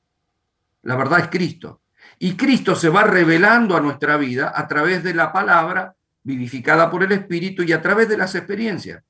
La 0.87 0.95
verdad 0.95 1.19
es 1.19 1.29
Cristo. 1.29 1.83
Y 2.19 2.37
Cristo 2.37 2.77
se 2.77 2.89
va 2.89 3.03
revelando 3.03 3.77
a 3.77 3.81
nuestra 3.81 4.17
vida 4.17 4.53
a 4.55 4.69
través 4.69 5.03
de 5.03 5.15
la 5.15 5.33
palabra 5.33 5.97
vivificada 6.23 6.89
por 6.91 7.03
el 7.03 7.11
Espíritu 7.11 7.65
y 7.65 7.73
a 7.73 7.83
través 7.83 8.09
de 8.09 8.17
las 8.17 8.37
experiencias. 8.37 9.03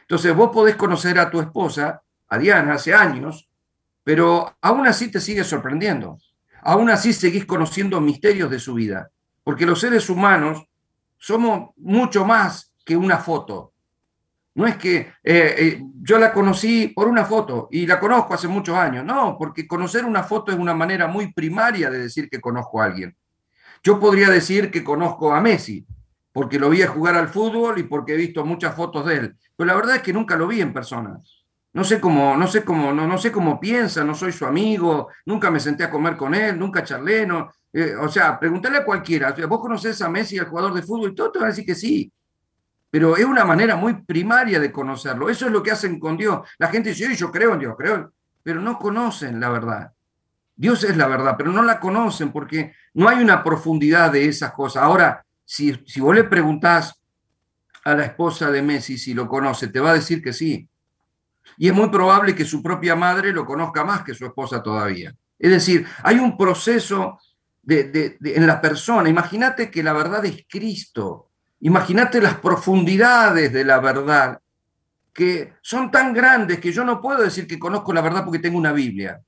Entonces 0.00 0.34
vos 0.34 0.50
podés 0.52 0.74
conocer 0.74 1.20
a 1.20 1.30
tu 1.30 1.40
esposa, 1.40 2.02
a 2.28 2.38
Diana, 2.38 2.74
hace 2.74 2.92
años, 2.92 3.48
pero 4.02 4.56
aún 4.60 4.86
así 4.88 5.12
te 5.12 5.20
sigue 5.20 5.44
sorprendiendo. 5.44 6.18
Aún 6.60 6.90
así 6.90 7.12
seguís 7.12 7.46
conociendo 7.46 8.00
misterios 8.00 8.50
de 8.50 8.58
su 8.58 8.74
vida, 8.74 9.10
porque 9.44 9.64
los 9.64 9.78
seres 9.78 10.10
humanos 10.10 10.66
somos 11.18 11.70
mucho 11.76 12.24
más 12.24 12.72
que 12.84 12.96
una 12.96 13.18
foto. 13.18 13.71
No 14.54 14.66
es 14.66 14.76
que 14.76 14.96
eh, 14.96 15.54
eh, 15.58 15.82
yo 16.02 16.18
la 16.18 16.32
conocí 16.32 16.88
por 16.88 17.08
una 17.08 17.24
foto 17.24 17.68
y 17.70 17.86
la 17.86 17.98
conozco 17.98 18.34
hace 18.34 18.48
muchos 18.48 18.76
años, 18.76 19.04
no, 19.04 19.36
porque 19.38 19.66
conocer 19.66 20.04
una 20.04 20.22
foto 20.22 20.52
es 20.52 20.58
una 20.58 20.74
manera 20.74 21.06
muy 21.06 21.32
primaria 21.32 21.88
de 21.90 21.98
decir 21.98 22.28
que 22.28 22.40
conozco 22.40 22.82
a 22.82 22.84
alguien. 22.84 23.16
Yo 23.82 23.98
podría 23.98 24.28
decir 24.28 24.70
que 24.70 24.84
conozco 24.84 25.32
a 25.32 25.40
Messi, 25.40 25.86
porque 26.32 26.58
lo 26.58 26.70
vi 26.70 26.82
a 26.82 26.88
jugar 26.88 27.16
al 27.16 27.28
fútbol 27.28 27.78
y 27.78 27.84
porque 27.84 28.14
he 28.14 28.16
visto 28.16 28.44
muchas 28.44 28.74
fotos 28.74 29.06
de 29.06 29.16
él. 29.16 29.36
Pero 29.56 29.66
la 29.66 29.74
verdad 29.74 29.96
es 29.96 30.02
que 30.02 30.12
nunca 30.12 30.36
lo 30.36 30.46
vi 30.46 30.60
en 30.60 30.72
persona. 30.72 31.18
No 31.74 31.84
sé 31.84 31.98
cómo, 31.98 32.36
no 32.36 32.46
sé 32.46 32.64
cómo, 32.64 32.92
no, 32.92 33.06
no 33.06 33.16
sé 33.16 33.32
cómo 33.32 33.58
piensa, 33.58 34.04
no 34.04 34.14
soy 34.14 34.32
su 34.32 34.44
amigo, 34.44 35.08
nunca 35.24 35.50
me 35.50 35.58
senté 35.58 35.84
a 35.84 35.90
comer 35.90 36.16
con 36.16 36.34
él, 36.34 36.58
nunca 36.58 36.84
charlé, 36.84 37.26
no. 37.26 37.50
Eh, 37.72 37.94
o 37.98 38.08
sea, 38.08 38.38
pregúntale 38.38 38.78
a 38.78 38.84
cualquiera, 38.84 39.34
vos 39.48 39.60
conocés 39.60 40.02
a 40.02 40.08
Messi, 40.10 40.38
al 40.38 40.48
jugador 40.48 40.74
de 40.74 40.82
fútbol, 40.82 41.12
y 41.12 41.14
todo 41.14 41.32
te 41.32 41.38
va 41.38 41.46
a 41.46 41.48
decir 41.48 41.64
que 41.64 41.74
sí. 41.74 42.12
Pero 42.92 43.16
es 43.16 43.24
una 43.24 43.46
manera 43.46 43.74
muy 43.74 44.02
primaria 44.02 44.60
de 44.60 44.70
conocerlo. 44.70 45.30
Eso 45.30 45.46
es 45.46 45.52
lo 45.52 45.62
que 45.62 45.70
hacen 45.70 45.98
con 45.98 46.18
Dios. 46.18 46.46
La 46.58 46.68
gente 46.68 46.90
dice, 46.90 47.16
yo 47.16 47.32
creo 47.32 47.54
en 47.54 47.60
Dios, 47.60 47.74
creo, 47.78 48.12
pero 48.42 48.60
no 48.60 48.78
conocen 48.78 49.40
la 49.40 49.48
verdad. 49.48 49.92
Dios 50.54 50.84
es 50.84 50.94
la 50.98 51.06
verdad, 51.06 51.34
pero 51.38 51.50
no 51.50 51.62
la 51.62 51.80
conocen 51.80 52.30
porque 52.32 52.74
no 52.92 53.08
hay 53.08 53.22
una 53.22 53.42
profundidad 53.42 54.12
de 54.12 54.28
esas 54.28 54.52
cosas. 54.52 54.82
Ahora, 54.82 55.24
si, 55.42 55.72
vos 56.00 56.14
le 56.14 56.24
preguntás 56.24 57.00
a 57.82 57.94
la 57.94 58.04
esposa 58.04 58.50
de 58.50 58.60
Messi 58.60 58.98
si 58.98 59.14
lo 59.14 59.26
conoce, 59.26 59.68
te 59.68 59.80
va 59.80 59.92
a 59.92 59.94
decir 59.94 60.22
que 60.22 60.34
sí. 60.34 60.68
Y 61.56 61.68
es 61.68 61.74
muy 61.74 61.88
probable 61.88 62.34
que 62.34 62.44
su 62.44 62.62
propia 62.62 62.94
madre 62.94 63.32
lo 63.32 63.46
conozca 63.46 63.84
más 63.84 64.02
que 64.02 64.12
su 64.12 64.26
esposa 64.26 64.62
todavía. 64.62 65.14
Es 65.38 65.50
decir, 65.50 65.86
hay 66.02 66.18
un 66.18 66.36
proceso 66.36 67.18
de, 67.62 68.18
en 68.22 68.46
la 68.46 68.60
persona. 68.60 69.08
Imagínate 69.08 69.70
que 69.70 69.82
la 69.82 69.94
verdad 69.94 70.22
es 70.26 70.44
Cristo. 70.46 71.31
Imagínate 71.62 72.20
las 72.20 72.38
profundidades 72.38 73.52
de 73.52 73.64
la 73.64 73.78
verdad 73.78 74.40
que 75.12 75.54
son 75.62 75.90
tan 75.90 76.12
grandes 76.12 76.58
que 76.58 76.72
yo 76.72 76.84
no 76.84 77.00
puedo 77.00 77.22
decir 77.22 77.46
que 77.46 77.58
conozco 77.58 77.92
la 77.92 78.00
verdad 78.00 78.24
porque 78.24 78.40
tengo 78.40 78.58
una 78.58 78.72
Biblia. 78.72 79.20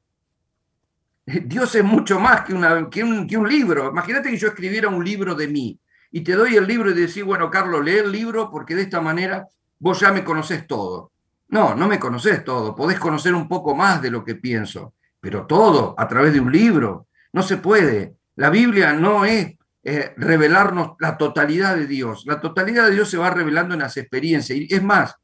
Dios 1.26 1.74
es 1.76 1.84
mucho 1.84 2.18
más 2.18 2.42
que, 2.42 2.52
un, 2.52 2.90
que 2.90 3.36
un 3.36 3.48
libro. 3.48 3.90
Imagínate 3.90 4.30
que 4.30 4.36
yo 4.36 4.48
escribiera 4.48 4.88
un 4.88 5.04
libro 5.04 5.36
de 5.36 5.46
mí 5.46 5.78
y 6.10 6.22
te 6.22 6.32
doy 6.32 6.56
el 6.56 6.66
libro 6.66 6.90
y 6.90 6.94
decís, 6.94 7.22
bueno, 7.22 7.48
Carlos, 7.50 7.84
lee 7.84 7.98
el 7.98 8.10
libro 8.10 8.50
porque 8.50 8.74
de 8.74 8.82
esta 8.82 9.00
manera 9.00 9.46
vos 9.78 10.00
ya 10.00 10.10
me 10.10 10.24
conocés 10.24 10.66
todo. 10.66 11.12
No, 11.48 11.76
no 11.76 11.86
me 11.86 12.00
conocés 12.00 12.42
todo, 12.42 12.74
podés 12.74 12.98
conocer 12.98 13.32
un 13.32 13.46
poco 13.46 13.76
más 13.76 14.02
de 14.02 14.10
lo 14.10 14.24
que 14.24 14.34
pienso, 14.34 14.94
pero 15.20 15.46
todo 15.46 15.94
a 15.96 16.08
través 16.08 16.32
de 16.32 16.40
un 16.40 16.50
libro. 16.50 17.06
No 17.32 17.42
se 17.42 17.58
puede. 17.58 18.16
La 18.34 18.50
Biblia 18.50 18.92
no 18.92 19.24
es 19.24 19.54
eh, 19.84 20.14
revelarnos 20.16 20.92
la 20.98 21.18
totalidad 21.18 21.76
de 21.76 21.86
Dios. 21.86 22.24
La 22.26 22.40
totalidad 22.40 22.86
de 22.86 22.94
Dios 22.94 23.10
se 23.10 23.18
va 23.18 23.30
revelando 23.30 23.74
en 23.74 23.80
las 23.80 23.96
experiencias. 23.96 24.58
Y 24.58 24.74
es 24.74 24.82
más, 24.82 25.16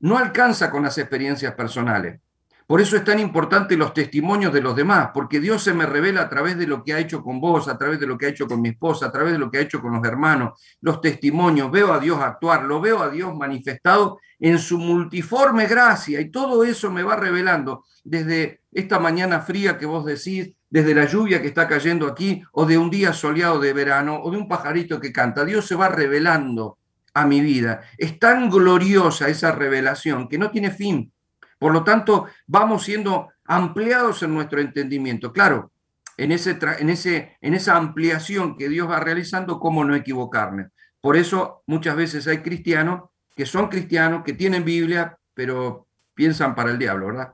no 0.00 0.18
alcanza 0.18 0.70
con 0.70 0.82
las 0.82 0.96
experiencias 0.98 1.54
personales. 1.54 2.20
Por 2.66 2.80
eso 2.80 2.96
es 2.96 3.04
tan 3.04 3.20
importante 3.20 3.76
los 3.76 3.94
testimonios 3.94 4.52
de 4.52 4.60
los 4.60 4.74
demás, 4.74 5.10
porque 5.14 5.38
Dios 5.38 5.62
se 5.62 5.72
me 5.72 5.86
revela 5.86 6.22
a 6.22 6.28
través 6.28 6.58
de 6.58 6.66
lo 6.66 6.82
que 6.82 6.94
ha 6.94 6.98
hecho 6.98 7.22
con 7.22 7.40
vos, 7.40 7.68
a 7.68 7.78
través 7.78 8.00
de 8.00 8.08
lo 8.08 8.18
que 8.18 8.26
ha 8.26 8.30
hecho 8.30 8.48
con 8.48 8.60
mi 8.60 8.70
esposa, 8.70 9.06
a 9.06 9.12
través 9.12 9.34
de 9.34 9.38
lo 9.38 9.48
que 9.50 9.58
ha 9.58 9.60
hecho 9.60 9.80
con 9.80 9.92
los 9.92 10.04
hermanos, 10.04 10.60
los 10.80 11.00
testimonios, 11.00 11.70
veo 11.70 11.92
a 11.92 12.00
Dios 12.00 12.18
actuar, 12.20 12.64
lo 12.64 12.80
veo 12.80 13.00
a 13.02 13.08
Dios 13.08 13.36
manifestado 13.36 14.18
en 14.40 14.58
su 14.58 14.78
multiforme 14.78 15.66
gracia 15.66 16.20
y 16.20 16.30
todo 16.30 16.64
eso 16.64 16.90
me 16.90 17.04
va 17.04 17.14
revelando 17.14 17.84
desde 18.02 18.62
esta 18.72 18.98
mañana 18.98 19.40
fría 19.40 19.78
que 19.78 19.86
vos 19.86 20.04
decís, 20.04 20.52
desde 20.80 20.94
la 20.94 21.06
lluvia 21.06 21.40
que 21.40 21.48
está 21.48 21.66
cayendo 21.66 22.06
aquí, 22.06 22.42
o 22.52 22.66
de 22.66 22.76
un 22.76 22.90
día 22.90 23.12
soleado 23.12 23.58
de 23.60 23.72
verano, 23.72 24.20
o 24.22 24.30
de 24.30 24.36
un 24.36 24.48
pajarito 24.48 25.00
que 25.00 25.12
canta. 25.12 25.44
Dios 25.44 25.66
se 25.66 25.74
va 25.74 25.88
revelando 25.88 26.78
a 27.14 27.26
mi 27.26 27.40
vida. 27.40 27.82
Es 27.96 28.18
tan 28.18 28.50
gloriosa 28.50 29.28
esa 29.28 29.52
revelación 29.52 30.28
que 30.28 30.38
no 30.38 30.50
tiene 30.50 30.70
fin 30.70 31.12
por 31.58 31.72
lo 31.72 31.84
tanto, 31.84 32.26
vamos 32.46 32.84
siendo 32.84 33.28
ampliados 33.44 34.22
en 34.22 34.34
nuestro 34.34 34.60
entendimiento. 34.60 35.32
Claro, 35.32 35.72
en, 36.16 36.32
ese, 36.32 36.58
en, 36.78 36.90
ese, 36.90 37.36
en 37.40 37.54
esa 37.54 37.76
ampliación 37.76 38.56
que 38.56 38.68
Dios 38.68 38.90
va 38.90 39.00
realizando, 39.00 39.58
¿cómo 39.58 39.84
no 39.84 39.94
equivocarme? 39.94 40.68
Por 41.00 41.16
eso 41.16 41.62
muchas 41.66 41.96
veces 41.96 42.26
hay 42.26 42.38
cristianos 42.38 43.10
que 43.34 43.46
son 43.46 43.68
cristianos, 43.68 44.22
que 44.24 44.32
tienen 44.32 44.64
Biblia, 44.64 45.18
pero 45.34 45.86
piensan 46.14 46.54
para 46.54 46.70
el 46.70 46.78
diablo, 46.78 47.06
¿verdad? 47.08 47.32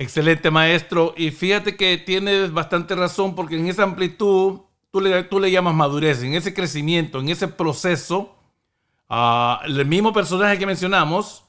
Excelente, 0.00 0.52
maestro. 0.52 1.12
Y 1.16 1.32
fíjate 1.32 1.76
que 1.76 1.98
tienes 1.98 2.52
bastante 2.52 2.94
razón 2.94 3.34
porque 3.34 3.56
en 3.58 3.66
esa 3.66 3.82
amplitud 3.82 4.60
tú 4.92 5.00
le, 5.00 5.24
tú 5.24 5.40
le 5.40 5.50
llamas 5.50 5.74
madurez, 5.74 6.22
en 6.22 6.34
ese 6.34 6.54
crecimiento, 6.54 7.18
en 7.18 7.28
ese 7.28 7.48
proceso, 7.48 8.36
uh, 9.10 9.56
el 9.64 9.84
mismo 9.86 10.12
personaje 10.12 10.56
que 10.56 10.66
mencionamos, 10.66 11.44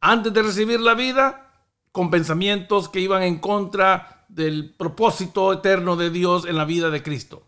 antes 0.00 0.32
de 0.32 0.42
recibir 0.42 0.80
la 0.80 0.94
vida 0.94 1.52
con 1.92 2.10
pensamientos 2.10 2.88
que 2.88 3.00
iban 3.00 3.22
en 3.22 3.38
contra 3.38 4.24
del 4.28 4.74
propósito 4.74 5.52
eterno 5.52 5.94
de 5.96 6.08
Dios 6.08 6.46
en 6.46 6.56
la 6.56 6.64
vida 6.64 6.88
de 6.88 7.02
Cristo. 7.02 7.46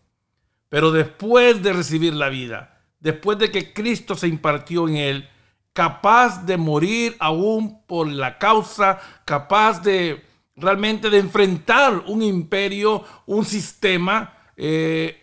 Pero 0.69 0.93
después 0.93 1.63
de 1.63 1.73
recibir 1.73 2.13
la 2.13 2.29
vida, 2.29 2.83
después 3.01 3.39
de 3.39 3.51
que 3.51 3.73
Cristo 3.73 4.15
se 4.15 4.29
impartió 4.29 4.87
en 4.87 4.97
él, 4.97 5.31
capaz 5.73 6.45
de 6.45 6.59
morir 6.59 7.17
aún 7.21 7.87
por 7.87 8.07
la 8.07 8.37
causa, 8.37 9.01
capaz 9.25 9.81
de 9.81 10.26
realmente 10.57 11.11
de 11.11 11.19
enfrentar 11.19 12.05
un 12.07 12.23
imperio, 12.23 13.05
un 13.27 13.45
sistema. 13.45 14.35
Eh, 14.57 15.23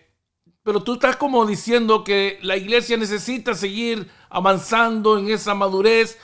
pero 0.64 0.82
tú 0.82 0.94
estás 0.94 1.18
como 1.18 1.46
diciendo 1.46 2.04
que 2.04 2.40
la 2.42 2.56
iglesia 2.56 2.96
necesita 2.96 3.54
seguir 3.54 4.08
avanzando 4.30 5.18
en 5.18 5.30
esa 5.30 5.54
madurez 5.54 6.18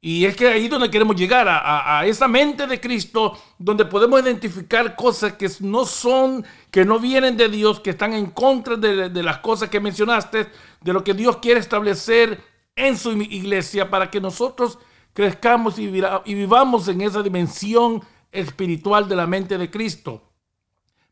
y 0.00 0.26
es 0.26 0.36
que 0.36 0.46
ahí 0.46 0.68
donde 0.68 0.90
queremos 0.90 1.16
llegar, 1.16 1.48
a, 1.48 2.06
esa 2.06 2.28
mente 2.28 2.68
de 2.68 2.80
Cristo, 2.80 3.36
donde 3.58 3.84
podemos 3.84 4.22
identificar 4.22 4.94
cosas 4.94 5.32
que 5.32 5.50
no 5.60 5.84
son, 5.84 6.44
que 6.70 6.84
no 6.84 7.00
vienen 7.00 7.36
de 7.36 7.48
Dios, 7.48 7.80
que 7.80 7.90
están 7.90 8.12
en 8.12 8.26
contra 8.26 8.76
de, 8.76 9.22
las 9.22 9.38
cosas 9.38 9.68
que 9.68 9.80
mencionaste, 9.80 10.50
de 10.80 10.92
lo 10.92 11.02
que 11.02 11.14
Dios 11.14 11.38
quiere 11.38 11.58
establecer 11.58 12.40
en 12.76 12.96
su 12.96 13.10
iglesia 13.10 13.90
para 13.90 14.08
que 14.08 14.20
nosotros 14.20 14.78
crezcamos 15.12 15.80
y, 15.80 15.92
y 16.26 16.34
vivamos 16.34 16.86
en 16.86 17.00
esa 17.00 17.20
dimensión 17.20 18.00
espiritual 18.32 19.08
de 19.08 19.16
la 19.16 19.26
mente 19.26 19.58
de 19.58 19.70
Cristo. 19.70 20.32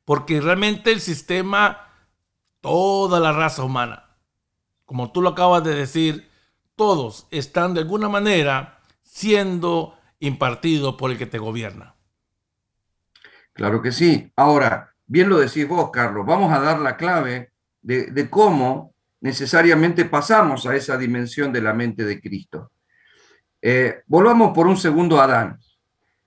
Porque 0.05 0.41
realmente 0.41 0.93
el 0.93 1.01
sistema, 1.01 1.89
toda 2.61 3.21
la 3.21 3.33
raza 3.33 3.65
humana, 3.65 4.17
como 4.85 5.11
tú 5.11 5.21
lo 5.21 5.31
acabas 5.31 5.65
de 5.65 5.75
decir, 5.75 6.31
todos 6.77 7.27
están 7.31 7.75
de 7.75 7.81
alguna 7.81 8.09
manera 8.09 8.79
siendo 9.03 9.99
impartidos 10.21 10.95
por 10.95 11.11
el 11.11 11.19
que 11.19 11.27
te 11.27 11.39
gobierna. 11.39 11.97
Claro 13.53 13.81
que 13.81 13.91
sí. 13.91 14.31
Ahora, 14.37 14.95
bien 15.07 15.29
lo 15.29 15.39
decís 15.39 15.67
vos, 15.67 15.91
Carlos, 15.91 16.27
vamos 16.27 16.53
a 16.53 16.61
dar 16.61 16.79
la 16.81 16.97
clave 16.97 17.53
de, 17.81 18.29
cómo 18.31 18.95
necesariamente 19.21 20.05
pasamos 20.05 20.67
a 20.67 20.77
esa 20.77 20.99
dimensión 20.99 21.53
de 21.53 21.63
la 21.63 21.73
mente 21.73 22.05
de 22.05 22.21
Cristo. 22.21 22.73
Eh, 23.63 24.03
volvamos 24.07 24.53
por 24.53 24.67
un 24.67 24.77
segundo 24.77 25.21
a 25.21 25.25
Adán. 25.25 25.59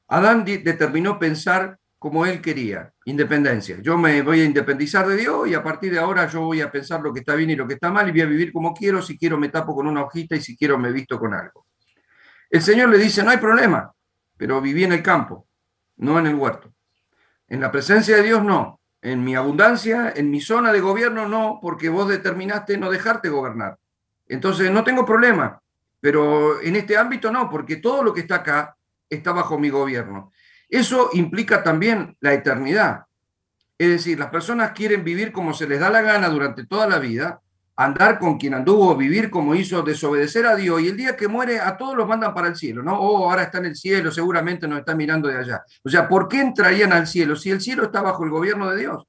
Adán 0.09 0.43
determinó 0.43 1.19
pensar 1.19 1.77
como 1.99 2.25
él 2.25 2.41
quería, 2.41 2.91
independencia. 3.05 3.77
Yo 3.81 3.97
me 3.97 4.21
voy 4.21 4.41
a 4.41 4.45
independizar 4.45 5.05
de 5.07 5.17
Dios 5.17 5.47
y 5.47 5.53
a 5.53 5.61
partir 5.61 5.91
de 5.91 5.99
ahora 5.99 6.27
yo 6.27 6.41
voy 6.41 6.61
a 6.61 6.71
pensar 6.71 7.01
lo 7.01 7.13
que 7.13 7.19
está 7.19 7.35
bien 7.35 7.49
y 7.51 7.55
lo 7.55 7.67
que 7.67 7.75
está 7.75 7.91
mal 7.91 8.07
y 8.07 8.11
voy 8.11 8.21
a 8.21 8.25
vivir 8.25 8.51
como 8.51 8.73
quiero, 8.73 9.01
si 9.01 9.17
quiero 9.17 9.37
me 9.37 9.49
tapo 9.49 9.75
con 9.75 9.85
una 9.85 10.03
hojita 10.03 10.35
y 10.35 10.41
si 10.41 10.57
quiero 10.57 10.79
me 10.79 10.91
visto 10.91 11.19
con 11.19 11.33
algo. 11.33 11.67
El 12.49 12.61
Señor 12.61 12.89
le 12.89 12.97
dice, 12.97 13.21
no 13.21 13.29
hay 13.29 13.37
problema, 13.37 13.91
pero 14.37 14.61
viví 14.61 14.83
en 14.85 14.93
el 14.93 15.03
campo, 15.03 15.47
no 15.97 16.17
en 16.17 16.27
el 16.27 16.35
huerto. 16.35 16.73
En 17.47 17.59
la 17.59 17.71
presencia 17.71 18.15
de 18.15 18.23
Dios 18.23 18.43
no, 18.43 18.79
en 19.01 19.23
mi 19.23 19.35
abundancia, 19.35 20.13
en 20.15 20.31
mi 20.31 20.41
zona 20.41 20.71
de 20.71 20.79
gobierno 20.79 21.27
no, 21.27 21.59
porque 21.61 21.89
vos 21.89 22.07
determinaste 22.07 22.77
no 22.77 22.89
dejarte 22.89 23.29
gobernar. 23.29 23.77
Entonces 24.27 24.71
no 24.71 24.83
tengo 24.83 25.05
problema, 25.05 25.61
pero 25.99 26.61
en 26.61 26.77
este 26.77 26.97
ámbito 26.97 27.31
no, 27.31 27.49
porque 27.49 27.75
todo 27.75 28.01
lo 28.01 28.13
que 28.13 28.21
está 28.21 28.37
acá 28.37 28.75
está 29.09 29.31
bajo 29.31 29.57
mi 29.57 29.69
gobierno. 29.69 30.31
Eso 30.69 31.09
implica 31.13 31.63
también 31.63 32.15
la 32.19 32.33
eternidad. 32.33 33.05
Es 33.77 33.89
decir, 33.89 34.19
las 34.19 34.29
personas 34.29 34.71
quieren 34.71 35.03
vivir 35.03 35.31
como 35.31 35.53
se 35.53 35.67
les 35.67 35.79
da 35.79 35.89
la 35.89 36.01
gana 36.01 36.29
durante 36.29 36.65
toda 36.65 36.87
la 36.87 36.99
vida, 36.99 37.41
andar 37.77 38.19
con 38.19 38.37
quien 38.37 38.53
anduvo, 38.53 38.95
vivir 38.95 39.29
como 39.29 39.55
hizo, 39.55 39.81
desobedecer 39.81 40.45
a 40.45 40.55
Dios, 40.57 40.81
y 40.81 40.89
el 40.89 40.97
día 40.97 41.15
que 41.15 41.29
muere 41.29 41.61
a 41.61 41.77
todos 41.77 41.95
los 41.95 42.05
mandan 42.05 42.33
para 42.33 42.49
el 42.49 42.57
cielo, 42.57 42.83
¿no? 42.83 42.99
Oh, 42.99 43.29
ahora 43.29 43.43
está 43.43 43.59
en 43.59 43.67
el 43.67 43.75
cielo, 43.77 44.11
seguramente 44.11 44.67
nos 44.67 44.79
está 44.79 44.93
mirando 44.95 45.29
de 45.29 45.37
allá. 45.37 45.63
O 45.83 45.89
sea, 45.89 46.09
¿por 46.09 46.27
qué 46.27 46.41
entrarían 46.41 46.91
al 46.91 47.07
cielo 47.07 47.37
si 47.37 47.51
el 47.51 47.61
cielo 47.61 47.83
está 47.83 48.01
bajo 48.01 48.25
el 48.25 48.31
gobierno 48.31 48.69
de 48.69 48.79
Dios? 48.81 49.07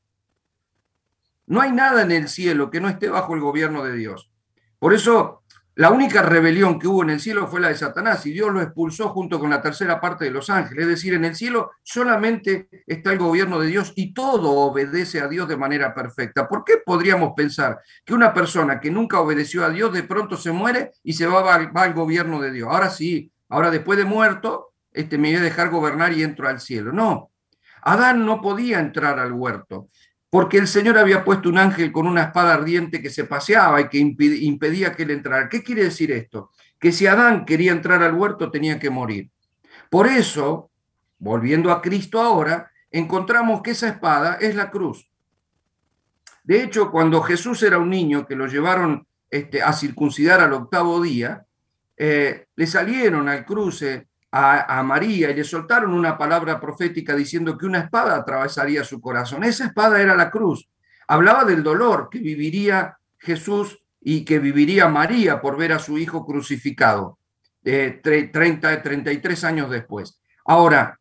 No 1.47 1.61
hay 1.61 1.73
nada 1.73 2.03
en 2.03 2.13
el 2.13 2.29
cielo 2.29 2.71
que 2.71 2.81
no 2.81 2.89
esté 2.89 3.09
bajo 3.09 3.35
el 3.35 3.41
gobierno 3.41 3.83
de 3.83 3.95
Dios. 3.95 4.31
Por 4.79 4.95
eso 4.95 5.40
la 5.81 5.91
única 5.91 6.21
rebelión 6.21 6.79
que 6.79 6.87
hubo 6.87 7.03
en 7.03 7.09
el 7.09 7.21
cielo 7.21 7.47
fue 7.47 7.59
la 7.59 7.69
de 7.69 7.75
Satanás 7.75 8.27
y 8.27 8.33
Dios 8.33 8.53
lo 8.53 8.61
expulsó 8.61 9.09
junto 9.09 9.41
con 9.41 9.49
la 9.49 9.63
tercera 9.63 9.99
parte 9.99 10.27
de 10.27 10.31
los 10.31 10.51
ángeles. 10.51 10.83
Es 10.83 10.89
decir, 10.91 11.15
en 11.15 11.25
el 11.25 11.35
cielo 11.35 11.71
solamente 11.83 12.69
está 12.87 13.13
el 13.13 13.19
gobierno 13.19 13.59
de 13.59 13.69
Dios 13.69 13.95
y 13.97 14.13
todo 14.13 14.51
obedece 14.51 15.23
a 15.23 15.27
Dios 15.27 15.49
de 15.49 15.57
manera 15.57 15.95
perfecta. 15.95 16.47
¿Por 16.47 16.65
qué 16.65 16.75
podríamos 16.85 17.33
pensar 17.35 17.81
que 18.05 18.13
una 18.13 18.35
persona 18.35 18.79
que 18.79 18.91
nunca 18.91 19.21
obedeció 19.21 19.65
a 19.65 19.71
Dios 19.71 19.91
de 19.95 20.03
pronto 20.03 20.37
se 20.37 20.53
muere 20.53 20.91
y 21.03 21.15
se 21.15 21.27
va, 21.27 21.55
al 21.55 21.95
gobierno 21.95 22.43
de 22.43 22.53
Dios? 22.53 22.69
Ahora 22.71 22.91
sí, 22.91 23.33
ahora 23.49 23.71
después 23.71 23.99
de 23.99 24.05
muerto, 24.05 24.75
este, 24.93 25.17
me 25.17 25.31
voy 25.31 25.39
a 25.39 25.43
dejar 25.45 25.71
gobernar 25.71 26.13
y 26.13 26.23
entro 26.23 26.47
al 26.47 26.61
cielo. 26.61 26.93
No, 26.93 27.31
Adán 27.81 28.27
no 28.27 28.43
podía 28.43 28.81
entrar 28.81 29.19
al 29.19 29.33
huerto 29.33 29.89
porque 30.31 30.59
el 30.59 30.69
Señor 30.69 30.97
había 30.97 31.25
puesto 31.25 31.49
un 31.49 31.59
ángel 31.59 31.91
con 31.91 32.07
una 32.07 32.23
espada 32.23 32.55
ardiente 32.55 33.03
que 33.03 33.11
se 33.11 33.25
paseaba 33.25 33.81
y 33.81 33.89
que 33.89 33.99
impedía 33.99 34.95
que 34.95 35.03
él 35.03 35.11
entrara. 35.11 35.49
¿Qué 35.49 35.65
quiere 35.65 35.85
decir 35.85 36.13
esto? 36.13 36.53
Que 36.79 36.93
si 36.93 37.09
Adán 37.09 37.45
quería 37.45 37.73
entrar 37.73 38.03
al 38.05 38.15
huerto 38.15 38.51
tenía 38.51 38.79
que 38.79 38.91
morir. 38.91 39.31
Por 39.91 40.07
eso, 40.07 40.71
volviendo 41.19 41.73
a 41.73 41.83
Cristo 41.83 42.21
ahora, 42.21 42.71
encontramos 42.93 43.61
que 43.61 43.73
esa 43.73 43.89
espada 43.89 44.37
es 44.41 44.55
la 44.55 44.71
cruz. 44.71 45.11
De 46.45 46.63
hecho, 46.63 46.93
cuando 46.93 47.21
Jesús 47.23 47.63
era 47.65 47.79
un 47.79 47.91
niño 47.91 48.25
que 48.25 48.37
lo 48.37 48.47
llevaron 48.47 49.07
este, 49.29 49.63
a 49.63 49.73
circuncidar 49.73 50.41
al 50.41 50.53
octavo 50.53 51.01
día, 51.01 51.45
eh, 51.97 52.47
le 52.55 52.67
salieron 52.69 53.29
al 53.29 53.45
cruce 53.45 54.09
a, 54.33 54.83
María 54.83 55.31
y 55.31 55.35
le 55.35 55.45
soltaron 55.45 55.93
una 55.93 56.17
palabra 56.17 56.61
profética 56.61 57.15
diciendo 57.15 57.59
que 57.59 57.67
una 57.67 57.81
espada 57.81 58.17
atravesaría 58.17 58.85
su 58.85 59.01
corazón. 59.01 59.45
Esa 59.45 59.67
espada 59.67 60.01
era 60.01 60.15
la 60.15 60.31
cruz. 60.31 60.69
Hablaba 61.09 61.45
del 61.45 61.63
dolor 61.63 62.09
que 62.11 62.21
viviría 62.21 62.97
Jesús 63.19 63.83
y 64.01 64.25
que 64.25 64.39
viviría 64.39 64.89
María 64.89 65.41
por 65.41 65.57
ver 65.57 65.73
a 65.73 65.79
su 65.79 65.99
hijo 65.99 66.25
crucificado 66.25 67.19
eh, 67.65 68.01
30, 68.03 68.83
33 68.83 69.45
años 69.45 69.71
después. 69.71 70.21
Ahora, 70.45 70.99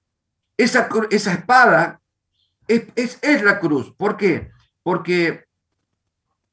esa, 0.58 0.90
esa 1.12 1.34
espada 1.34 2.02
es, 2.68 2.86
es, 2.96 3.20
es 3.22 3.44
la 3.44 3.60
cruz. 3.60 3.94
¿Por 3.96 4.18
qué? 4.18 4.50
Porque 4.82 5.46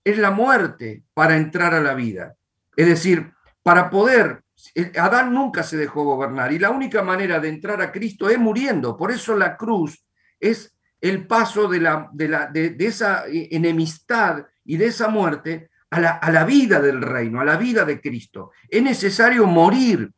es 0.04 0.18
la 0.18 0.30
muerte 0.30 1.02
para 1.14 1.36
entrar 1.36 1.74
a 1.74 1.80
la 1.80 1.94
vida. 1.94 2.36
Es 2.76 2.86
decir, 2.86 3.32
para 3.62 3.90
poder 3.90 4.42
Adán 4.98 5.32
nunca 5.32 5.62
se 5.62 5.76
dejó 5.76 6.04
gobernar 6.04 6.52
y 6.52 6.58
la 6.58 6.70
única 6.70 7.02
manera 7.02 7.40
de 7.40 7.48
entrar 7.48 7.80
a 7.80 7.92
Cristo 7.92 8.28
es 8.28 8.38
muriendo. 8.38 8.96
Por 8.96 9.10
eso 9.10 9.36
la 9.36 9.56
cruz 9.56 10.04
es 10.40 10.74
el 11.00 11.26
paso 11.26 11.68
de, 11.68 11.80
la, 11.80 12.08
de, 12.12 12.28
la, 12.28 12.46
de, 12.46 12.74
esa 12.80 13.24
enemistad 13.26 14.46
y 14.64 14.76
de 14.76 14.86
esa 14.86 15.08
muerte 15.08 15.70
a 15.90 16.00
la, 16.00 16.10
a 16.12 16.30
la 16.30 16.44
vida 16.44 16.80
del 16.80 17.02
reino, 17.02 17.40
a 17.40 17.44
la 17.44 17.56
vida 17.56 17.84
de 17.84 18.00
Cristo. 18.00 18.52
Es 18.68 18.82
necesario 18.82 19.46
morir, 19.46 20.10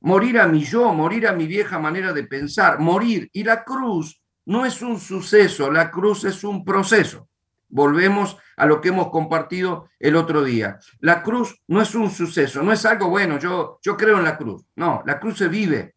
morir 0.00 0.38
a 0.38 0.46
mi 0.46 0.64
yo, 0.64 0.92
morir 0.92 1.26
a 1.26 1.32
mi 1.32 1.46
vieja 1.46 1.78
manera 1.78 2.12
de 2.12 2.24
pensar, 2.24 2.80
morir. 2.80 3.30
Y 3.32 3.44
la 3.44 3.64
cruz 3.64 4.20
no 4.46 4.66
es 4.66 4.82
un 4.82 5.00
suceso, 5.00 5.70
la 5.70 5.90
cruz 5.90 6.24
es 6.24 6.44
un 6.44 6.64
proceso. 6.64 7.28
Volvemos 7.74 8.36
a 8.56 8.66
lo 8.66 8.80
que 8.80 8.90
hemos 8.90 9.10
compartido 9.10 9.90
el 9.98 10.14
otro 10.14 10.44
día. 10.44 10.78
La 11.00 11.24
cruz 11.24 11.60
no 11.66 11.82
es 11.82 11.92
un 11.96 12.08
suceso, 12.08 12.62
no 12.62 12.72
es 12.72 12.86
algo 12.86 13.08
bueno, 13.08 13.36
yo, 13.40 13.80
yo 13.82 13.96
creo 13.96 14.18
en 14.18 14.24
la 14.24 14.38
cruz. 14.38 14.64
No, 14.76 15.02
la 15.04 15.18
cruz 15.18 15.38
se 15.38 15.48
vive. 15.48 15.96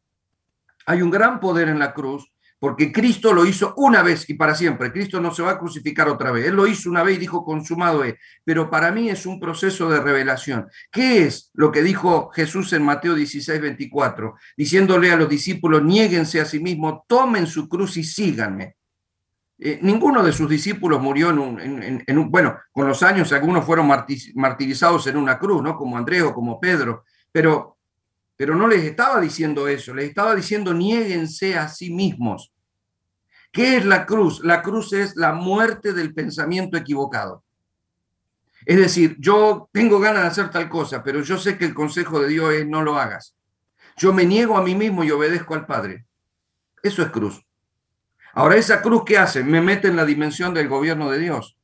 Hay 0.87 1.03
un 1.03 1.11
gran 1.11 1.39
poder 1.39 1.69
en 1.69 1.77
la 1.77 1.93
cruz 1.93 2.31
porque 2.57 2.91
Cristo 2.91 3.31
lo 3.31 3.45
hizo 3.45 3.75
una 3.77 4.01
vez 4.01 4.27
y 4.27 4.33
para 4.33 4.55
siempre. 4.55 4.91
Cristo 4.91 5.21
no 5.21 5.31
se 5.31 5.43
va 5.43 5.51
a 5.51 5.59
crucificar 5.59 6.09
otra 6.09 6.31
vez. 6.31 6.47
Él 6.47 6.55
lo 6.55 6.65
hizo 6.65 6.89
una 6.89 7.03
vez 7.03 7.17
y 7.17 7.19
dijo, 7.19 7.45
consumado 7.45 8.03
es. 8.03 8.15
Pero 8.43 8.71
para 8.71 8.91
mí 8.91 9.11
es 9.11 9.27
un 9.27 9.39
proceso 9.39 9.87
de 9.87 10.01
revelación. 10.01 10.67
¿Qué 10.91 11.25
es 11.25 11.51
lo 11.53 11.71
que 11.71 11.83
dijo 11.83 12.31
Jesús 12.31 12.73
en 12.73 12.81
Mateo 12.81 13.13
16, 13.13 13.61
24? 13.61 14.33
Diciéndole 14.57 15.11
a 15.11 15.15
los 15.15 15.29
discípulos, 15.29 15.83
niéguense 15.83 16.41
a 16.41 16.45
sí 16.45 16.59
mismos, 16.59 17.01
tomen 17.05 17.45
su 17.45 17.69
cruz 17.69 17.97
y 17.97 18.03
síganme. 18.03 18.77
Eh, 19.59 19.79
ninguno 19.81 20.23
de 20.23 20.31
sus 20.31 20.47
discípulos 20.47 21.01
murió 21.01 21.31
en 21.31 21.39
un, 21.39 22.31
bueno, 22.31 22.59
con 22.71 22.87
los 22.87 23.01
años 23.01 23.33
algunos 23.33 23.65
fueron 23.65 23.87
martirizados 24.35 25.07
en 25.07 25.17
una 25.17 25.39
cruz, 25.39 25.63
¿no? 25.63 25.75
Como 25.75 25.97
Andrés 25.97 26.21
o 26.21 26.33
como 26.33 26.59
Pedro, 26.59 27.03
pero, 27.31 27.77
pero 28.35 28.55
no 28.55 28.67
les 28.67 28.83
estaba 28.83 29.19
diciendo 29.19 29.67
eso, 29.67 29.95
les 29.95 30.09
estaba 30.09 30.35
diciendo 30.35 30.73
niéguense 30.73 31.57
a 31.57 31.67
sí 31.67 31.91
mismos. 31.91 32.53
¿Qué 33.51 33.77
es 33.77 33.85
la 33.85 34.05
cruz? 34.05 34.43
La 34.43 34.61
cruz 34.61 34.93
es 34.93 35.15
la 35.15 35.33
muerte 35.33 35.93
del 35.93 36.13
pensamiento 36.13 36.77
equivocado. 36.77 37.43
Es 38.63 38.77
decir, 38.77 39.15
yo 39.19 39.69
tengo 39.71 39.99
ganas 39.99 40.23
de 40.23 40.27
hacer 40.27 40.51
tal 40.51 40.69
cosa, 40.69 41.03
pero 41.03 41.21
yo 41.21 41.39
sé 41.39 41.57
que 41.57 41.65
el 41.65 41.73
consejo 41.73 42.19
de 42.19 42.27
Dios 42.27 42.53
es 42.53 42.67
no 42.67 42.83
lo 42.83 42.97
hagas. 42.97 43.35
Yo 43.95 44.13
me 44.13 44.25
niego 44.25 44.57
a 44.57 44.61
mí 44.61 44.75
mismo 44.75 45.03
y 45.03 45.09
obedezco 45.09 45.55
al 45.55 45.65
Padre. 45.65 46.05
Eso 46.83 47.01
es 47.01 47.09
cruz. 47.09 47.46
Ahora, 48.37 48.55
esa 48.55 48.83
cruz 48.83 49.03
que 49.03 49.17
hace 49.17 49.43
me 49.43 49.61
mete 49.61 49.87
en 49.87 49.95
la 49.95 50.05
dimensión 50.05 50.53
del 50.53 50.67
gobierno 50.67 51.09
de 51.09 51.17
Dios. 51.17 51.57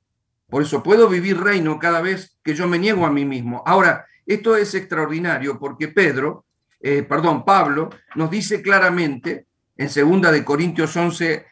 Por 0.49 0.63
eso 0.63 0.81
puedo 0.81 1.07
vivir 1.07 1.39
reino 1.39 1.77
cada 1.77 2.01
vez 2.01 2.35
que 2.43 2.55
yo 2.55 2.67
me 2.67 2.79
niego 2.79 3.05
a 3.05 3.11
mí 3.11 3.25
mismo. 3.25 3.61
Ahora, 3.63 4.07
esto 4.25 4.55
es 4.55 4.73
extraordinario 4.73 5.59
porque 5.59 5.89
Pedro, 5.89 6.45
eh, 6.79 7.03
perdón, 7.03 7.45
Pablo, 7.45 7.91
nos 8.15 8.31
dice 8.31 8.63
claramente 8.63 9.45
en 9.77 9.87
segunda 9.87 10.31
de 10.31 10.43
Corintios 10.43 10.97
11, 10.97 11.45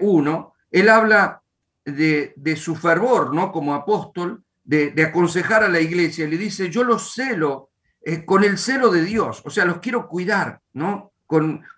1, 0.00 0.54
eh, 0.72 0.78
él 0.80 0.88
habla 0.88 1.40
de, 1.84 2.56
su 2.56 2.74
fervor, 2.74 3.32
¿no? 3.32 3.52
Como 3.52 3.74
apóstol, 3.74 4.42
de, 4.64 4.92
aconsejar 5.04 5.62
a 5.62 5.68
la 5.68 5.78
iglesia. 5.78 6.26
Le 6.26 6.36
dice, 6.36 6.68
yo 6.68 6.82
los 6.82 7.14
celo 7.14 7.70
eh, 8.02 8.24
con 8.24 8.42
el 8.42 8.58
celo 8.58 8.90
de 8.90 9.04
Dios, 9.04 9.40
o 9.44 9.50
sea, 9.50 9.66
los 9.66 9.78
quiero 9.78 10.08
cuidar, 10.08 10.58
¿no? 10.72 11.12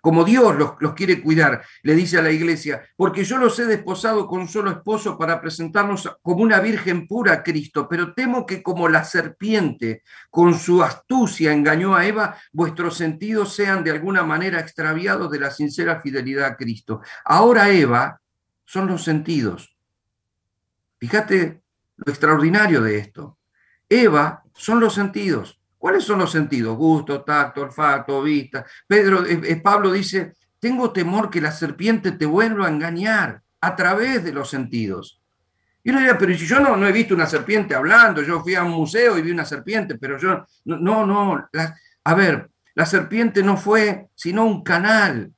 Como 0.01 0.23
Dios 0.23 0.55
los, 0.55 0.73
los, 0.79 0.93
quiere 0.93 1.21
cuidar, 1.21 1.63
le 1.83 1.95
dice 1.95 2.17
a 2.17 2.21
la 2.21 2.31
iglesia, 2.31 2.81
porque 2.95 3.23
yo 3.23 3.37
los 3.37 3.57
he 3.59 3.65
desposado 3.65 4.27
con 4.27 4.41
un 4.41 4.47
solo 4.47 4.71
esposo 4.71 5.17
para 5.17 5.41
presentarnos 5.41 6.17
como 6.21 6.43
una 6.43 6.59
virgen 6.59 7.07
pura 7.07 7.33
a 7.33 7.43
Cristo, 7.43 7.87
pero 7.89 8.13
temo 8.13 8.45
que 8.45 8.63
como 8.63 8.87
la 8.87 9.03
serpiente 9.03 10.03
con 10.29 10.57
su 10.57 10.83
astucia 10.83 11.53
engañó 11.53 11.95
a 11.95 12.05
Eva, 12.05 12.37
vuestros 12.51 12.97
sentidos 12.97 13.53
sean 13.53 13.83
de 13.83 13.91
alguna 13.91 14.23
manera 14.23 14.59
extraviados 14.59 15.29
de 15.31 15.39
la 15.39 15.51
sincera 15.51 16.01
fidelidad 16.01 16.45
a 16.45 16.55
Cristo. 16.57 17.01
Ahora 17.23 17.69
Eva 17.69 18.21
son 18.65 18.87
los 18.87 19.03
sentidos. 19.03 19.77
Fíjate 20.99 21.61
lo 21.97 22.11
extraordinario 22.11 22.81
de 22.81 22.97
esto. 22.97 23.37
Eva 23.89 24.43
son 24.53 24.79
los 24.79 24.93
sentidos. 24.93 25.56
¿Cuáles 25.87 26.03
son 26.03 26.19
los 26.19 26.33
sentidos? 26.33 26.75
Gusto, 26.75 27.21
tacto, 27.21 27.61
olfato, 27.61 28.21
vista. 28.21 28.65
Pedro, 28.85 29.25
eh, 29.25 29.39
eh, 29.41 29.55
Pablo 29.55 29.93
dice, 29.93 30.33
tengo 30.59 30.91
temor 30.91 31.29
que 31.29 31.39
la 31.39 31.53
serpiente 31.53 32.11
te 32.11 32.25
vuelva 32.25 32.65
a 32.65 32.69
engañar 32.69 33.41
a 33.61 33.73
través 33.73 34.21
de 34.21 34.33
los 34.33 34.49
sentidos. 34.49 35.21
Y 35.85 35.91
uno 35.91 36.01
dirá, 36.01 36.17
pero 36.17 36.33
si 36.33 36.45
yo 36.45 36.59
no, 36.59 36.75
no 36.75 36.85
he 36.85 36.91
visto 36.91 37.15
una 37.15 37.25
serpiente 37.25 37.73
hablando, 37.73 38.21
yo 38.21 38.41
fui 38.41 38.55
a 38.55 38.63
un 38.63 38.71
museo 38.71 39.17
y 39.17 39.21
vi 39.21 39.31
una 39.31 39.45
serpiente, 39.45 39.97
pero 39.97 40.17
yo, 40.17 40.45
no, 40.65 41.05
no, 41.05 41.47
a 42.03 42.13
ver, 42.13 42.49
la 42.75 42.85
serpiente 42.85 43.41
no 43.41 43.55
fue 43.55 44.09
sino 44.13 44.43
un 44.43 44.65
canal, 44.65 45.31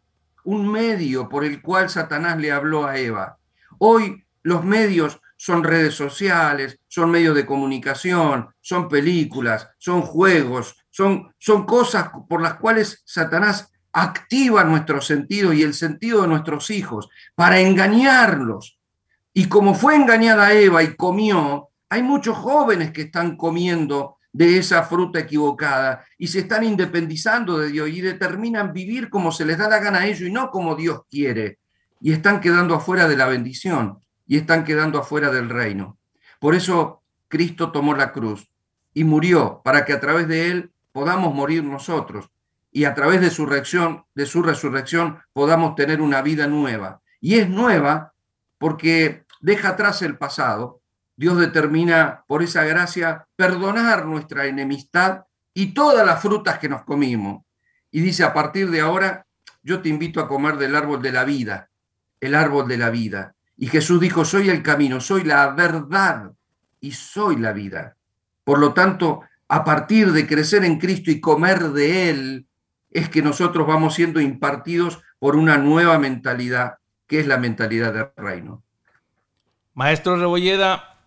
un 0.45 0.71
medio 0.71 1.29
por 1.29 1.45
el 1.45 1.61
cual 1.61 1.91
Satanás 1.91 2.39
le 2.39 2.51
habló 2.51 2.87
a 2.87 2.97
Eva. 2.97 3.37
Hoy 3.77 4.25
los 4.41 4.65
medios 4.65 5.21
son 5.41 5.63
redes 5.63 5.95
sociales, 5.95 6.77
son 6.89 7.11
medios 7.11 7.33
de 7.33 7.45
comunicación, 7.45 8.49
son 8.59 8.89
películas, 8.89 9.69
son 9.77 10.01
juegos, 10.01 10.75
son, 10.89 11.33
son 11.37 11.65
cosas 11.65 12.09
por 12.27 12.41
las 12.41 12.55
cuales 12.55 13.01
Satanás 13.05 13.71
activa 13.93 14.65
nuestro 14.65 14.99
sentido 14.99 15.53
y 15.53 15.63
el 15.63 15.73
sentido 15.73 16.23
de 16.23 16.27
nuestros 16.27 16.69
hijos 16.71 17.07
para 17.35 17.61
engañarlos. 17.61 18.79
Y 19.33 19.47
como 19.47 19.75
fue 19.75 19.95
engañada 19.95 20.51
Eva 20.51 20.83
y 20.83 20.93
comió, 20.97 21.69
hay 21.87 22.03
muchos 22.03 22.35
jóvenes 22.35 22.91
que 22.91 23.03
están 23.03 23.37
comiendo 23.37 24.17
de 24.33 24.57
esa 24.57 24.83
fruta 24.83 25.19
equivocada 25.19 26.03
y 26.17 26.27
se 26.27 26.39
están 26.39 26.65
independizando 26.65 27.59
de 27.59 27.69
Dios 27.69 27.87
y 27.87 28.01
determinan 28.01 28.73
vivir 28.73 29.09
como 29.09 29.31
se 29.31 29.45
les 29.45 29.57
da 29.57 29.69
la 29.69 29.79
gana 29.79 29.99
a 29.99 30.05
ellos 30.05 30.27
y 30.27 30.33
no 30.33 30.51
como 30.51 30.75
Dios 30.75 31.03
quiere. 31.09 31.59
Y 32.01 32.11
están 32.11 32.41
quedando 32.41 32.75
afuera 32.75 33.07
de 33.07 33.15
la 33.15 33.27
bendición 33.27 34.01
y 34.29 34.37
están 34.37 34.63
quedando 34.63 34.99
afuera 34.99 35.31
del 35.31 35.49
reino. 35.49 35.97
Por 36.39 36.53
eso 36.53 37.01
Cristo 37.27 37.71
tomó 37.71 37.95
la 37.95 38.13
cruz 38.13 38.49
y 38.93 39.03
murió 39.03 39.61
para 39.63 39.83
que 39.83 39.91
a 39.91 39.99
través 39.99 40.27
de 40.27 40.51
él 40.51 40.71
podamos 40.93 41.33
morir 41.33 41.63
nosotros 41.63 42.29
y 42.71 42.85
a 42.85 42.93
través 42.93 43.21
de 43.21 43.31
su 43.31 43.47
resurrección, 43.47 44.05
de 44.13 44.27
su 44.27 44.43
resurrección 44.43 45.19
podamos 45.33 45.73
tener 45.75 45.99
una 45.99 46.21
vida 46.21 46.45
nueva. 46.45 47.01
Y 47.19 47.39
es 47.39 47.49
nueva 47.49 48.13
porque 48.59 49.25
deja 49.41 49.69
atrás 49.69 50.03
el 50.03 50.15
pasado. 50.15 50.79
Dios 51.15 51.39
determina 51.39 52.23
por 52.27 52.43
esa 52.43 52.63
gracia 52.63 53.27
perdonar 53.35 54.05
nuestra 54.05 54.45
enemistad 54.45 55.23
y 55.55 55.73
todas 55.73 56.05
las 56.05 56.21
frutas 56.21 56.59
que 56.59 56.69
nos 56.69 56.83
comimos. 56.83 57.43
Y 57.89 58.01
dice, 58.01 58.23
a 58.23 58.33
partir 58.33 58.69
de 58.69 58.81
ahora, 58.81 59.25
yo 59.63 59.81
te 59.81 59.89
invito 59.89 60.21
a 60.21 60.27
comer 60.27 60.57
del 60.57 60.75
árbol 60.75 61.01
de 61.01 61.11
la 61.11 61.25
vida, 61.25 61.71
el 62.21 62.35
árbol 62.35 62.67
de 62.67 62.77
la 62.77 62.91
vida. 62.91 63.35
Y 63.61 63.67
Jesús 63.67 63.99
dijo, 63.99 64.23
soy 64.23 64.49
el 64.49 64.63
camino, 64.63 65.01
soy 65.01 65.25
la 65.25 65.49
verdad 65.49 66.31
y 66.79 66.93
soy 66.93 67.35
la 67.35 67.51
vida. 67.51 67.97
Por 68.45 68.57
lo 68.57 68.73
tanto, 68.73 69.23
a 69.49 69.65
partir 69.65 70.13
de 70.13 70.25
crecer 70.25 70.63
en 70.63 70.79
Cristo 70.79 71.11
y 71.11 71.19
comer 71.19 71.69
de 71.71 72.09
Él, 72.09 72.47
es 72.89 73.09
que 73.09 73.21
nosotros 73.21 73.67
vamos 73.67 73.95
siendo 73.95 74.21
impartidos 74.21 74.99
por 75.19 75.35
una 75.35 75.57
nueva 75.57 75.99
mentalidad, 75.99 76.75
que 77.05 77.19
es 77.19 77.27
la 77.27 77.37
mentalidad 77.37 77.93
del 77.93 78.07
reino. 78.15 78.63
Maestro 79.73 80.15
Rebolleda, 80.15 80.97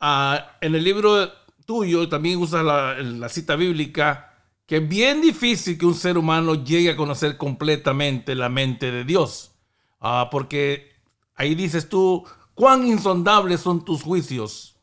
ah, 0.00 0.56
en 0.62 0.74
el 0.74 0.84
libro 0.84 1.30
tuyo 1.66 2.08
también 2.08 2.38
usas 2.38 2.64
la, 2.64 3.28
cita 3.28 3.54
bíblica, 3.54 4.32
que 4.64 4.78
es 4.78 4.88
bien 4.88 5.20
difícil 5.20 5.76
que 5.76 5.84
un 5.84 5.94
ser 5.94 6.16
humano 6.16 6.64
llegue 6.64 6.90
a 6.90 6.96
conocer 6.96 7.36
completamente 7.36 8.34
la 8.34 8.48
mente 8.48 8.90
de 8.90 9.04
Dios, 9.04 9.54
ah, 10.00 10.28
porque 10.30 10.91
Ahí 11.34 11.54
dices 11.54 11.88
tú, 11.88 12.24
cuán 12.54 12.86
insondables 12.86 13.60
son 13.60 13.84
tus 13.84 14.02
juicios 14.02 14.76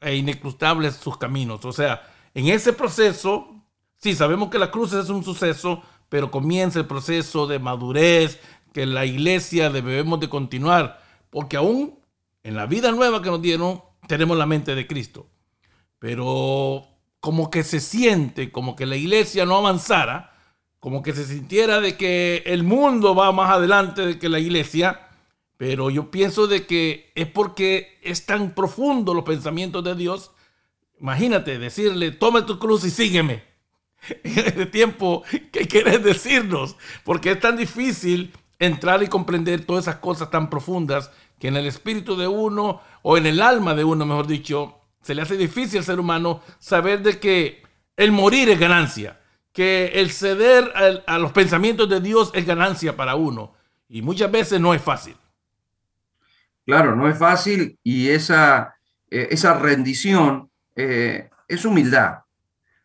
e 0.00 0.16
inescrutables 0.16 0.96
sus 0.96 1.16
caminos. 1.18 1.64
O 1.64 1.72
sea, 1.72 2.02
en 2.34 2.48
ese 2.48 2.72
proceso, 2.72 3.64
sí, 3.96 4.14
sabemos 4.14 4.50
que 4.50 4.58
la 4.58 4.70
cruz 4.70 4.92
es 4.92 5.08
un 5.08 5.24
suceso, 5.24 5.82
pero 6.08 6.30
comienza 6.30 6.78
el 6.78 6.86
proceso 6.86 7.46
de 7.46 7.58
madurez 7.58 8.40
que 8.72 8.86
la 8.86 9.04
iglesia 9.04 9.70
debemos 9.70 10.20
de 10.20 10.28
continuar, 10.28 11.02
porque 11.30 11.56
aún 11.56 11.98
en 12.42 12.54
la 12.54 12.66
vida 12.66 12.92
nueva 12.92 13.22
que 13.22 13.30
nos 13.30 13.42
dieron, 13.42 13.82
tenemos 14.06 14.36
la 14.36 14.46
mente 14.46 14.74
de 14.74 14.86
Cristo. 14.86 15.28
Pero 15.98 16.86
como 17.20 17.50
que 17.50 17.64
se 17.64 17.80
siente, 17.80 18.52
como 18.52 18.76
que 18.76 18.86
la 18.86 18.96
iglesia 18.96 19.44
no 19.44 19.56
avanzara, 19.56 20.32
como 20.80 21.02
que 21.02 21.12
se 21.12 21.26
sintiera 21.26 21.80
de 21.80 21.96
que 21.96 22.44
el 22.46 22.62
mundo 22.62 23.14
va 23.14 23.32
más 23.32 23.50
adelante 23.50 24.06
de 24.06 24.18
que 24.18 24.28
la 24.28 24.38
iglesia, 24.38 25.07
pero 25.58 25.90
yo 25.90 26.10
pienso 26.10 26.46
de 26.46 26.66
que 26.66 27.12
es 27.16 27.26
porque 27.26 27.98
es 28.02 28.24
tan 28.24 28.54
profundo 28.54 29.12
los 29.12 29.24
pensamientos 29.24 29.82
de 29.82 29.96
Dios. 29.96 30.30
Imagínate 31.00 31.58
decirle, 31.58 32.12
toma 32.12 32.46
tu 32.46 32.58
cruz 32.58 32.84
y 32.84 32.90
sígueme. 32.90 33.42
En 34.22 34.38
este 34.38 34.66
tiempo, 34.66 35.24
¿qué 35.52 35.66
quieres 35.66 36.02
decirnos? 36.04 36.76
Porque 37.04 37.32
es 37.32 37.40
tan 37.40 37.56
difícil 37.56 38.32
entrar 38.60 39.02
y 39.02 39.08
comprender 39.08 39.66
todas 39.66 39.84
esas 39.84 39.96
cosas 39.96 40.30
tan 40.30 40.48
profundas 40.48 41.10
que 41.40 41.48
en 41.48 41.56
el 41.56 41.66
espíritu 41.66 42.16
de 42.16 42.28
uno 42.28 42.80
o 43.02 43.16
en 43.16 43.26
el 43.26 43.42
alma 43.42 43.74
de 43.74 43.82
uno, 43.82 44.06
mejor 44.06 44.28
dicho, 44.28 44.76
se 45.02 45.16
le 45.16 45.22
hace 45.22 45.36
difícil 45.36 45.78
al 45.78 45.84
ser 45.84 45.98
humano 45.98 46.40
saber 46.60 47.02
de 47.02 47.18
que 47.18 47.62
el 47.96 48.12
morir 48.12 48.48
es 48.48 48.60
ganancia, 48.60 49.20
que 49.52 49.86
el 49.94 50.12
ceder 50.12 50.72
a, 50.76 51.14
a 51.14 51.18
los 51.18 51.32
pensamientos 51.32 51.88
de 51.88 52.00
Dios 52.00 52.30
es 52.34 52.46
ganancia 52.46 52.96
para 52.96 53.16
uno. 53.16 53.54
Y 53.88 54.02
muchas 54.02 54.30
veces 54.30 54.60
no 54.60 54.72
es 54.72 54.80
fácil. 54.80 55.16
Claro, 56.68 56.94
no 56.94 57.08
es 57.08 57.16
fácil 57.16 57.78
y 57.82 58.10
esa, 58.10 58.74
eh, 59.10 59.28
esa 59.30 59.54
rendición 59.54 60.50
eh, 60.76 61.30
es 61.48 61.64
humildad. 61.64 62.18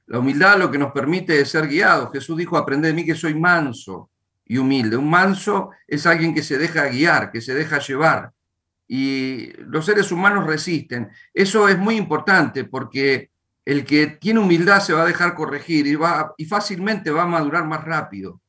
La 0.06 0.20
humildad 0.20 0.58
lo 0.58 0.72
que 0.72 0.78
nos 0.78 0.94
permite 0.94 1.42
es 1.42 1.50
ser 1.50 1.68
guiados. 1.68 2.10
Jesús 2.14 2.38
dijo, 2.38 2.56
aprende 2.56 2.88
de 2.88 2.94
mí 2.94 3.06
que 3.06 3.14
soy 3.14 3.36
manso 3.36 4.10
y 4.46 4.58
humilde. 4.58 4.96
Un 4.96 5.10
manso 5.10 5.72
es 5.86 6.08
alguien 6.08 6.34
que 6.34 6.44
se 6.44 6.58
deja 6.58 6.88
guiar, 6.88 7.30
que 7.30 7.42
se 7.42 7.54
deja 7.54 7.80
llevar. 7.80 8.32
Y 8.88 9.52
los 9.64 9.86
seres 9.86 10.14
humanos 10.14 10.48
resisten. 10.48 11.10
Eso 11.34 11.68
es 11.68 11.78
muy 11.78 11.98
importante 11.98 12.64
porque 12.64 13.32
el 13.66 13.84
que 13.84 14.08
tiene 14.08 14.40
humildad 14.40 14.80
se 14.80 14.94
va 14.94 15.02
a 15.02 15.08
dejar 15.08 15.36
corregir 15.36 15.88
y, 15.88 15.96
va, 15.96 16.34
y 16.38 16.46
fácilmente 16.46 17.12
va 17.12 17.24
a 17.24 17.28
madurar 17.28 17.66
más 17.66 17.84
rápido. 17.84 18.40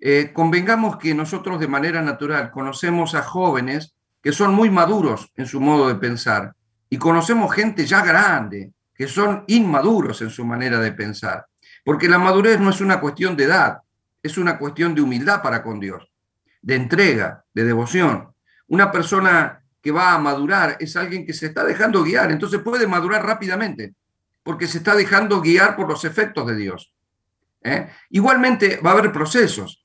Eh, 0.00 0.32
convengamos 0.32 0.96
que 0.96 1.14
nosotros 1.14 1.60
de 1.60 1.68
manera 1.68 2.02
natural 2.02 2.50
conocemos 2.50 3.14
a 3.14 3.22
jóvenes 3.22 3.94
que 4.22 4.32
son 4.32 4.54
muy 4.54 4.70
maduros 4.70 5.32
en 5.36 5.46
su 5.46 5.60
modo 5.60 5.88
de 5.88 5.94
pensar. 5.94 6.54
Y 6.88 6.98
conocemos 6.98 7.54
gente 7.54 7.86
ya 7.86 8.04
grande, 8.04 8.72
que 8.94 9.06
son 9.06 9.44
inmaduros 9.46 10.20
en 10.22 10.30
su 10.30 10.44
manera 10.44 10.78
de 10.78 10.92
pensar. 10.92 11.46
Porque 11.84 12.08
la 12.08 12.18
madurez 12.18 12.60
no 12.60 12.70
es 12.70 12.80
una 12.80 13.00
cuestión 13.00 13.36
de 13.36 13.44
edad, 13.44 13.78
es 14.22 14.36
una 14.36 14.58
cuestión 14.58 14.94
de 14.94 15.00
humildad 15.00 15.42
para 15.42 15.62
con 15.62 15.80
Dios, 15.80 16.10
de 16.60 16.74
entrega, 16.74 17.44
de 17.54 17.64
devoción. 17.64 18.34
Una 18.68 18.92
persona 18.92 19.62
que 19.80 19.90
va 19.90 20.12
a 20.12 20.18
madurar 20.18 20.76
es 20.80 20.96
alguien 20.96 21.24
que 21.24 21.32
se 21.32 21.46
está 21.46 21.64
dejando 21.64 22.02
guiar, 22.02 22.30
entonces 22.30 22.60
puede 22.60 22.86
madurar 22.86 23.24
rápidamente, 23.24 23.94
porque 24.42 24.66
se 24.66 24.78
está 24.78 24.94
dejando 24.94 25.40
guiar 25.40 25.76
por 25.76 25.88
los 25.88 26.04
efectos 26.04 26.46
de 26.46 26.56
Dios. 26.56 26.92
¿eh? 27.62 27.88
Igualmente 28.10 28.80
va 28.84 28.90
a 28.90 28.98
haber 28.98 29.12
procesos. 29.12 29.79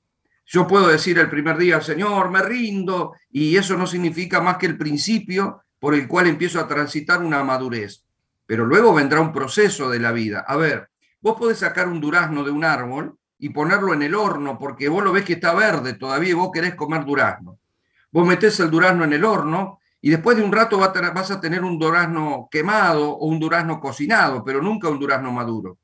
Yo 0.46 0.68
puedo 0.68 0.88
decir 0.88 1.18
el 1.18 1.30
primer 1.30 1.58
día, 1.58 1.82
Señor, 1.82 2.30
me 2.30 2.42
rindo, 2.42 3.14
y 3.32 3.58
eso 3.58 3.76
no 3.76 3.88
significa 3.88 4.42
más 4.42 4.58
que 4.58 4.68
el 4.68 4.78
principio 4.78 5.64
por 5.80 5.96
el 5.96 6.08
cual 6.08 6.28
empiezo 6.28 6.60
a 6.60 6.68
transitar 6.68 7.22
una 7.22 7.44
madurez. 7.44 8.06
Pero 8.46 8.66
luego 8.66 8.94
vendrá 8.94 9.20
un 9.22 9.34
proceso 9.34 9.90
de 9.90 10.00
la 10.00 10.12
vida. 10.12 10.46
A 10.48 10.56
ver, 10.56 10.90
vos 11.20 11.36
podés 11.36 11.60
sacar 11.60 11.88
un 11.88 12.00
durazno 12.00 12.44
de 12.44 12.52
un 12.52 12.64
árbol 12.64 13.18
y 13.40 13.50
ponerlo 13.50 13.94
en 13.94 14.04
el 14.04 14.16
horno 14.16 14.58
porque 14.58 14.88
vos 14.88 15.04
lo 15.04 15.12
ves 15.12 15.26
que 15.26 15.34
está 15.34 15.54
verde 15.54 15.94
todavía 15.94 16.30
y 16.30 16.34
vos 16.34 16.52
querés 16.54 16.76
comer 16.76 17.04
durazno. 17.06 17.58
Vos 18.12 18.26
metés 18.26 18.60
el 18.60 18.70
durazno 18.70 19.04
en 19.04 19.14
el 19.14 19.26
horno 19.26 19.80
y 20.00 20.12
después 20.12 20.38
de 20.38 20.44
un 20.44 20.52
rato 20.52 20.78
vas 20.78 21.32
a 21.32 21.42
tener 21.42 21.64
un 21.64 21.80
durazno 21.80 22.48
quemado 22.52 23.10
o 23.10 23.26
un 23.26 23.40
durazno 23.40 23.80
cocinado, 23.80 24.44
pero 24.44 24.62
nunca 24.62 24.90
un 24.90 25.00
durazno 25.00 25.32
maduro. 25.32 25.80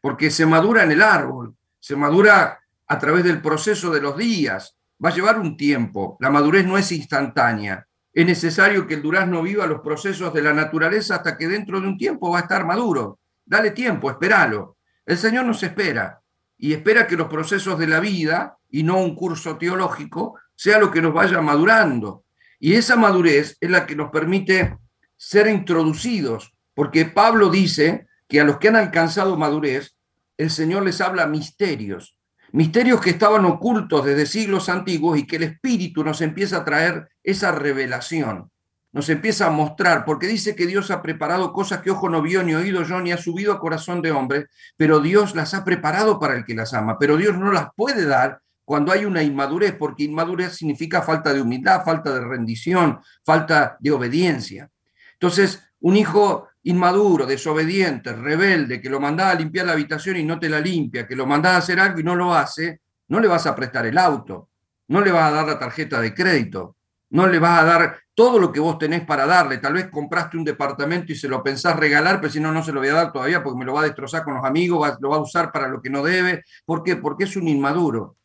Porque 0.00 0.30
se 0.30 0.46
madura 0.46 0.84
en 0.84 0.92
el 0.92 1.02
árbol, 1.02 1.54
se 1.78 1.96
madura 1.96 2.61
a 2.92 2.98
través 2.98 3.24
del 3.24 3.40
proceso 3.40 3.90
de 3.90 4.02
los 4.02 4.18
días. 4.18 4.76
Va 5.02 5.08
a 5.08 5.14
llevar 5.14 5.38
un 5.40 5.56
tiempo. 5.56 6.18
La 6.20 6.28
madurez 6.28 6.66
no 6.66 6.76
es 6.76 6.92
instantánea. 6.92 7.86
Es 8.12 8.26
necesario 8.26 8.86
que 8.86 8.92
el 8.92 9.02
durazno 9.02 9.40
viva 9.40 9.66
los 9.66 9.80
procesos 9.80 10.34
de 10.34 10.42
la 10.42 10.52
naturaleza 10.52 11.16
hasta 11.16 11.38
que 11.38 11.48
dentro 11.48 11.80
de 11.80 11.88
un 11.88 11.96
tiempo 11.96 12.30
va 12.30 12.40
a 12.40 12.42
estar 12.42 12.66
maduro. 12.66 13.18
Dale 13.46 13.70
tiempo, 13.70 14.10
espéralo. 14.10 14.76
El 15.06 15.16
Señor 15.16 15.46
nos 15.46 15.62
espera 15.62 16.20
y 16.58 16.74
espera 16.74 17.06
que 17.06 17.16
los 17.16 17.28
procesos 17.28 17.78
de 17.78 17.86
la 17.86 17.98
vida 17.98 18.58
y 18.68 18.82
no 18.82 18.98
un 18.98 19.16
curso 19.16 19.56
teológico 19.56 20.38
sea 20.54 20.78
lo 20.78 20.90
que 20.90 21.00
nos 21.00 21.14
vaya 21.14 21.40
madurando. 21.40 22.24
Y 22.60 22.74
esa 22.74 22.96
madurez 22.96 23.56
es 23.58 23.70
la 23.70 23.86
que 23.86 23.96
nos 23.96 24.10
permite 24.10 24.76
ser 25.16 25.46
introducidos, 25.46 26.52
porque 26.74 27.06
Pablo 27.06 27.48
dice 27.48 28.06
que 28.28 28.42
a 28.42 28.44
los 28.44 28.58
que 28.58 28.68
han 28.68 28.76
alcanzado 28.76 29.38
madurez, 29.38 29.96
el 30.36 30.50
Señor 30.50 30.82
les 30.82 31.00
habla 31.00 31.26
misterios 31.26 32.18
misterios 32.52 33.00
que 33.00 33.10
estaban 33.10 33.44
ocultos 33.44 34.04
desde 34.04 34.26
siglos 34.26 34.68
antiguos 34.68 35.18
y 35.18 35.26
que 35.26 35.36
el 35.36 35.44
Espíritu 35.44 36.04
nos 36.04 36.20
empieza 36.20 36.58
a 36.58 36.64
traer 36.64 37.08
esa 37.22 37.50
revelación, 37.52 38.50
nos 38.92 39.08
empieza 39.08 39.46
a 39.46 39.50
mostrar, 39.50 40.04
porque 40.04 40.26
dice 40.26 40.54
que 40.54 40.66
Dios 40.66 40.90
ha 40.90 41.00
preparado 41.00 41.52
cosas 41.52 41.80
que 41.80 41.90
ojo 41.90 42.10
no 42.10 42.20
vio, 42.20 42.42
ni 42.42 42.54
oído 42.54 42.82
yo, 42.82 43.00
ni 43.00 43.10
ha 43.10 43.16
subido 43.16 43.52
a 43.52 43.58
corazón 43.58 44.02
de 44.02 44.12
hombre, 44.12 44.46
pero 44.76 45.00
Dios 45.00 45.34
las 45.34 45.54
ha 45.54 45.64
preparado 45.64 46.20
para 46.20 46.36
el 46.36 46.44
que 46.44 46.54
las 46.54 46.74
ama, 46.74 46.98
pero 46.98 47.16
Dios 47.16 47.36
no 47.36 47.52
las 47.52 47.68
puede 47.74 48.04
dar 48.04 48.40
cuando 48.64 48.92
hay 48.92 49.06
una 49.06 49.22
inmadurez, 49.22 49.74
porque 49.74 50.04
inmadurez 50.04 50.54
significa 50.54 51.02
falta 51.02 51.32
de 51.32 51.40
humildad, 51.40 51.84
falta 51.84 52.12
de 52.12 52.20
rendición, 52.20 53.00
falta 53.24 53.76
de 53.80 53.90
obediencia. 53.90 54.70
Entonces, 55.14 55.62
un 55.80 55.96
hijo 55.96 56.48
inmaduro, 56.64 57.26
desobediente, 57.26 58.12
rebelde, 58.12 58.80
que 58.80 58.90
lo 58.90 59.00
mandaba 59.00 59.30
a 59.30 59.34
limpiar 59.34 59.66
la 59.66 59.72
habitación 59.72 60.16
y 60.16 60.24
no 60.24 60.38
te 60.38 60.48
la 60.48 60.60
limpia, 60.60 61.06
que 61.06 61.16
lo 61.16 61.26
mandaba 61.26 61.56
a 61.56 61.58
hacer 61.58 61.80
algo 61.80 62.00
y 62.00 62.04
no 62.04 62.14
lo 62.14 62.34
hace, 62.34 62.80
no 63.08 63.20
le 63.20 63.28
vas 63.28 63.46
a 63.46 63.54
prestar 63.54 63.86
el 63.86 63.98
auto, 63.98 64.48
no 64.88 65.00
le 65.00 65.10
vas 65.10 65.32
a 65.32 65.34
dar 65.34 65.46
la 65.46 65.58
tarjeta 65.58 66.00
de 66.00 66.14
crédito, 66.14 66.76
no 67.10 67.26
le 67.26 67.38
vas 67.38 67.60
a 67.60 67.64
dar 67.64 67.98
todo 68.14 68.38
lo 68.38 68.52
que 68.52 68.60
vos 68.60 68.78
tenés 68.78 69.04
para 69.04 69.26
darle. 69.26 69.58
Tal 69.58 69.74
vez 69.74 69.88
compraste 69.90 70.36
un 70.36 70.44
departamento 70.44 71.12
y 71.12 71.16
se 71.16 71.28
lo 71.28 71.42
pensás 71.42 71.76
regalar, 71.76 72.20
pero 72.20 72.32
si 72.32 72.40
no, 72.40 72.52
no 72.52 72.62
se 72.62 72.72
lo 72.72 72.80
voy 72.80 72.88
a 72.88 72.94
dar 72.94 73.12
todavía 73.12 73.42
porque 73.42 73.58
me 73.58 73.64
lo 73.64 73.74
va 73.74 73.80
a 73.80 73.84
destrozar 73.84 74.24
con 74.24 74.34
los 74.34 74.44
amigos, 74.44 74.96
lo 75.00 75.10
va 75.10 75.16
a 75.16 75.20
usar 75.20 75.50
para 75.52 75.68
lo 75.68 75.80
que 75.80 75.90
no 75.90 76.02
debe. 76.02 76.44
¿Por 76.64 76.82
qué? 76.82 76.96
Porque 76.96 77.24
es 77.24 77.36
un 77.36 77.48
inmaduro. 77.48 78.16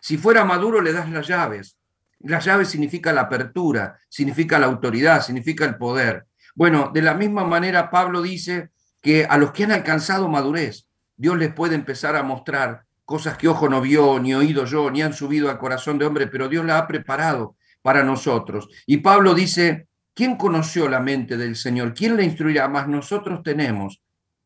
Si 0.00 0.16
fuera 0.16 0.44
maduro, 0.44 0.80
le 0.80 0.92
das 0.92 1.08
las 1.10 1.26
llaves. 1.26 1.76
Las 2.20 2.44
llaves 2.44 2.68
significa 2.68 3.12
la 3.12 3.22
apertura, 3.22 3.98
significa 4.08 4.58
la 4.58 4.66
autoridad, 4.66 5.22
significa 5.22 5.64
el 5.64 5.76
poder. 5.76 6.26
Bueno, 6.54 6.90
de 6.92 7.02
la 7.02 7.14
misma 7.14 7.44
manera 7.44 7.90
Pablo 7.90 8.22
dice 8.22 8.70
que 9.00 9.24
a 9.24 9.36
los 9.38 9.52
que 9.52 9.64
han 9.64 9.72
alcanzado 9.72 10.28
madurez, 10.28 10.86
Dios 11.16 11.36
les 11.38 11.52
puede 11.52 11.74
empezar 11.74 12.16
a 12.16 12.22
mostrar 12.22 12.84
cosas 13.04 13.36
que 13.36 13.48
ojo 13.48 13.68
no 13.68 13.80
vio, 13.80 14.18
ni 14.18 14.34
oído 14.34 14.64
yo, 14.64 14.90
ni 14.90 15.02
han 15.02 15.12
subido 15.12 15.50
al 15.50 15.58
corazón 15.58 15.98
de 15.98 16.06
hombre, 16.06 16.26
pero 16.26 16.48
Dios 16.48 16.64
la 16.64 16.78
ha 16.78 16.86
preparado 16.86 17.56
para 17.82 18.02
nosotros. 18.02 18.68
Y 18.86 18.98
Pablo 18.98 19.34
dice, 19.34 19.88
¿quién 20.14 20.36
conoció 20.36 20.88
la 20.88 21.00
mente 21.00 21.36
del 21.36 21.56
Señor? 21.56 21.94
¿Quién 21.94 22.16
la 22.16 22.22
instruirá? 22.22 22.68
Más 22.68 22.88
nosotros 22.88 23.42
tenemos 23.42 24.00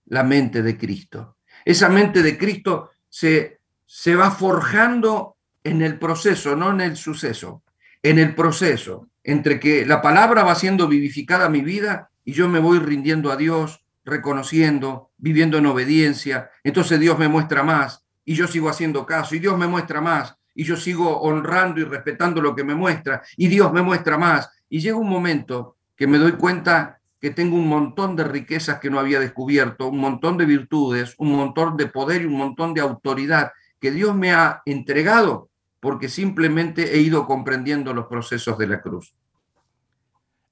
la 0.07 0.23
mente 0.23 0.63
de 0.63 0.77
Cristo. 0.77 1.37
Esa 1.65 1.89
mente 1.89 2.23
de 2.23 2.39
Cristo 2.39 2.91
se, 3.09 3.61
se 3.85 4.15
va 4.15 4.31
forjando 4.31 5.37
en 5.63 5.83
el 5.83 5.99
proceso, 5.99 6.57
no 6.57 6.71
en 6.71 6.81
el 6.81 6.97
suceso, 6.97 7.63
en 8.03 8.19
el 8.19 8.35
proceso, 8.35 9.09
entre 9.27 9.59
que 9.59 9.85
la 9.85 10.01
palabra 10.01 10.45
va 10.45 10.55
siendo 10.55 10.87
vivificada 10.87 11.49
mi 11.49 11.61
vida 11.61 12.11
y 12.25 12.33
yo 12.33 12.49
me 12.49 12.61
voy 12.61 12.79
rindiendo 12.79 13.33
a 13.33 13.37
Dios, 13.37 13.85
reconociendo, 14.05 15.11
viviendo 15.19 15.59
en 15.59 15.67
obediencia. 15.67 16.51
Entonces 16.63 17.01
Dios 17.01 17.19
me 17.19 17.27
muestra 17.27 17.65
más 17.65 18.05
y 18.25 18.35
yo 18.35 18.47
sigo 18.47 18.69
haciendo 18.69 19.05
caso 19.05 19.35
y 19.35 19.41
Dios 19.41 19.59
me 19.59 19.67
muestra 19.67 20.01
más 20.01 20.37
y 20.55 20.63
yo 20.63 20.77
sigo 20.77 21.21
honrando 21.23 21.81
y 21.81 21.85
respetando 21.85 22.41
lo 22.41 22.55
que 22.55 22.63
me 22.63 22.77
muestra 22.77 23.21
y 23.37 23.49
Dios 23.49 23.73
me 23.73 23.83
muestra 23.83 24.17
más. 24.17 24.49
Y 24.69 24.79
llega 24.79 24.97
un 24.97 25.09
momento 25.09 25.77
que 25.97 26.07
me 26.07 26.19
doy 26.19 26.33
cuenta 26.33 27.01
que 27.21 27.31
tengo 27.31 27.57
un 27.57 27.67
montón 27.67 28.15
de 28.15 28.23
riquezas 28.23 28.79
que 28.79 28.91
no 28.91 29.01
había 29.01 29.19
descubierto, 29.19 29.89
un 29.89 29.99
montón 29.99 30.39
de 30.39 30.45
virtudes, 30.45 31.17
un 31.19 31.33
montón 31.33 31.77
de 31.77 31.87
poder 31.87 32.23
y 32.23 32.27
un 32.27 32.37
montón 32.37 32.75
de 32.75 32.81
autoridad 32.81 33.51
que 33.81 33.91
Dios 33.91 34.15
me 34.15 34.33
ha 34.33 34.63
entregado 34.67 35.51
porque 35.81 36.09
simplemente 36.09 36.97
he 36.97 37.01
ido 37.01 37.27
comprendiendo 37.27 37.93
los 37.93 38.07
procesos 38.07 38.59
de 38.59 38.67
la 38.67 38.81
cruz. 38.81 39.15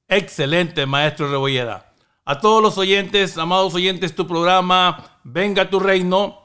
Excelente, 0.08 0.86
maestro 0.86 1.30
Rebolleda. 1.30 1.94
A 2.24 2.40
todos 2.40 2.62
los 2.62 2.78
oyentes, 2.78 3.36
amados 3.36 3.74
oyentes, 3.74 4.14
tu 4.14 4.26
programa, 4.26 5.20
Venga 5.24 5.68
tu 5.68 5.80
Reino. 5.80 6.38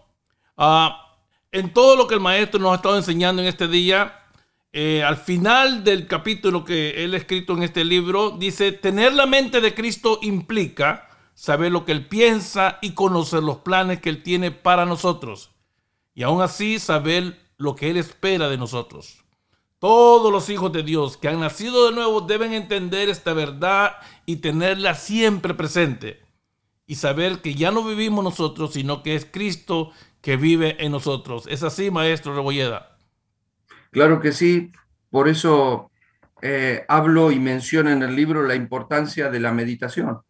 Ah, 0.57 1.17
en 1.51 1.73
todo 1.73 1.95
lo 1.95 2.07
que 2.07 2.15
el 2.15 2.19
maestro 2.19 2.59
nos 2.59 2.71
ha 2.71 2.75
estado 2.75 2.97
enseñando 2.97 3.41
en 3.41 3.47
este 3.47 3.67
día, 3.67 4.19
eh, 4.71 5.03
al 5.03 5.17
final 5.17 5.83
del 5.83 6.07
capítulo 6.07 6.63
que 6.63 7.03
él 7.03 7.13
ha 7.13 7.17
escrito 7.17 7.53
en 7.53 7.63
este 7.63 7.83
libro, 7.83 8.31
dice, 8.31 8.71
tener 8.71 9.13
la 9.13 9.25
mente 9.25 9.61
de 9.61 9.73
Cristo 9.73 10.19
implica 10.21 11.07
saber 11.33 11.71
lo 11.71 11.85
que 11.85 11.93
él 11.93 12.07
piensa 12.07 12.77
y 12.81 12.91
conocer 12.91 13.41
los 13.41 13.59
planes 13.59 13.99
que 13.99 14.09
él 14.09 14.21
tiene 14.21 14.51
para 14.51 14.85
nosotros. 14.85 15.51
Y 16.13 16.23
aún 16.23 16.41
así 16.41 16.79
saber 16.79 17.48
lo 17.59 17.75
que 17.75 17.91
él 17.91 17.97
espera 17.97 18.49
de 18.49 18.57
nosotros. 18.57 19.23
Todos 19.79 20.31
los 20.31 20.49
hijos 20.49 20.71
de 20.73 20.81
Dios 20.81 21.17
que 21.17 21.27
han 21.27 21.41
nacido 21.41 21.87
de 21.87 21.95
nuevo 21.95 22.21
deben 22.21 22.53
entender 22.53 23.09
esta 23.09 23.33
verdad 23.33 23.97
y 24.25 24.37
tenerla 24.37 24.95
siempre 24.95 25.53
presente. 25.53 26.21
Y 26.87 26.95
saber 26.95 27.39
que 27.39 27.53
ya 27.53 27.69
no 27.71 27.83
vivimos 27.83 28.23
nosotros, 28.23 28.73
sino 28.73 29.03
que 29.03 29.15
es 29.15 29.25
Cristo 29.25 29.91
que 30.21 30.37
vive 30.37 30.83
en 30.83 30.91
nosotros. 30.91 31.45
¿Es 31.47 31.61
así, 31.61 31.91
maestro 31.91 32.33
Rebolleda? 32.33 32.97
Claro 33.91 34.19
que 34.19 34.31
sí. 34.31 34.71
Por 35.09 35.27
eso 35.27 35.91
eh, 36.41 36.85
hablo 36.87 37.31
y 37.31 37.39
menciono 37.39 37.89
en 37.89 38.01
el 38.01 38.15
libro 38.15 38.43
la 38.43 38.55
importancia 38.55 39.29
de 39.29 39.39
la 39.39 39.51
meditación. 39.51 40.21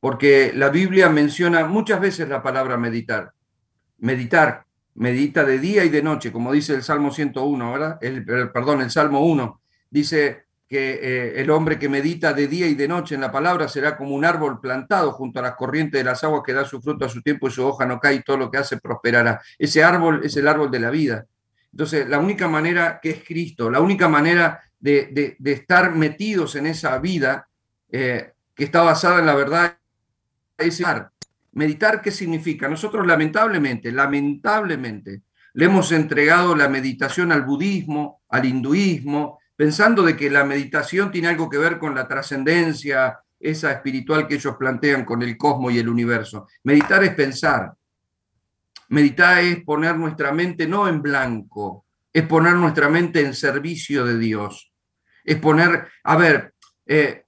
Porque 0.00 0.52
la 0.54 0.68
Biblia 0.70 1.08
menciona 1.08 1.64
muchas 1.66 2.00
veces 2.00 2.28
la 2.28 2.42
palabra 2.42 2.76
meditar. 2.76 3.32
Meditar, 3.98 4.65
medita 4.96 5.44
de 5.44 5.58
día 5.58 5.84
y 5.84 5.88
de 5.88 6.02
noche, 6.02 6.32
como 6.32 6.52
dice 6.52 6.74
el 6.74 6.82
Salmo 6.82 7.10
101, 7.10 7.72
¿verdad? 7.72 7.98
El, 8.00 8.24
perdón, 8.24 8.82
el 8.82 8.90
Salmo 8.90 9.20
1. 9.20 9.60
Dice, 9.88 10.46
que 10.68 10.94
eh, 11.00 11.40
el 11.40 11.50
hombre 11.50 11.78
que 11.78 11.88
medita 11.88 12.32
de 12.32 12.48
día 12.48 12.66
y 12.66 12.74
de 12.74 12.88
noche 12.88 13.14
en 13.14 13.20
la 13.20 13.30
palabra 13.30 13.68
será 13.68 13.96
como 13.96 14.14
un 14.14 14.24
árbol 14.24 14.60
plantado 14.60 15.12
junto 15.12 15.38
a 15.38 15.42
las 15.42 15.54
corrientes 15.54 16.00
de 16.00 16.04
las 16.04 16.24
aguas 16.24 16.42
que 16.44 16.52
da 16.52 16.64
su 16.64 16.80
fruto 16.82 17.04
a 17.04 17.08
su 17.08 17.22
tiempo 17.22 17.46
y 17.46 17.52
su 17.52 17.64
hoja 17.64 17.86
no 17.86 18.00
cae 18.00 18.16
y 18.16 18.22
todo 18.22 18.36
lo 18.36 18.50
que 18.50 18.58
hace 18.58 18.78
prosperará. 18.78 19.40
Ese 19.58 19.84
árbol 19.84 20.22
es 20.24 20.36
el 20.36 20.48
árbol 20.48 20.70
de 20.70 20.80
la 20.80 20.90
vida. 20.90 21.26
Entonces, 21.70 22.08
la 22.08 22.18
única 22.18 22.48
manera 22.48 22.98
que 23.00 23.10
es 23.10 23.24
Cristo, 23.24 23.70
la 23.70 23.80
única 23.80 24.08
manera 24.08 24.60
de, 24.80 25.36
estar 25.44 25.94
metidos 25.94 26.56
en 26.56 26.66
esa 26.66 26.98
vida 26.98 27.48
eh, 27.90 28.32
que 28.54 28.64
está 28.64 28.82
basada 28.82 29.20
en 29.20 29.26
la 29.26 29.34
verdad 29.34 29.78
es 30.58 30.80
meditar. 30.80 31.12
Meditar, 31.56 32.02
¿qué 32.02 32.10
significa? 32.10 32.68
Nosotros 32.68 33.06
lamentablemente, 33.06 33.90
lamentablemente, 33.90 35.22
le 35.54 35.64
hemos 35.64 35.90
entregado 35.90 36.54
la 36.54 36.68
meditación 36.68 37.32
al 37.32 37.44
budismo, 37.44 38.20
al 38.28 38.44
hinduismo, 38.44 39.38
pensando 39.56 40.02
de 40.02 40.14
que 40.14 40.28
la 40.28 40.44
meditación 40.44 41.10
tiene 41.10 41.28
algo 41.28 41.48
que 41.48 41.56
ver 41.56 41.78
con 41.78 41.94
la 41.94 42.06
trascendencia, 42.06 43.18
esa 43.40 43.72
espiritual 43.72 44.28
que 44.28 44.34
ellos 44.34 44.54
plantean 44.58 45.06
con 45.06 45.22
el 45.22 45.38
cosmos 45.38 45.72
y 45.72 45.78
el 45.78 45.88
universo. 45.88 46.46
Meditar 46.64 47.02
es 47.04 47.14
pensar. 47.14 47.72
Meditar 48.90 49.42
es 49.42 49.64
poner 49.64 49.96
nuestra 49.96 50.32
mente 50.32 50.66
no 50.66 50.86
en 50.86 51.00
blanco, 51.00 51.86
es 52.12 52.24
poner 52.24 52.52
nuestra 52.52 52.90
mente 52.90 53.22
en 53.22 53.32
servicio 53.32 54.04
de 54.04 54.18
Dios. 54.18 54.74
Es 55.24 55.36
poner, 55.36 55.88
a 56.04 56.16
ver, 56.16 56.52
eh, 56.84 57.24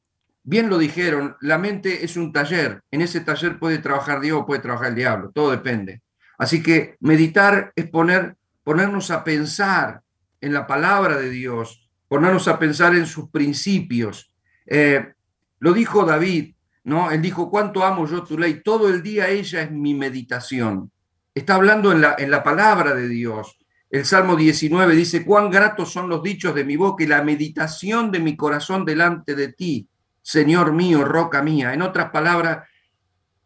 bien 0.48 0.70
lo 0.70 0.78
dijeron, 0.78 1.36
la 1.42 1.58
mente 1.58 2.06
es 2.06 2.16
un 2.16 2.32
taller. 2.32 2.80
En 2.90 3.02
ese 3.02 3.20
taller 3.20 3.58
puede 3.58 3.78
trabajar 3.78 4.18
Dios 4.20 4.44
puede 4.46 4.62
trabajar 4.62 4.88
el 4.88 4.94
diablo, 4.94 5.30
todo 5.34 5.50
depende. 5.50 6.00
Así 6.38 6.62
que 6.62 6.96
meditar 7.00 7.70
es 7.76 7.86
poner, 7.90 8.34
ponernos 8.64 9.10
a 9.10 9.24
pensar 9.24 10.00
en 10.40 10.54
la 10.54 10.66
palabra 10.66 11.18
de 11.18 11.28
Dios, 11.28 11.90
ponernos 12.08 12.48
a 12.48 12.58
pensar 12.58 12.94
en 12.94 13.04
sus 13.04 13.28
principios. 13.28 14.32
Eh, 14.64 15.12
lo 15.58 15.74
dijo 15.74 16.06
David, 16.06 16.54
¿no? 16.84 17.10
Él 17.10 17.20
dijo, 17.20 17.50
¿cuánto 17.50 17.84
amo 17.84 18.06
yo 18.06 18.24
tu 18.24 18.38
ley? 18.38 18.62
Todo 18.64 18.88
el 18.88 19.02
día 19.02 19.28
ella 19.28 19.60
es 19.60 19.70
mi 19.70 19.92
meditación. 19.92 20.90
Está 21.34 21.56
hablando 21.56 21.92
en 21.92 22.00
la, 22.00 22.16
en 22.18 22.30
la 22.30 22.42
palabra 22.42 22.94
de 22.94 23.06
Dios. 23.06 23.58
El 23.90 24.06
Salmo 24.06 24.34
19 24.34 24.94
dice, 24.94 25.26
cuán 25.26 25.50
gratos 25.50 25.92
son 25.92 26.08
los 26.08 26.22
dichos 26.22 26.54
de 26.54 26.64
mi 26.64 26.76
boca 26.76 27.04
y 27.04 27.06
la 27.06 27.22
meditación 27.22 28.10
de 28.10 28.20
mi 28.20 28.34
corazón 28.34 28.86
delante 28.86 29.34
de 29.34 29.52
ti, 29.52 29.88
Señor 30.22 30.72
mío, 30.72 31.04
roca 31.04 31.42
mía. 31.42 31.72
En 31.72 31.82
otras 31.82 32.10
palabras, 32.10 32.68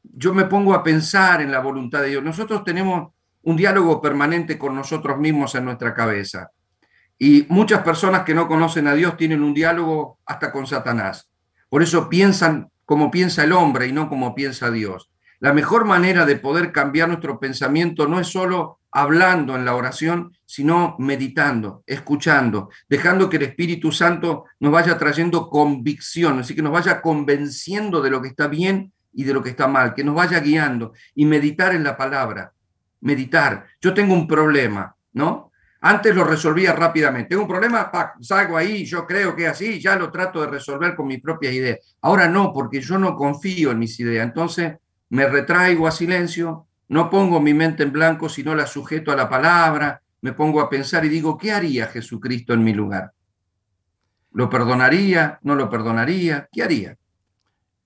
yo 0.02 0.34
me 0.34 0.44
pongo 0.44 0.74
a 0.74 0.82
pensar 0.82 1.40
en 1.40 1.52
la 1.52 1.60
voluntad 1.60 2.02
de 2.02 2.08
Dios. 2.08 2.22
Nosotros 2.24 2.64
tenemos 2.64 3.12
un 3.42 3.56
diálogo 3.56 4.00
permanente 4.00 4.58
con 4.58 4.74
nosotros 4.74 5.18
mismos 5.18 5.54
en 5.54 5.64
nuestra 5.64 5.94
cabeza. 5.94 6.50
Y 7.18 7.46
muchas 7.48 7.82
personas 7.82 8.22
que 8.22 8.34
no 8.34 8.48
conocen 8.48 8.88
a 8.88 8.94
Dios 8.94 9.16
tienen 9.16 9.42
un 9.42 9.54
diálogo 9.54 10.18
hasta 10.26 10.50
con 10.50 10.66
Satanás. 10.66 11.30
Por 11.68 11.82
eso 11.82 12.08
piensan 12.08 12.70
como 12.84 13.10
piensa 13.10 13.44
el 13.44 13.52
hombre 13.52 13.86
y 13.86 13.92
no 13.92 14.08
como 14.08 14.34
piensa 14.34 14.70
Dios. 14.70 15.10
La 15.38 15.52
mejor 15.52 15.84
manera 15.84 16.26
de 16.26 16.36
poder 16.36 16.72
cambiar 16.72 17.08
nuestro 17.08 17.40
pensamiento 17.40 18.06
no 18.06 18.20
es 18.20 18.28
solo 18.28 18.80
hablando 18.93 19.57
en 19.57 19.64
la 19.64 19.74
oración, 19.74 20.36
sino 20.45 20.97
meditando, 20.99 21.82
escuchando, 21.86 22.68
dejando 22.88 23.28
que 23.28 23.38
el 23.38 23.45
Espíritu 23.45 23.90
Santo 23.90 24.45
nos 24.61 24.70
vaya 24.70 24.99
trayendo 24.99 25.49
convicción, 25.49 26.40
así 26.40 26.55
que 26.55 26.62
nos 26.62 26.72
vaya 26.72 27.01
convenciendo 27.01 28.03
de 28.03 28.11
lo 28.11 28.20
que 28.20 28.28
está 28.28 28.49
bien 28.49 28.93
y 29.14 29.24
de 29.24 29.32
lo 29.32 29.43
que 29.43 29.51
está 29.51 29.66
mal, 29.66 29.95
que 29.95 30.05
nos 30.05 30.14
vaya 30.14 30.40
guiando 30.40 30.93
y 31.14 31.24
meditar 31.24 31.74
en 31.74 31.84
la 31.84 31.97
palabra, 31.97 32.53
meditar. 33.01 33.66
Yo 33.80 33.95
tengo 33.95 34.14
un 34.14 34.28
problema, 34.28 34.95
¿no? 35.14 35.51
Antes 35.84 36.14
lo 36.14 36.22
resolvía 36.22 36.72
rápidamente. 36.74 37.30
Tengo 37.30 37.43
un 37.43 37.49
problema, 37.49 37.90
salgo 38.20 38.57
ahí, 38.57 38.84
yo 38.84 39.05
creo 39.05 39.34
que 39.34 39.49
así, 39.49 39.80
ya 39.80 39.97
lo 39.97 40.12
trato 40.12 40.40
de 40.40 40.47
resolver 40.47 40.95
con 40.95 41.09
mis 41.09 41.20
propias 41.20 41.55
ideas. 41.55 41.78
Ahora 42.03 42.28
no, 42.28 42.53
porque 42.53 42.80
yo 42.80 42.99
no 42.99 43.16
confío 43.16 43.72
en 43.72 43.80
mis 43.80 43.99
ideas. 43.99 44.24
Entonces 44.24 44.74
me 45.09 45.26
retraigo 45.26 45.88
a 45.88 45.90
silencio, 45.90 46.68
no 46.93 47.09
pongo 47.09 47.40
mi 47.40 47.55
mente 47.55 47.82
en 47.82 47.90
blanco, 47.90 48.28
sino 48.28 48.55
la 48.55 48.66
sujeto 48.66 49.11
a 49.11 49.16
la 49.16 49.26
palabra, 49.26 50.03
me 50.20 50.34
pongo 50.34 50.61
a 50.61 50.68
pensar 50.68 51.07
y 51.07 51.09
digo, 51.09 51.38
¿qué 51.38 51.51
haría 51.51 51.86
Jesucristo 51.86 52.53
en 52.53 52.62
mi 52.62 52.74
lugar? 52.74 53.12
¿Lo 54.32 54.51
perdonaría? 54.51 55.38
¿No 55.40 55.55
lo 55.55 55.70
perdonaría? 55.70 56.51
¿Qué 56.53 56.62
haría? 56.62 56.99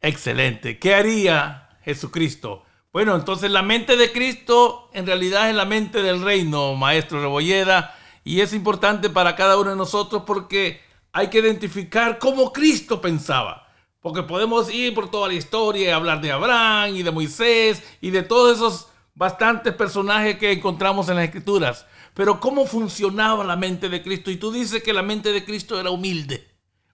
Excelente. 0.01 0.81
¿Qué 0.81 0.97
haría 0.97 1.69
Jesucristo? 1.85 2.65
Bueno, 2.93 3.15
entonces 3.15 3.49
la 3.49 3.63
mente 3.63 3.97
de 3.97 4.11
Cristo 4.11 4.91
en 4.93 5.07
realidad 5.07 5.49
es 5.51 5.55
la 5.55 5.67
mente 5.67 6.03
del 6.03 6.21
reino, 6.21 6.75
maestro 6.75 7.21
Rebolleda, 7.21 7.95
y 8.25 8.41
es 8.41 8.53
importante 8.53 9.09
para 9.09 9.37
cada 9.37 9.57
uno 9.57 9.71
de 9.71 9.77
nosotros 9.77 10.25
porque 10.27 10.81
hay 11.13 11.29
que 11.29 11.39
identificar 11.39 12.19
cómo 12.19 12.53
Cristo 12.53 13.01
pensaba. 13.01 13.69
Porque 14.01 14.25
podemos 14.25 14.69
ir 14.69 14.95
por 14.95 15.13
toda 15.13 15.29
la 15.29 15.35
historia 15.35 15.91
y 15.91 15.93
hablar 15.93 16.21
de 16.21 16.33
Abraham 16.33 16.97
y 16.97 17.05
de 17.05 17.13
Moisés 17.13 17.85
y 18.01 18.11
de 18.11 18.25
todos 18.25 18.57
esos 18.57 18.89
bastantes 19.17 19.75
personajes 19.75 20.37
que 20.37 20.53
encontramos 20.53 21.09
en 21.09 21.17
las 21.17 21.25
escrituras. 21.25 21.87
Pero 22.15 22.39
¿cómo 22.39 22.67
funcionaba 22.67 23.43
la 23.43 23.57
mente 23.57 23.89
de 23.89 24.03
Cristo? 24.03 24.31
Y 24.31 24.37
tú 24.37 24.53
dices 24.53 24.83
que 24.83 24.93
la 24.93 25.03
mente 25.03 25.33
de 25.33 25.45
Cristo 25.45 25.81
era 25.81 25.91
humilde. 25.91 26.47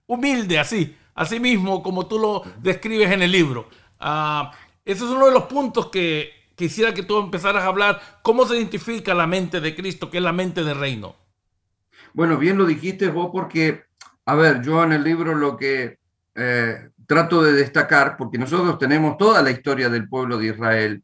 Humilde, 0.07 0.57
así. 0.57 0.97
Así 1.13 1.39
mismo 1.39 1.83
como 1.83 2.07
tú 2.07 2.17
lo 2.17 2.43
describes 2.59 3.11
en 3.11 3.21
el 3.21 3.31
libro. 3.31 3.69
Uh, 4.01 4.47
ese 4.83 5.05
es 5.05 5.11
uno 5.11 5.27
de 5.27 5.33
los 5.33 5.43
puntos 5.43 5.87
que 5.89 6.31
quisiera 6.55 6.93
que 6.93 7.03
tú 7.03 7.19
empezaras 7.19 7.63
a 7.63 7.67
hablar. 7.67 8.01
¿Cómo 8.23 8.47
se 8.47 8.55
identifica 8.55 9.13
la 9.13 9.27
mente 9.27 9.61
de 9.61 9.75
Cristo, 9.75 10.09
que 10.09 10.17
es 10.17 10.23
la 10.23 10.33
mente 10.33 10.63
del 10.63 10.79
reino? 10.79 11.15
Bueno, 12.13 12.37
bien 12.37 12.57
lo 12.57 12.65
dijiste 12.65 13.09
vos 13.09 13.29
porque, 13.31 13.83
a 14.25 14.35
ver, 14.35 14.61
yo 14.61 14.83
en 14.83 14.93
el 14.93 15.03
libro 15.03 15.35
lo 15.35 15.57
que 15.57 15.99
eh, 16.35 16.89
trato 17.05 17.43
de 17.43 17.53
destacar, 17.53 18.17
porque 18.17 18.37
nosotros 18.37 18.77
tenemos 18.77 19.17
toda 19.17 19.41
la 19.41 19.51
historia 19.51 19.89
del 19.89 20.07
pueblo 20.07 20.37
de 20.37 20.47
Israel 20.47 21.03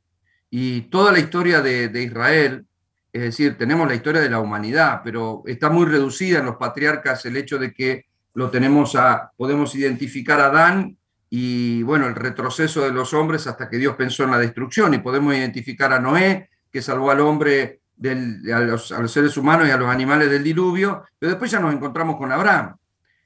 y 0.49 0.81
toda 0.81 1.11
la 1.11 1.19
historia 1.19 1.61
de, 1.61 2.03
Israel, 2.03 2.65
es 3.13 3.21
decir, 3.21 3.57
tenemos 3.57 3.87
la 3.87 3.95
historia 3.95 4.21
de 4.21 4.29
la 4.29 4.39
humanidad, 4.39 5.01
pero 5.03 5.43
está 5.45 5.69
muy 5.69 5.85
reducida 5.85 6.39
en 6.39 6.45
los 6.45 6.57
patriarcas 6.57 7.25
el 7.25 7.37
hecho 7.37 7.57
de 7.57 7.73
que 7.73 8.05
lo 8.33 8.49
tenemos 8.49 8.95
a, 8.95 9.31
podemos 9.37 9.75
identificar 9.75 10.39
a 10.39 10.47
Adán 10.47 10.97
y 11.29 11.83
bueno, 11.83 12.07
el 12.07 12.15
retroceso 12.15 12.81
de 12.81 12.91
los 12.91 13.13
hombres 13.13 13.45
hasta 13.47 13.69
que 13.69 13.77
Dios 13.77 13.95
pensó 13.95 14.23
en 14.23 14.31
la 14.31 14.39
destrucción 14.39 14.93
y 14.93 14.99
podemos 14.99 15.35
identificar 15.35 15.93
a 15.93 15.99
Noé, 15.99 16.49
que 16.71 16.81
salvó 16.81 17.11
al 17.11 17.19
hombre, 17.19 17.81
a, 18.03 18.59
los, 18.59 18.91
a, 18.91 19.01
los, 19.01 19.11
seres 19.11 19.37
humanos 19.37 19.67
y 19.67 19.71
a 19.71 19.77
los 19.77 19.89
animales 19.89 20.29
del 20.29 20.43
diluvio, 20.43 21.03
pero 21.17 21.31
después 21.31 21.51
ya 21.51 21.59
nos 21.59 21.73
encontramos 21.73 22.17
con 22.17 22.31
Abraham. 22.31 22.75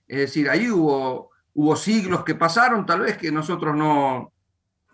Es 0.07 0.17
decir, 0.17 0.49
ahí 0.49 0.69
hubo 0.69 1.33
hubo 1.53 1.75
siglos 1.75 2.23
que 2.23 2.35
pasaron, 2.35 2.85
tal 2.85 3.01
vez 3.01 3.17
que 3.17 3.31
nosotros 3.31 3.75
no, 3.75 4.32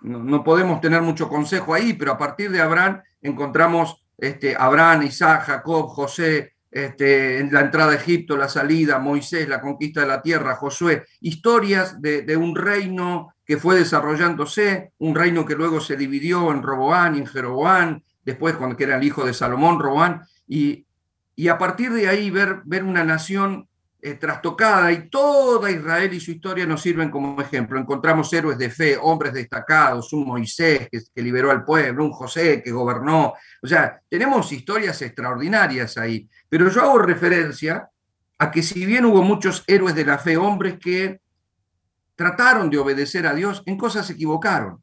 no, 0.01 0.43
podemos 0.43 0.81
tener 0.81 1.01
mucho 1.01 1.27
consejo 1.27 1.73
ahí, 1.73 1.93
pero 1.93 2.13
a 2.13 2.17
partir 2.17 2.51
de 2.51 2.61
Abraham 2.61 3.01
encontramos 3.21 4.03
este, 4.17 4.55
Abraham, 4.55 5.03
Isaac, 5.03 5.43
Jacob, 5.45 5.87
José, 5.87 6.53
este, 6.71 7.43
la 7.51 7.61
entrada 7.61 7.93
a 7.93 7.95
Egipto, 7.95 8.37
la 8.37 8.47
salida, 8.47 8.99
Moisés, 8.99 9.47
la 9.47 9.61
conquista 9.61 10.01
de 10.01 10.07
la 10.07 10.21
tierra, 10.21 10.55
Josué, 10.55 11.05
historias 11.21 12.01
de, 12.01 12.37
un 12.37 12.55
reino 12.55 13.33
que 13.45 13.57
fue 13.57 13.75
desarrollándose, 13.75 14.91
un 14.99 15.15
reino 15.15 15.45
que 15.45 15.55
luego 15.55 15.81
se 15.81 15.95
dividió 15.95 16.51
en 16.51 16.61
Roboán 16.61 17.15
y 17.15 17.19
en 17.19 17.25
Jeroboán, 17.25 18.03
después 18.23 18.55
cuando 18.55 18.75
era 18.77 18.97
el 18.97 19.03
hijo 19.03 19.25
de 19.25 19.33
Salomón, 19.33 19.79
Roboán, 19.79 20.21
y, 20.47 20.85
y 21.35 21.47
a 21.47 21.57
partir 21.57 21.91
de 21.91 22.07
ahí 22.07 22.29
ver, 22.29 22.61
ver 22.65 22.83
una 22.83 23.03
nación 23.03 23.68
eh, 24.01 24.13
trastocada 24.13 24.91
y 24.93 25.09
toda 25.09 25.69
Israel 25.69 26.13
y 26.13 26.21
su 26.21 26.31
historia 26.31 26.65
nos 26.65 26.81
sirven 26.81 27.11
como 27.11 27.41
ejemplo. 27.41 27.77
Encontramos 27.77 28.31
héroes 28.31 28.57
de 28.57 28.69
fe, 28.69 28.97
hombres 28.97 29.33
destacados, 29.33 30.13
un 30.13 30.25
Moisés 30.25 30.87
que, 30.89 31.21
liberó 31.21 31.51
al 31.51 31.65
pueblo, 31.65 32.05
un 32.05 32.11
José 32.11 32.63
que 32.63 32.71
gobernó. 32.71 33.33
O 33.61 33.67
sea, 33.67 33.99
tenemos 34.07 34.51
historias 34.53 35.01
extraordinarias 35.01 35.97
ahí. 35.97 36.29
Pero 36.47 36.69
yo 36.69 36.81
hago 36.81 36.99
referencia 36.99 37.89
a 38.37 38.49
que 38.49 38.63
si 38.63 38.85
bien 38.85 39.03
hubo 39.03 39.21
muchos 39.21 39.65
héroes 39.67 39.95
de 39.95 40.05
la 40.05 40.17
fe, 40.17 40.37
hombres 40.37 40.79
que 40.79 41.19
trataron 42.15 42.69
de 42.69 42.77
obedecer 42.77 43.27
a 43.27 43.33
Dios, 43.33 43.63
en 43.65 43.77
cosas 43.77 44.07
se 44.07 44.13
equivocaron. 44.13 44.81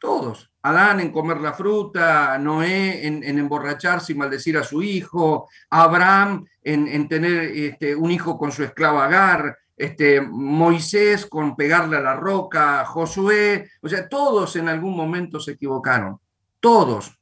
Todos. 0.00 0.50
Adán 0.62 0.98
en 0.98 1.12
comer 1.12 1.40
la 1.40 1.52
fruta, 1.52 2.36
Noé 2.38 3.06
en, 3.06 3.22
emborracharse 3.22 4.12
y 4.12 4.16
maldecir 4.16 4.58
a 4.58 4.64
su 4.64 4.82
hijo, 4.82 5.48
Abraham 5.70 6.44
en, 6.66 7.08
tener 7.08 7.52
este, 7.54 7.94
un 7.94 8.10
hijo 8.10 8.36
con 8.36 8.50
su 8.50 8.64
esclava 8.64 9.04
Agar, 9.04 9.56
este, 9.76 10.20
Moisés 10.20 11.26
con 11.26 11.54
pegarle 11.54 11.96
a 11.96 12.00
la 12.00 12.16
roca, 12.16 12.84
Josué, 12.84 13.70
o 13.80 13.88
sea, 13.88 14.08
todos 14.08 14.56
en 14.56 14.68
algún 14.68 14.96
momento 14.96 15.38
se 15.38 15.52
equivocaron, 15.52 16.18
todos. 16.58 17.12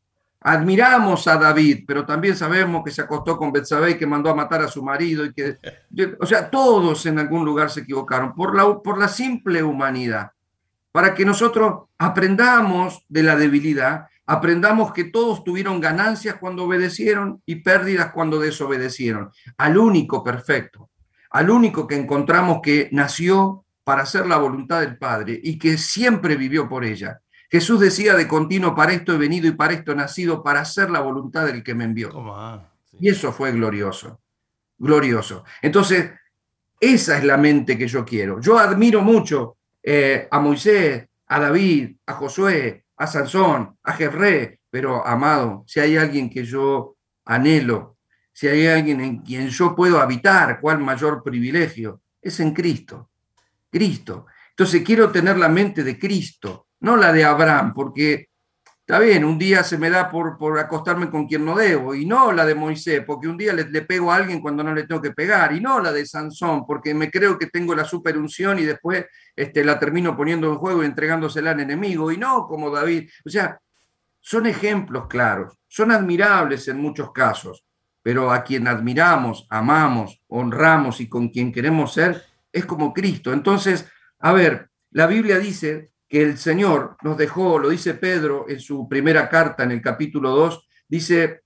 Admiramos 0.41 1.27
a 1.27 1.37
David, 1.37 1.85
pero 1.87 2.05
también 2.05 2.37
sabemos 2.37 2.83
que 2.85 2.91
se 2.91 3.03
acostó 3.03 3.37
con 3.37 3.51
Betsabé 3.51 3.93
y 3.93 3.99
que 3.99 4.07
mandó 4.07 4.31
a 4.31 4.35
matar 4.35 4.63
a 4.63 4.69
su 4.69 4.83
marido 4.83 5.25
y 5.25 5.33
que, 5.33 5.57
o 6.21 6.27
sea, 6.27 6.51
todos 6.51 7.07
en 7.07 7.19
algún 7.19 7.45
lugar 7.45 7.71
se 7.71 7.81
equivocaron 7.81 8.35
por 8.35 8.55
la, 8.55 8.79
por 8.83 8.99
la 8.99 9.09
simple 9.09 9.63
humanidad. 9.63 10.33
Para 10.93 11.15
que 11.15 11.25
nosotros 11.25 11.89
aprendamos 11.99 13.05
de 13.09 13.23
la 13.23 13.37
debilidad, 13.37 14.07
aprendamos 14.27 14.93
que 14.93 15.05
todos 15.05 15.45
tuvieron 15.45 15.81
ganancias 15.81 16.37
cuando 16.37 16.65
obedecieron 16.65 17.43
y 17.47 17.57
pérdidas 17.57 18.13
cuando 18.13 18.39
desobedecieron, 18.39 19.31
al 19.59 19.77
único 19.77 20.25
perfecto, 20.25 20.91
al 21.31 21.51
único 21.51 21.87
que 21.87 21.97
encontramos 21.97 22.61
que 22.63 22.89
nació 22.93 23.65
para 23.85 24.03
hacer 24.03 24.27
la 24.27 24.39
voluntad 24.39 24.81
del 24.81 24.97
Padre 24.97 25.39
y 25.43 25.59
que 25.59 25.77
siempre 25.77 26.37
vivió 26.37 26.69
por 26.69 26.85
ella. 26.85 27.21
Jesús 27.51 27.79
decía 27.79 28.15
de 28.15 28.27
continuo, 28.27 28.75
para 28.75 28.93
esto 28.93 29.13
he 29.13 29.19
venido 29.19 29.47
y 29.47 29.53
para 29.53 29.75
esto 29.75 29.93
he 29.93 29.97
nacido, 29.97 30.43
para 30.43 30.61
hacer 30.61 30.91
la 30.91 31.01
voluntad 31.01 31.47
del 31.47 31.63
que 31.63 31.75
me 31.75 31.85
envió. 31.85 32.11
Y 32.99 33.09
eso 33.11 33.33
fue 33.33 33.53
glorioso, 33.53 34.21
glorioso. 34.79 35.45
Entonces, 35.61 36.11
esa 36.81 37.19
es 37.19 37.25
la 37.25 37.37
mente 37.37 37.77
que 37.77 37.87
yo 37.87 38.05
quiero. 38.05 38.41
Yo 38.41 38.59
admiro 38.59 39.03
mucho 39.03 39.59
eh, 39.83 40.27
a 40.31 40.41
Moisés, 40.41 41.07
a 41.27 41.41
David, 41.41 41.97
a 42.07 42.15
Josué, 42.15 42.84
a 42.97 43.07
Sansón, 43.07 43.77
a 43.83 43.93
Jefré, 43.93 44.61
pero 44.71 45.07
amado, 45.07 45.65
si 45.67 45.81
hay 45.81 45.97
alguien 45.97 46.31
que 46.31 46.45
yo 46.45 46.97
anhelo, 47.25 47.97
si 48.33 48.49
hay 48.49 48.67
alguien 48.67 49.01
en 49.01 49.19
quien 49.19 49.49
yo 49.49 49.75
puedo 49.77 50.01
habitar, 50.01 50.61
¿cuál 50.61 50.81
mayor 50.81 51.23
privilegio? 51.23 52.03
Es 52.21 52.41
en 52.41 52.53
Cristo. 52.53 53.11
Cristo. 53.71 54.27
Entonces 54.51 54.83
quiero 54.83 55.11
tener 55.11 55.37
la 55.37 55.49
mente 55.49 55.83
de 55.83 55.99
Cristo, 55.99 56.69
no 56.81 56.97
la 56.97 57.13
de 57.13 57.25
Abraham, 57.25 57.73
porque 57.75 58.29
Está 58.87 58.99
bien, 58.99 59.25
un 59.25 59.39
día 59.39 59.65
se 59.65 59.79
me 59.79 59.89
da 59.89 60.11
por, 60.11 60.37
por 60.37 60.59
acostarme 60.59 61.09
con 61.09 61.27
quien 61.27 61.43
no 61.43 61.57
debo, 61.57 61.95
y 61.95 62.05
no 62.05 62.33
la 62.33 62.45
de 62.45 62.55
Moisés, 62.55 63.03
porque 63.07 63.29
un 63.29 63.39
día 63.39 63.55
le, 63.55 63.65
pego 63.81 64.13
a 64.13 64.17
alguien 64.17 64.43
cuando 64.43 64.63
no 64.63 64.75
le 64.75 64.83
tengo 64.83 65.01
que 65.01 65.13
pegar, 65.13 65.55
y 65.55 65.61
no 65.61 65.81
la 65.81 65.91
de 65.91 66.05
Sansón, 66.05 66.67
porque 66.67 66.93
me 66.93 67.11
creo 67.11 67.39
que 67.39 67.47
tengo 67.47 67.75
la 67.75 67.87
superunción 67.87 68.59
y 68.59 68.65
después 68.65 69.07
este, 69.35 69.65
la 69.65 69.79
termino 69.79 70.15
poniendo 70.15 70.53
en 70.53 70.57
juego 70.57 70.83
y 70.83 70.87
entregándosela 70.87 71.53
al 71.53 71.61
enemigo, 71.61 72.13
y 72.13 72.19
no 72.19 72.47
como 72.47 72.69
David. 72.69 73.09
O 73.25 73.31
sea, 73.31 73.59
son 74.21 74.45
ejemplos 74.45 75.07
claros, 75.07 75.59
son 75.67 75.91
admirables 75.91 76.69
en 76.69 76.77
muchos 76.77 77.11
casos, 77.11 77.65
pero 78.03 78.31
a 78.33 78.45
quien 78.45 78.69
admiramos, 78.69 79.47
amamos, 79.49 80.21
honramos 80.29 81.01
y 81.01 81.09
con 81.09 81.31
quien 81.31 81.53
queremos 81.53 81.95
ser 81.95 82.23
es 82.53 82.67
como 82.67 82.93
Cristo. 82.93 83.33
Entonces, 83.33 83.91
a 84.19 84.35
ver, 84.35 84.69
la 84.91 85.07
Biblia 85.07 85.39
dice 85.39 85.94
que 86.15 86.23
el 86.23 86.39
Señor 86.39 86.97
nos 87.03 87.17
dejó, 87.17 87.59
lo 87.59 87.71
dice 87.71 87.95
Pedro 87.95 88.47
en 88.49 88.61
su 88.61 88.89
primera 88.89 89.29
carta 89.29 89.65
en 89.65 89.73
el 89.73 89.83
capítulo 89.83 90.31
2, 90.31 90.69
dice 90.87 91.43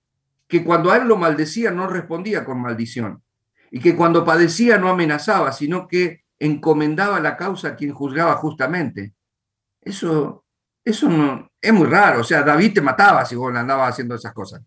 que 0.47 0.63
cuando 0.63 0.91
a 0.91 0.99
él 0.99 1.09
lo 1.09 1.17
maldecía 1.17 1.71
no 1.71 1.87
respondía 1.87 2.45
con 2.45 2.61
maldición 2.61 3.23
y 3.71 3.81
que 3.81 3.97
cuando 3.97 4.27
padecía 4.27 4.77
no 4.77 4.91
amenazaba, 4.91 5.53
sino 5.53 5.89
que 5.89 6.27
encomendaba 6.39 7.19
la 7.19 7.35
causa 7.35 7.69
a 7.69 7.77
quien 7.77 7.95
juzgaba 7.95 8.35
justamente. 8.35 9.15
Eso, 9.81 10.45
eso 10.85 11.09
no, 11.09 11.51
es 11.63 11.73
muy 11.73 11.87
raro, 11.87 12.21
o 12.21 12.25
sea, 12.25 12.43
David 12.43 12.75
te 12.75 12.83
mataba 12.83 13.25
si 13.25 13.37
vos 13.37 13.57
andabas 13.57 13.95
haciendo 13.95 14.17
esas 14.17 14.35
cosas. 14.35 14.61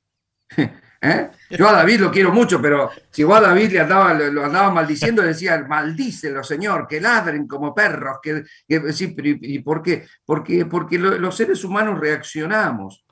¿Eh? 1.04 1.32
Yo 1.50 1.68
a 1.68 1.74
David 1.74 2.00
lo 2.00 2.12
quiero 2.12 2.32
mucho, 2.32 2.62
pero 2.62 2.92
si 3.10 3.24
vos 3.24 3.38
a 3.38 3.42
David 3.42 3.72
le 3.72 3.80
andaba, 3.80 4.14
lo 4.14 4.46
andaba 4.46 4.70
maldiciendo, 4.70 5.24
decía, 5.24 5.66
maldícelo, 5.68 6.44
Señor, 6.44 6.88
que 6.88 7.02
ladren 7.02 7.48
como 7.48 7.74
perros. 7.74 8.20
Que, 8.22 8.44
sí, 8.94 9.16
¿Y 9.18 9.60
por 9.60 9.82
qué? 9.82 10.06
Porque, 10.24 10.66
porque 10.66 11.00
los 11.00 11.36
seres 11.36 11.64
humanos 11.64 12.00
reaccionamos, 12.00 13.04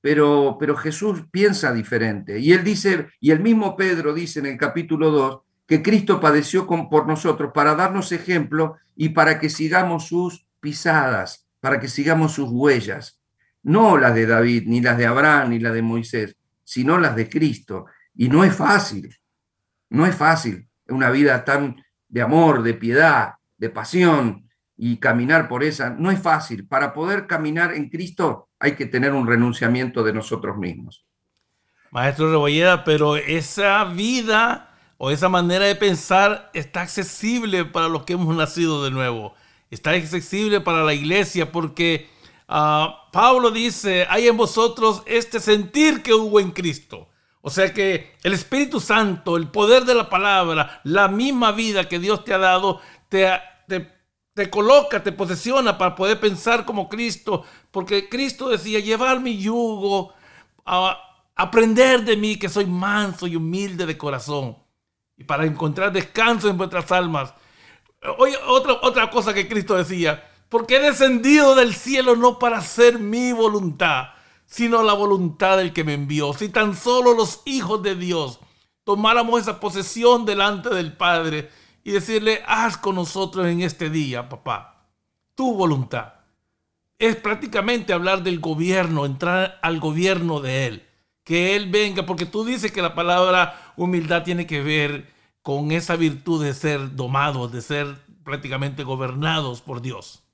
pero, 0.00 0.56
pero 0.58 0.76
Jesús 0.76 1.22
piensa 1.30 1.72
diferente. 1.72 2.40
Y 2.40 2.52
él 2.52 2.64
dice, 2.64 3.06
y 3.20 3.30
el 3.30 3.38
mismo 3.38 3.76
Pedro 3.76 4.12
dice 4.12 4.40
en 4.40 4.46
el 4.46 4.58
capítulo 4.58 5.12
2, 5.12 5.40
que 5.68 5.82
Cristo 5.82 6.18
padeció 6.18 6.66
por 6.66 7.06
nosotros 7.06 7.52
para 7.54 7.76
darnos 7.76 8.10
ejemplo 8.10 8.76
y 8.96 9.10
para 9.10 9.38
que 9.38 9.50
sigamos 9.50 10.08
sus 10.08 10.46
pisadas, 10.60 11.46
para 11.60 11.78
que 11.78 11.88
sigamos 11.88 12.32
sus 12.32 12.48
huellas. 12.50 13.20
No 13.62 13.98
las 13.98 14.14
de 14.14 14.26
David, 14.26 14.64
ni 14.66 14.80
las 14.80 14.96
de 14.96 15.06
Abraham, 15.06 15.50
ni 15.50 15.58
las 15.58 15.74
de 15.74 15.82
Moisés, 15.82 16.37
sino 16.68 16.98
las 16.98 17.16
de 17.16 17.30
Cristo. 17.30 17.86
Y 18.14 18.28
no 18.28 18.44
es 18.44 18.54
fácil, 18.54 19.16
no 19.88 20.04
es 20.04 20.14
fácil 20.14 20.68
una 20.88 21.08
vida 21.08 21.42
tan 21.42 21.82
de 22.08 22.20
amor, 22.20 22.62
de 22.62 22.74
piedad, 22.74 23.36
de 23.56 23.70
pasión 23.70 24.50
y 24.76 24.98
caminar 24.98 25.48
por 25.48 25.64
esa, 25.64 25.88
no 25.88 26.10
es 26.10 26.20
fácil. 26.20 26.68
Para 26.68 26.92
poder 26.92 27.26
caminar 27.26 27.72
en 27.72 27.88
Cristo 27.88 28.50
hay 28.58 28.72
que 28.72 28.84
tener 28.84 29.14
un 29.14 29.26
renunciamiento 29.26 30.04
de 30.04 30.12
nosotros 30.12 30.58
mismos. 30.58 31.06
Maestro 31.90 32.30
Rebolleda, 32.30 32.84
pero 32.84 33.16
esa 33.16 33.84
vida 33.84 34.76
o 34.98 35.10
esa 35.10 35.30
manera 35.30 35.64
de 35.64 35.74
pensar 35.74 36.50
está 36.52 36.82
accesible 36.82 37.64
para 37.64 37.88
los 37.88 38.04
que 38.04 38.12
hemos 38.12 38.36
nacido 38.36 38.84
de 38.84 38.90
nuevo. 38.90 39.34
Está 39.70 39.92
accesible 39.92 40.60
para 40.60 40.84
la 40.84 40.92
iglesia 40.92 41.50
porque 41.50 42.10
Ah, 42.48 43.08
Pablo 43.12 43.50
dice, 43.50 44.06
hay 44.08 44.26
en 44.26 44.36
vosotros 44.36 45.02
este 45.04 45.38
sentir 45.38 46.02
que 46.02 46.14
hubo 46.14 46.40
en 46.40 46.50
Cristo. 46.50 47.10
O 47.42 47.50
sea 47.50 47.72
que 47.72 48.16
el 48.22 48.32
Espíritu 48.32 48.80
Santo, 48.80 49.36
el 49.36 49.50
poder 49.50 49.84
de 49.84 49.94
la 49.94 50.08
palabra, 50.08 50.80
la 50.84 51.08
misma 51.08 51.52
vida 51.52 51.88
que 51.88 51.98
Dios 51.98 52.24
te 52.24 52.32
ha 52.32 52.38
dado, 52.38 52.80
te, 53.08 53.30
te, 53.68 53.92
te 54.34 54.50
coloca, 54.50 55.02
te 55.02 55.12
posesiona 55.12 55.76
para 55.76 55.94
poder 55.94 56.18
pensar 56.18 56.64
como 56.64 56.88
Cristo, 56.88 57.44
porque 57.70 58.08
Cristo 58.08 58.48
decía, 58.48 58.80
llevar 58.80 59.20
mi 59.20 59.38
yugo, 59.38 60.14
a 60.64 60.98
aprender 61.36 62.02
de 62.04 62.16
mí 62.16 62.36
que 62.36 62.48
soy 62.48 62.66
manso 62.66 63.26
y 63.26 63.36
humilde 63.36 63.86
de 63.86 63.96
corazón, 63.96 64.58
y 65.16 65.24
para 65.24 65.44
encontrar 65.44 65.92
descanso 65.92 66.48
en 66.48 66.58
vuestras 66.58 66.90
almas. 66.92 67.32
Oye, 68.18 68.36
otra, 68.46 68.78
otra 68.82 69.10
cosa 69.10 69.32
que 69.34 69.48
Cristo 69.48 69.74
decía, 69.74 70.27
porque 70.48 70.76
he 70.76 70.80
descendido 70.80 71.54
del 71.54 71.74
cielo 71.74 72.16
no 72.16 72.38
para 72.38 72.58
hacer 72.58 72.98
mi 72.98 73.32
voluntad, 73.32 74.08
sino 74.46 74.82
la 74.82 74.94
voluntad 74.94 75.58
del 75.58 75.72
que 75.72 75.84
me 75.84 75.94
envió. 75.94 76.32
Si 76.32 76.48
tan 76.48 76.76
solo 76.76 77.14
los 77.14 77.42
hijos 77.44 77.82
de 77.82 77.94
Dios 77.94 78.40
tomáramos 78.84 79.42
esa 79.42 79.60
posesión 79.60 80.24
delante 80.24 80.70
del 80.70 80.96
Padre, 80.96 81.50
y 81.88 81.92
decirle, 81.92 82.42
haz 82.46 82.76
con 82.76 82.96
nosotros 82.96 83.46
en 83.46 83.62
este 83.62 83.88
día, 83.88 84.28
papá, 84.28 84.84
tu 85.34 85.54
voluntad. 85.54 86.16
Es 86.98 87.16
prácticamente 87.16 87.94
hablar 87.94 88.22
del 88.22 88.40
gobierno, 88.40 89.06
entrar 89.06 89.58
al 89.62 89.80
gobierno 89.80 90.40
de 90.40 90.66
Él. 90.66 90.86
Que 91.24 91.56
Él 91.56 91.70
venga, 91.70 92.04
porque 92.04 92.26
tú 92.26 92.44
dices 92.44 92.72
que 92.72 92.82
la 92.82 92.94
palabra 92.94 93.72
humildad 93.76 94.22
tiene 94.22 94.46
que 94.46 94.62
ver 94.62 95.10
con 95.40 95.72
esa 95.72 95.96
virtud 95.96 96.44
de 96.44 96.52
ser 96.52 96.94
domados, 96.94 97.52
de 97.52 97.62
ser 97.62 97.96
prácticamente 98.22 98.84
gobernados 98.84 99.62
por 99.62 99.80
Dios. 99.80 100.27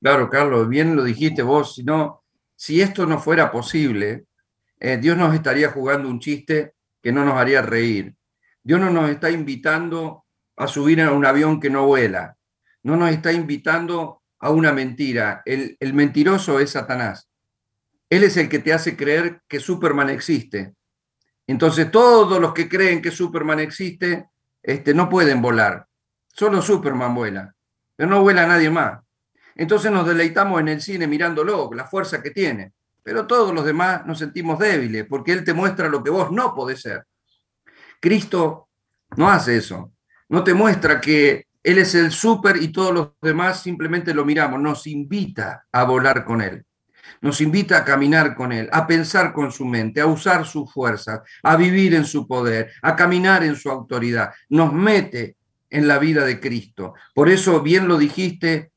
Claro, 0.00 0.30
Carlos, 0.30 0.68
bien 0.68 0.94
lo 0.94 1.04
dijiste 1.04 1.42
vos. 1.42 1.74
Si, 1.74 1.82
no, 1.82 2.22
si 2.54 2.80
esto 2.80 3.06
no 3.06 3.18
fuera 3.20 3.50
posible, 3.50 4.26
eh, 4.78 4.96
Dios 4.96 5.16
nos 5.16 5.34
estaría 5.34 5.70
jugando 5.70 6.08
un 6.08 6.20
chiste 6.20 6.74
que 7.02 7.12
no 7.12 7.24
nos 7.24 7.34
haría 7.34 7.62
reír. 7.62 8.14
Dios 8.62 8.80
no 8.80 8.90
nos 8.90 9.10
está 9.10 9.30
invitando 9.30 10.24
a 10.56 10.66
subir 10.66 11.00
a 11.00 11.12
un 11.12 11.24
avión 11.24 11.60
que 11.60 11.70
no 11.70 11.86
vuela. 11.86 12.36
No 12.82 12.96
nos 12.96 13.10
está 13.10 13.32
invitando 13.32 14.22
a 14.38 14.50
una 14.50 14.72
mentira. 14.72 15.42
El, 15.44 15.76
mentiroso 15.94 16.60
es 16.60 16.70
Satanás. 16.70 17.28
Él 18.10 18.24
es 18.24 18.36
el 18.36 18.48
que 18.48 18.58
te 18.58 18.72
hace 18.72 18.96
creer 18.96 19.42
que 19.48 19.60
Superman 19.60 20.10
existe. 20.10 20.74
Entonces 21.46 21.90
todos 21.90 22.40
los 22.40 22.52
que 22.52 22.68
creen 22.68 23.02
que 23.02 23.10
Superman 23.10 23.60
existe 23.60 24.28
este, 24.62 24.94
no 24.94 25.08
pueden 25.08 25.42
volar. 25.42 25.86
Solo 26.26 26.62
Superman 26.62 27.14
vuela, 27.14 27.54
pero 27.96 28.08
no 28.08 28.22
vuela 28.22 28.46
nadie 28.46 28.70
más. 28.70 29.00
Entonces 29.58 29.92
nos 29.92 30.06
deleitamos 30.06 30.58
en 30.60 30.68
el 30.68 30.80
cine 30.80 31.06
mirándolo, 31.06 31.68
la 31.74 31.84
fuerza 31.84 32.22
que 32.22 32.30
tiene. 32.30 32.72
Pero 33.02 33.26
todos 33.26 33.54
los 33.54 33.66
demás 33.66 34.06
nos 34.06 34.18
sentimos 34.18 34.58
débiles 34.58 35.04
porque 35.06 35.32
Él 35.32 35.44
te 35.44 35.52
muestra 35.52 35.90
lo 35.90 36.02
que 36.02 36.10
vos 36.10 36.32
no 36.32 36.54
podés 36.54 36.80
ser. 36.80 37.04
Cristo 38.00 38.68
no 39.16 39.28
hace 39.28 39.58
eso 39.58 39.92
no 40.28 40.44
te 40.44 40.54
muestra 40.54 41.00
que 41.00 41.46
Él 41.62 41.78
es 41.78 41.94
el 41.94 42.12
súper 42.12 42.62
y 42.62 42.68
todos 42.68 42.92
los 42.92 43.10
demás 43.20 43.62
simplemente 43.62 44.14
lo 44.14 44.24
miramos, 44.24 44.60
nos 44.60 44.86
invita 44.86 45.66
a 45.72 45.84
volar 45.84 46.24
con 46.24 46.40
Él, 46.40 46.64
nos 47.20 47.40
invita 47.40 47.78
a 47.78 47.84
caminar 47.84 48.34
con 48.34 48.52
Él, 48.52 48.68
a 48.72 48.86
pensar 48.86 49.32
con 49.32 49.50
su 49.50 49.64
mente, 49.64 50.00
a 50.00 50.06
usar 50.06 50.46
su 50.46 50.66
fuerza, 50.66 51.22
a 51.42 51.56
vivir 51.56 51.94
en 51.94 52.04
su 52.04 52.26
poder, 52.26 52.72
a 52.82 52.94
caminar 52.94 53.42
en 53.42 53.56
su 53.56 53.70
autoridad, 53.70 54.30
nos 54.48 54.72
mete 54.72 55.36
en 55.70 55.88
la 55.88 55.98
vida 55.98 56.24
de 56.24 56.40
Cristo. 56.40 56.94
Por 57.14 57.28
eso, 57.28 57.60
bien 57.60 57.88
lo 57.88 57.98
dijiste, 57.98 58.72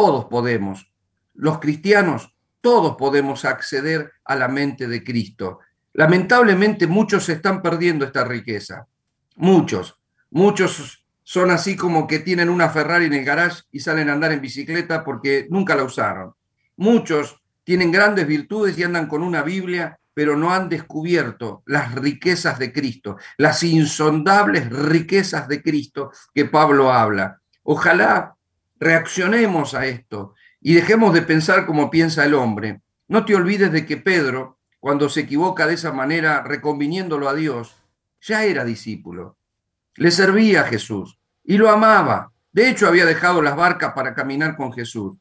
todos 0.00 0.26
podemos, 0.26 0.92
los 1.34 1.58
cristianos, 1.58 2.32
todos 2.60 2.94
podemos 2.94 3.44
acceder 3.44 4.12
a 4.24 4.36
la 4.36 4.46
mente 4.46 4.86
de 4.86 5.02
Cristo. 5.02 5.58
Lamentablemente 5.92 6.86
muchos 6.86 7.28
están 7.28 7.60
perdiendo 7.62 8.04
esta 8.04 8.22
riqueza, 8.22 8.86
muchos. 9.34 9.98
Muchos 10.30 11.04
son 11.24 11.50
así 11.50 11.74
como 11.74 12.06
que 12.06 12.20
tienen 12.20 12.48
una 12.48 12.68
Ferrari 12.68 13.06
en 13.06 13.14
el 13.14 13.24
garage 13.24 13.62
y 13.72 13.80
salen 13.80 14.08
a 14.08 14.12
andar 14.12 14.30
en 14.30 14.40
bicicleta 14.40 15.02
porque 15.02 15.48
nunca 15.50 15.74
la 15.74 15.82
usaron. 15.82 16.32
Muchos 16.76 17.42
tienen 17.64 17.90
grandes 17.90 18.24
virtudes 18.24 18.78
y 18.78 18.84
andan 18.84 19.08
con 19.08 19.24
una 19.24 19.42
Biblia, 19.42 19.98
pero 20.14 20.36
no 20.36 20.54
han 20.54 20.68
descubierto 20.68 21.64
las 21.66 21.92
riquezas 21.96 22.56
de 22.60 22.72
Cristo, 22.72 23.16
las 23.36 23.64
insondables 23.64 24.70
riquezas 24.70 25.48
de 25.48 25.60
Cristo 25.60 26.12
que 26.32 26.44
Pablo 26.44 26.92
habla. 26.92 27.40
Ojalá 27.64 28.37
reaccionemos 28.78 29.74
a 29.74 29.86
esto 29.86 30.34
y 30.60 30.74
dejemos 30.74 31.14
de 31.14 31.22
pensar 31.22 31.66
como 31.66 31.90
piensa 31.90 32.24
el 32.24 32.34
hombre. 32.34 32.80
No 33.08 33.24
te 33.24 33.34
olvides 33.34 33.72
de 33.72 33.86
que 33.86 33.96
Pedro, 33.96 34.58
cuando 34.80 35.08
se 35.08 35.20
equivoca 35.20 35.66
de 35.66 35.74
esa 35.74 35.92
manera, 35.92 36.42
reconviniéndolo 36.42 37.28
a 37.28 37.34
Dios, 37.34 37.76
ya 38.20 38.44
era 38.44 38.64
discípulo 38.64 39.38
le 39.98 40.12
servía 40.12 40.62
a 40.62 40.64
Jesús 40.64 41.18
y 41.44 41.58
lo 41.58 41.68
amaba. 41.70 42.32
De 42.52 42.68
hecho, 42.68 42.86
había 42.86 43.04
dejado 43.04 43.42
las 43.42 43.56
barcas 43.56 43.92
para 43.92 44.14
caminar 44.14 44.56
con 44.56 44.72
Jesús. 44.72 45.14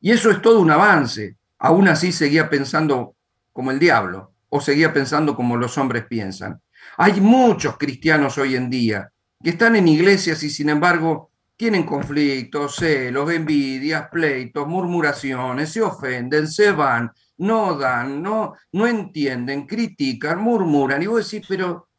Y 0.00 0.12
eso 0.12 0.30
es 0.30 0.40
todo 0.40 0.60
un 0.60 0.70
avance. 0.70 1.36
Aún 1.58 1.88
así 1.88 2.12
seguía 2.12 2.48
pensando 2.48 3.16
como 3.52 3.70
el 3.70 3.78
diablo 3.78 4.32
o 4.48 4.60
seguía 4.60 4.92
pensando 4.92 5.36
como 5.36 5.56
los 5.56 5.76
hombres 5.78 6.06
piensan. 6.06 6.60
Hay 6.96 7.20
muchos 7.20 7.76
cristianos 7.76 8.38
hoy 8.38 8.56
en 8.56 8.70
día 8.70 9.12
que 9.42 9.50
están 9.50 9.76
en 9.76 9.88
iglesias 9.88 10.42
y 10.42 10.50
sin 10.50 10.68
embargo 10.68 11.29
tienen 11.60 11.84
conflictos, 11.84 12.76
celos, 12.76 13.30
envidias, 13.30 14.08
pleitos, 14.08 14.66
murmuraciones, 14.66 15.70
se 15.70 15.82
ofenden, 15.82 16.48
se 16.48 16.72
van, 16.72 17.12
no 17.36 17.76
dan, 17.76 18.22
no, 18.22 18.54
no 18.72 18.86
entienden, 18.86 19.66
critican, 19.66 20.40
murmuran. 20.40 21.02
Y 21.02 21.06
vos 21.06 21.30
decís, 21.30 21.46
pero, 21.46 21.90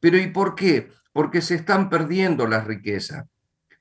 pero 0.00 0.18
¿y 0.18 0.26
por 0.26 0.56
qué? 0.56 0.90
porque 1.16 1.40
se 1.40 1.54
están 1.54 1.88
perdiendo 1.88 2.46
las 2.46 2.66
riquezas, 2.66 3.24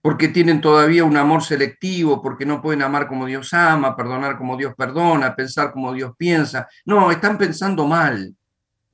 porque 0.01 0.29
tienen 0.29 0.61
todavía 0.61 1.03
un 1.03 1.17
amor 1.17 1.43
selectivo, 1.43 2.21
porque 2.21 2.45
no 2.45 2.61
pueden 2.61 2.81
amar 2.81 3.07
como 3.07 3.25
Dios 3.25 3.51
ama, 3.53 3.93
perdonar 3.93 4.37
como 4.37 4.55
Dios 4.55 4.73
perdona, 4.77 5.35
pensar 5.35 5.73
como 5.73 5.91
Dios 5.91 6.13
piensa. 6.17 6.65
No, 6.85 7.11
están 7.11 7.37
pensando 7.37 7.87
mal, 7.87 8.33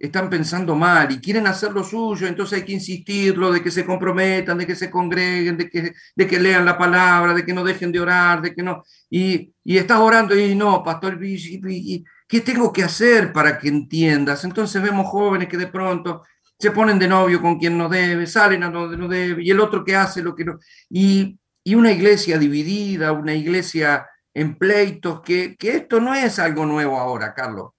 están 0.01 0.29
pensando 0.29 0.75
mal 0.75 1.11
y 1.11 1.19
quieren 1.19 1.45
hacer 1.45 1.71
lo 1.71 1.83
suyo, 1.83 2.27
entonces 2.27 2.59
hay 2.59 2.65
que 2.65 2.73
insistirlo 2.73 3.51
de 3.51 3.61
que 3.61 3.69
se 3.69 3.85
comprometan, 3.85 4.57
de 4.57 4.65
que 4.65 4.75
se 4.75 4.89
congreguen, 4.89 5.57
de 5.57 5.69
que, 5.69 5.93
de 6.15 6.27
que 6.27 6.39
lean 6.39 6.65
la 6.65 6.77
palabra, 6.77 7.33
de 7.33 7.45
que 7.45 7.53
no 7.53 7.63
dejen 7.63 7.91
de 7.91 7.99
orar, 7.99 8.41
de 8.41 8.53
que 8.53 8.63
no... 8.63 8.83
Y, 9.09 9.53
y 9.63 9.77
estás 9.77 9.99
orando 9.99 10.37
y 10.37 10.55
no, 10.55 10.83
pastor, 10.83 11.19
¿qué 11.19 12.41
tengo 12.41 12.73
que 12.73 12.83
hacer 12.83 13.31
para 13.31 13.59
que 13.59 13.67
entiendas? 13.67 14.43
Entonces 14.43 14.81
vemos 14.81 15.07
jóvenes 15.07 15.47
que 15.47 15.57
de 15.57 15.67
pronto 15.67 16.23
se 16.57 16.71
ponen 16.71 16.99
de 16.99 17.07
novio 17.07 17.41
con 17.41 17.57
quien 17.57 17.77
no 17.77 17.89
debe, 17.89 18.27
salen 18.27 18.63
a 18.63 18.69
donde 18.69 18.95
no 18.97 19.07
debe, 19.07 19.43
y 19.43 19.49
el 19.49 19.59
otro 19.59 19.83
que 19.83 19.95
hace 19.95 20.21
lo 20.21 20.35
que 20.35 20.45
no. 20.45 20.59
Y, 20.89 21.37
una 21.75 21.91
iglesia 21.91 22.37
dividida, 22.39 23.11
una 23.11 23.33
iglesia 23.33 24.07
en 24.33 24.55
pleitos, 24.57 25.21
que, 25.21 25.55
que, 25.57 25.75
esto 25.77 25.99
no 25.99 26.13
es 26.15 26.39
algo 26.39 26.65
nuevo 26.65 26.99
ahora, 26.99 27.33
Carlos. 27.33 27.71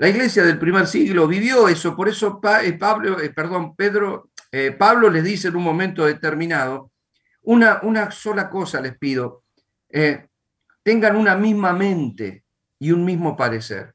La 0.00 0.08
iglesia 0.08 0.42
del 0.44 0.58
primer 0.58 0.86
siglo 0.86 1.28
vivió 1.28 1.68
eso, 1.68 1.94
por 1.94 2.08
eso 2.08 2.40
eh, 2.64 2.72
Pablo, 2.72 3.20
eh, 3.20 3.28
perdón, 3.28 3.76
Pedro, 3.76 4.30
eh, 4.50 4.72
Pablo 4.72 5.10
les 5.10 5.22
dice 5.22 5.48
en 5.48 5.56
un 5.56 5.62
momento 5.62 6.06
determinado, 6.06 6.90
una, 7.42 7.80
una 7.82 8.10
sola 8.10 8.48
cosa 8.48 8.80
les 8.80 8.96
pido, 8.96 9.44
tengan 10.82 11.16
una 11.16 11.36
misma 11.36 11.74
mente 11.74 12.44
y 12.78 12.92
un 12.92 13.04
mismo 13.04 13.36
parecer. 13.36 13.94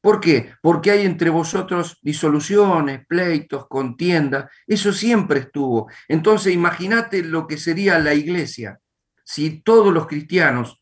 ¿Por 0.00 0.20
qué? 0.20 0.52
Porque 0.62 0.92
hay 0.92 1.04
entre 1.04 1.30
vosotros 1.30 1.98
disoluciones, 2.02 3.04
pleitos, 3.08 3.66
contiendas. 3.66 4.48
Eso 4.64 4.92
siempre 4.92 5.40
estuvo. 5.40 5.90
Entonces 6.06 6.54
imagínate 6.54 7.24
lo 7.24 7.48
que 7.48 7.58
sería 7.58 7.98
la 7.98 8.14
iglesia 8.14 8.78
si 9.24 9.60
todos 9.60 9.92
los 9.92 10.06
cristianos 10.06 10.79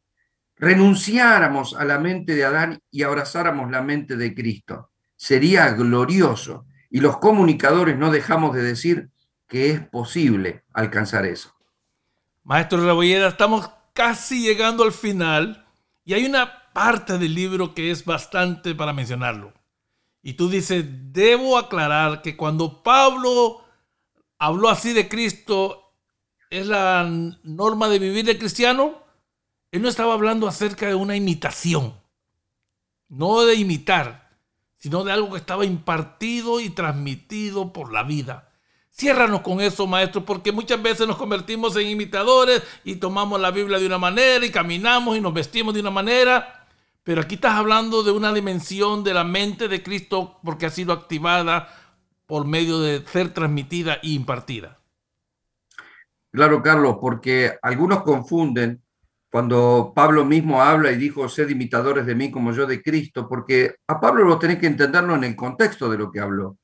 renunciáramos 0.58 1.74
a 1.74 1.84
la 1.84 1.98
mente 1.98 2.34
de 2.34 2.44
Adán 2.44 2.80
y 2.90 3.02
abrazáramos 3.02 3.70
la 3.70 3.82
mente 3.82 4.16
de 4.16 4.34
Cristo. 4.34 4.90
Sería 5.16 5.70
glorioso. 5.70 6.66
Y 6.90 7.00
los 7.00 7.18
comunicadores 7.18 7.98
no 7.98 8.10
dejamos 8.10 8.54
de 8.54 8.62
decir 8.62 9.10
que 9.46 9.70
es 9.70 9.80
posible 9.80 10.64
alcanzar 10.72 11.26
eso. 11.26 11.54
Maestro 12.44 12.84
Rebollera, 12.84 13.28
estamos 13.28 13.70
casi 13.92 14.40
llegando 14.42 14.84
al 14.84 14.92
final 14.92 15.66
y 16.04 16.14
hay 16.14 16.24
una 16.24 16.72
parte 16.72 17.18
del 17.18 17.34
libro 17.34 17.74
que 17.74 17.90
es 17.90 18.04
bastante 18.04 18.74
para 18.74 18.92
mencionarlo. 18.92 19.52
Y 20.22 20.34
tú 20.34 20.48
dices, 20.48 20.84
debo 21.12 21.58
aclarar 21.58 22.22
que 22.22 22.36
cuando 22.36 22.82
Pablo 22.82 23.64
habló 24.38 24.68
así 24.68 24.92
de 24.92 25.08
Cristo, 25.08 25.92
es 26.50 26.66
la 26.66 27.08
norma 27.42 27.88
de 27.88 27.98
vivir 27.98 28.24
de 28.24 28.38
cristiano, 28.38 29.02
él 29.70 29.82
no 29.82 29.88
estaba 29.88 30.14
hablando 30.14 30.48
acerca 30.48 30.86
de 30.86 30.94
una 30.94 31.16
imitación, 31.16 31.94
no 33.08 33.44
de 33.44 33.54
imitar, 33.54 34.30
sino 34.76 35.04
de 35.04 35.12
algo 35.12 35.32
que 35.32 35.38
estaba 35.38 35.64
impartido 35.64 36.60
y 36.60 36.70
transmitido 36.70 37.72
por 37.72 37.92
la 37.92 38.02
vida. 38.02 38.50
Ciérranos 38.90 39.42
con 39.42 39.60
eso, 39.60 39.86
maestro, 39.86 40.24
porque 40.24 40.52
muchas 40.52 40.82
veces 40.82 41.06
nos 41.06 41.16
convertimos 41.16 41.76
en 41.76 41.88
imitadores 41.88 42.62
y 42.84 42.96
tomamos 42.96 43.40
la 43.40 43.50
Biblia 43.50 43.78
de 43.78 43.86
una 43.86 43.98
manera 43.98 44.44
y 44.44 44.50
caminamos 44.50 45.16
y 45.16 45.20
nos 45.20 45.32
vestimos 45.32 45.74
de 45.74 45.80
una 45.80 45.90
manera 45.90 46.58
pero 47.08 47.22
aquí 47.22 47.36
estás 47.36 47.54
hablando 47.54 48.02
de 48.02 48.10
una 48.10 48.34
dimensión 48.34 49.02
de 49.02 49.14
la 49.14 49.24
mente 49.24 49.66
de 49.66 49.82
Cristo 49.82 50.38
porque 50.44 50.66
ha 50.66 50.70
sido 50.70 50.92
activada 50.92 51.66
por 52.26 52.46
medio 52.46 52.80
de 52.80 53.02
ser 53.06 53.32
transmitida 53.32 53.94
e 54.02 54.10
impartida. 54.10 54.78
Claro, 56.30 56.60
Carlos, 56.60 56.98
porque 57.00 57.56
algunos 57.62 58.02
confunden 58.02 58.82
cuando 59.30 59.92
Pablo 59.94 60.24
mismo 60.24 60.62
habla 60.62 60.90
y 60.90 60.96
dijo, 60.96 61.28
sed 61.28 61.48
imitadores 61.48 62.06
de 62.06 62.14
mí 62.14 62.30
como 62.30 62.52
yo 62.52 62.66
de 62.66 62.82
Cristo, 62.82 63.28
porque 63.28 63.74
a 63.86 64.00
Pablo 64.00 64.24
lo 64.24 64.38
tenés 64.38 64.58
que 64.58 64.66
entenderlo 64.66 65.14
en 65.16 65.24
el 65.24 65.36
contexto 65.36 65.90
de 65.90 65.98
lo 65.98 66.10
que 66.10 66.20
habló, 66.20 66.56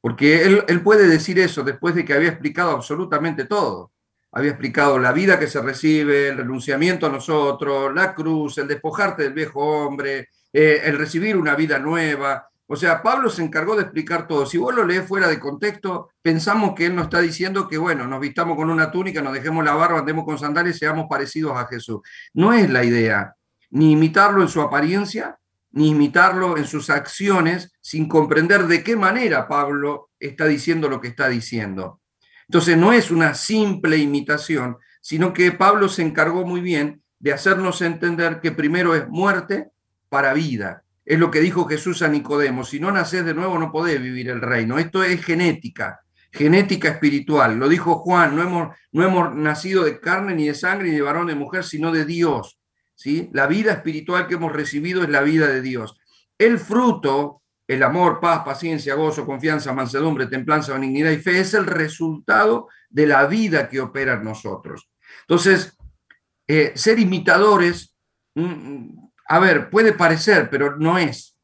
porque 0.00 0.44
él, 0.44 0.82
puede 0.82 1.08
decir 1.08 1.38
eso 1.38 1.62
después 1.62 1.94
de 1.94 2.04
que 2.04 2.14
había 2.14 2.28
explicado 2.28 2.70
absolutamente 2.70 3.44
todo. 3.44 3.92
Había 4.34 4.52
explicado 4.52 4.98
la 4.98 5.12
vida 5.12 5.38
que 5.38 5.46
se 5.46 5.60
recibe, 5.60 6.28
el 6.28 6.38
renunciamiento 6.38 7.06
a 7.06 7.10
nosotros, 7.10 7.94
la 7.94 8.14
cruz, 8.14 8.56
el 8.56 8.66
despojarte 8.66 9.24
del 9.24 9.34
viejo 9.34 9.60
hombre, 9.60 10.28
eh, 10.52 10.80
el 10.84 10.96
recibir 10.96 11.36
una 11.36 11.54
vida 11.54 11.78
nueva, 11.78 12.48
o 12.72 12.76
sea, 12.76 13.02
Pablo 13.02 13.28
se 13.28 13.44
encargó 13.44 13.76
de 13.76 13.82
explicar 13.82 14.26
todo. 14.26 14.46
Si 14.46 14.56
vos 14.56 14.74
lo 14.74 14.86
lees 14.86 15.06
fuera 15.06 15.28
de 15.28 15.38
contexto, 15.38 16.08
pensamos 16.22 16.72
que 16.74 16.86
él 16.86 16.94
nos 16.94 17.04
está 17.04 17.20
diciendo 17.20 17.68
que, 17.68 17.76
bueno, 17.76 18.06
nos 18.06 18.18
vistamos 18.18 18.56
con 18.56 18.70
una 18.70 18.90
túnica, 18.90 19.20
nos 19.20 19.34
dejemos 19.34 19.62
la 19.62 19.74
barba, 19.74 19.98
andemos 19.98 20.24
con 20.24 20.38
sandalias 20.38 20.76
y 20.76 20.78
seamos 20.78 21.04
parecidos 21.06 21.54
a 21.54 21.66
Jesús. 21.66 22.00
No 22.32 22.54
es 22.54 22.70
la 22.70 22.82
idea, 22.82 23.34
ni 23.68 23.92
imitarlo 23.92 24.40
en 24.40 24.48
su 24.48 24.62
apariencia, 24.62 25.36
ni 25.72 25.90
imitarlo 25.90 26.56
en 26.56 26.64
sus 26.64 26.88
acciones, 26.88 27.74
sin 27.82 28.08
comprender 28.08 28.66
de 28.66 28.82
qué 28.82 28.96
manera 28.96 29.48
Pablo 29.48 30.08
está 30.18 30.46
diciendo 30.46 30.88
lo 30.88 30.98
que 30.98 31.08
está 31.08 31.28
diciendo. 31.28 32.00
Entonces, 32.48 32.78
no 32.78 32.94
es 32.94 33.10
una 33.10 33.34
simple 33.34 33.98
imitación, 33.98 34.78
sino 35.02 35.34
que 35.34 35.52
Pablo 35.52 35.90
se 35.90 36.00
encargó 36.00 36.46
muy 36.46 36.62
bien 36.62 37.02
de 37.18 37.34
hacernos 37.34 37.82
entender 37.82 38.40
que 38.40 38.50
primero 38.50 38.94
es 38.94 39.06
muerte 39.10 39.68
para 40.08 40.32
vida 40.32 40.84
es 41.04 41.18
lo 41.18 41.30
que 41.30 41.40
dijo 41.40 41.66
Jesús 41.66 42.02
a 42.02 42.08
Nicodemo, 42.08 42.64
si 42.64 42.78
no 42.78 42.92
naces 42.92 43.24
de 43.24 43.34
nuevo 43.34 43.58
no 43.58 43.72
podés 43.72 44.00
vivir 44.00 44.30
el 44.30 44.40
reino. 44.40 44.78
Esto 44.78 45.02
es 45.02 45.24
genética, 45.24 46.00
genética 46.30 46.88
espiritual. 46.88 47.58
Lo 47.58 47.68
dijo 47.68 47.96
Juan, 47.96 48.36
no 48.36 48.42
hemos, 48.42 48.76
no 48.92 49.04
hemos 49.04 49.34
nacido 49.34 49.84
de 49.84 49.98
carne 49.98 50.34
ni 50.34 50.46
de 50.46 50.54
sangre 50.54 50.90
ni 50.90 50.96
de 50.96 51.02
varón 51.02 51.26
ni 51.26 51.32
de 51.32 51.38
mujer, 51.38 51.64
sino 51.64 51.90
de 51.90 52.04
Dios. 52.04 52.60
¿sí? 52.94 53.30
La 53.32 53.46
vida 53.46 53.72
espiritual 53.72 54.28
que 54.28 54.34
hemos 54.34 54.52
recibido 54.52 55.02
es 55.02 55.08
la 55.08 55.22
vida 55.22 55.48
de 55.48 55.60
Dios. 55.60 55.98
El 56.38 56.58
fruto, 56.58 57.42
el 57.66 57.82
amor, 57.82 58.20
paz, 58.20 58.42
paciencia, 58.44 58.94
gozo, 58.94 59.26
confianza, 59.26 59.72
mansedumbre, 59.72 60.26
templanza, 60.26 60.74
benignidad 60.74 61.10
y 61.10 61.18
fe, 61.18 61.40
es 61.40 61.54
el 61.54 61.66
resultado 61.66 62.68
de 62.88 63.06
la 63.06 63.26
vida 63.26 63.68
que 63.68 63.80
opera 63.80 64.14
en 64.14 64.24
nosotros. 64.24 64.88
Entonces, 65.22 65.76
eh, 66.46 66.72
ser 66.74 66.98
imitadores 66.98 67.96
mm, 68.34 69.01
a 69.32 69.38
ver, 69.38 69.70
puede 69.70 69.94
parecer, 69.94 70.50
pero 70.50 70.76
no 70.76 70.98
es. 70.98 71.38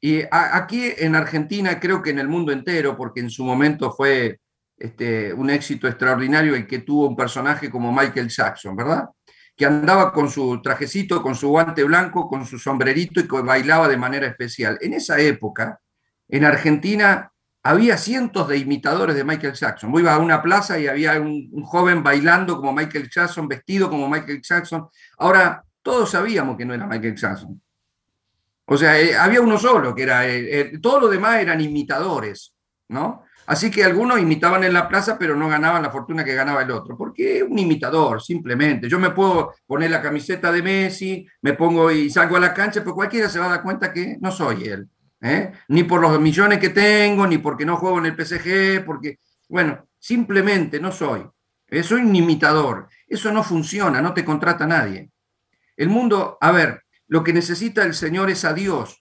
Y 0.00 0.22
aquí 0.30 0.92
en 0.98 1.16
Argentina, 1.16 1.80
creo 1.80 2.00
que 2.00 2.10
en 2.10 2.20
el 2.20 2.28
mundo 2.28 2.52
entero, 2.52 2.96
porque 2.96 3.18
en 3.18 3.28
su 3.28 3.42
momento 3.42 3.90
fue 3.90 4.38
este, 4.78 5.32
un 5.32 5.50
éxito 5.50 5.88
extraordinario 5.88 6.54
el 6.54 6.64
que 6.64 6.78
tuvo 6.78 7.08
un 7.08 7.16
personaje 7.16 7.68
como 7.68 7.92
Michael 7.92 8.28
Jackson, 8.28 8.76
¿verdad? 8.76 9.08
Que 9.56 9.66
andaba 9.66 10.12
con 10.12 10.30
su 10.30 10.62
trajecito, 10.62 11.24
con 11.24 11.34
su 11.34 11.48
guante 11.48 11.82
blanco, 11.82 12.28
con 12.28 12.46
su 12.46 12.56
sombrerito 12.56 13.18
y 13.18 13.26
que 13.26 13.42
bailaba 13.42 13.88
de 13.88 13.96
manera 13.96 14.28
especial. 14.28 14.78
En 14.80 14.92
esa 14.92 15.18
época, 15.18 15.80
en 16.28 16.44
Argentina, 16.44 17.32
había 17.64 17.96
cientos 17.98 18.46
de 18.46 18.58
imitadores 18.58 19.16
de 19.16 19.24
Michael 19.24 19.54
Jackson. 19.54 19.92
Ibas 19.98 20.14
a 20.14 20.20
una 20.20 20.40
plaza 20.40 20.78
y 20.78 20.86
había 20.86 21.20
un, 21.20 21.50
joven 21.64 22.04
bailando 22.04 22.58
como 22.58 22.72
Michael 22.72 23.10
Jackson, 23.12 23.48
vestido 23.48 23.90
como 23.90 24.08
Michael 24.08 24.40
Jackson. 24.40 24.86
Ahora, 25.18 25.64
todos 25.84 26.10
sabíamos 26.10 26.56
que 26.56 26.64
no 26.64 26.74
era 26.74 26.86
Michael 26.86 27.14
Jackson. 27.14 27.60
O 28.64 28.76
sea, 28.76 28.98
eh, 28.98 29.14
había 29.14 29.42
uno 29.42 29.58
solo, 29.58 29.94
que 29.94 30.02
era, 30.02 30.26
eh, 30.26 30.60
eh, 30.60 30.78
todo 30.80 31.00
lo 31.00 31.08
demás 31.08 31.40
eran 31.40 31.60
imitadores, 31.60 32.54
¿no? 32.88 33.24
Así 33.46 33.70
que 33.70 33.84
algunos 33.84 34.18
imitaban 34.18 34.64
en 34.64 34.72
la 34.72 34.88
plaza, 34.88 35.18
pero 35.18 35.36
no 35.36 35.46
ganaban 35.46 35.82
la 35.82 35.90
fortuna 35.90 36.24
que 36.24 36.34
ganaba 36.34 36.62
el 36.62 36.70
otro, 36.70 36.96
porque 36.96 37.38
es 37.38 37.42
un 37.42 37.58
imitador, 37.58 38.22
simplemente. 38.22 38.88
Yo 38.88 38.98
me 38.98 39.10
puedo 39.10 39.52
poner 39.66 39.90
la 39.90 40.00
camiseta 40.00 40.50
de 40.50 40.62
Messi, 40.62 41.26
me 41.42 41.52
pongo 41.52 41.90
y 41.90 42.08
salgo 42.08 42.36
a 42.36 42.40
la 42.40 42.54
cancha, 42.54 42.80
pero 42.80 42.94
cualquiera 42.94 43.28
se 43.28 43.38
va 43.38 43.46
a 43.46 43.50
dar 43.50 43.62
cuenta 43.62 43.92
que 43.92 44.16
no 44.18 44.32
soy 44.32 44.64
él. 44.64 44.88
Ni 45.68 45.84
por 45.84 46.00
los 46.00 46.18
millones 46.18 46.58
que 46.58 46.70
tengo, 46.70 47.26
ni 47.26 47.36
porque 47.36 47.66
no 47.66 47.76
juego 47.76 47.98
en 47.98 48.06
el 48.06 48.16
PSG, 48.16 48.84
porque, 48.86 49.18
bueno, 49.48 49.86
simplemente 49.98 50.80
no 50.80 50.90
soy. 50.90 51.26
Soy 51.82 52.00
un 52.00 52.16
imitador. 52.16 52.88
Eso 53.06 53.30
no 53.30 53.42
funciona, 53.42 54.00
no 54.00 54.14
te 54.14 54.24
contrata 54.24 54.66
nadie. 54.66 55.10
El 55.76 55.88
mundo, 55.88 56.38
a 56.40 56.52
ver, 56.52 56.82
lo 57.06 57.22
que 57.22 57.32
necesita 57.32 57.82
el 57.84 57.94
Señor 57.94 58.30
es 58.30 58.44
a 58.44 58.54
Dios, 58.54 59.00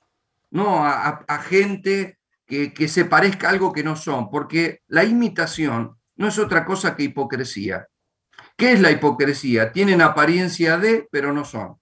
no 0.52 0.86
a, 0.86 1.26
gente 1.48 2.20
que, 2.46 2.88
se 2.88 3.06
parezca 3.06 3.48
a 3.48 3.52
algo 3.52 3.74
que 3.74 3.84
no 3.84 3.96
son, 3.96 4.30
porque 4.30 4.82
la 4.88 5.04
imitación 5.04 5.98
no 6.16 6.28
es 6.28 6.38
otra 6.38 6.64
cosa 6.66 6.96
que 6.96 7.04
hipocresía. 7.04 7.88
¿Qué 8.56 8.74
es 8.74 8.82
la 8.82 8.92
hipocresía? 8.92 9.72
Tienen 9.72 10.02
apariencia 10.02 10.78
de, 10.78 11.08
pero 11.12 11.34
no 11.34 11.44
son. 11.44 11.80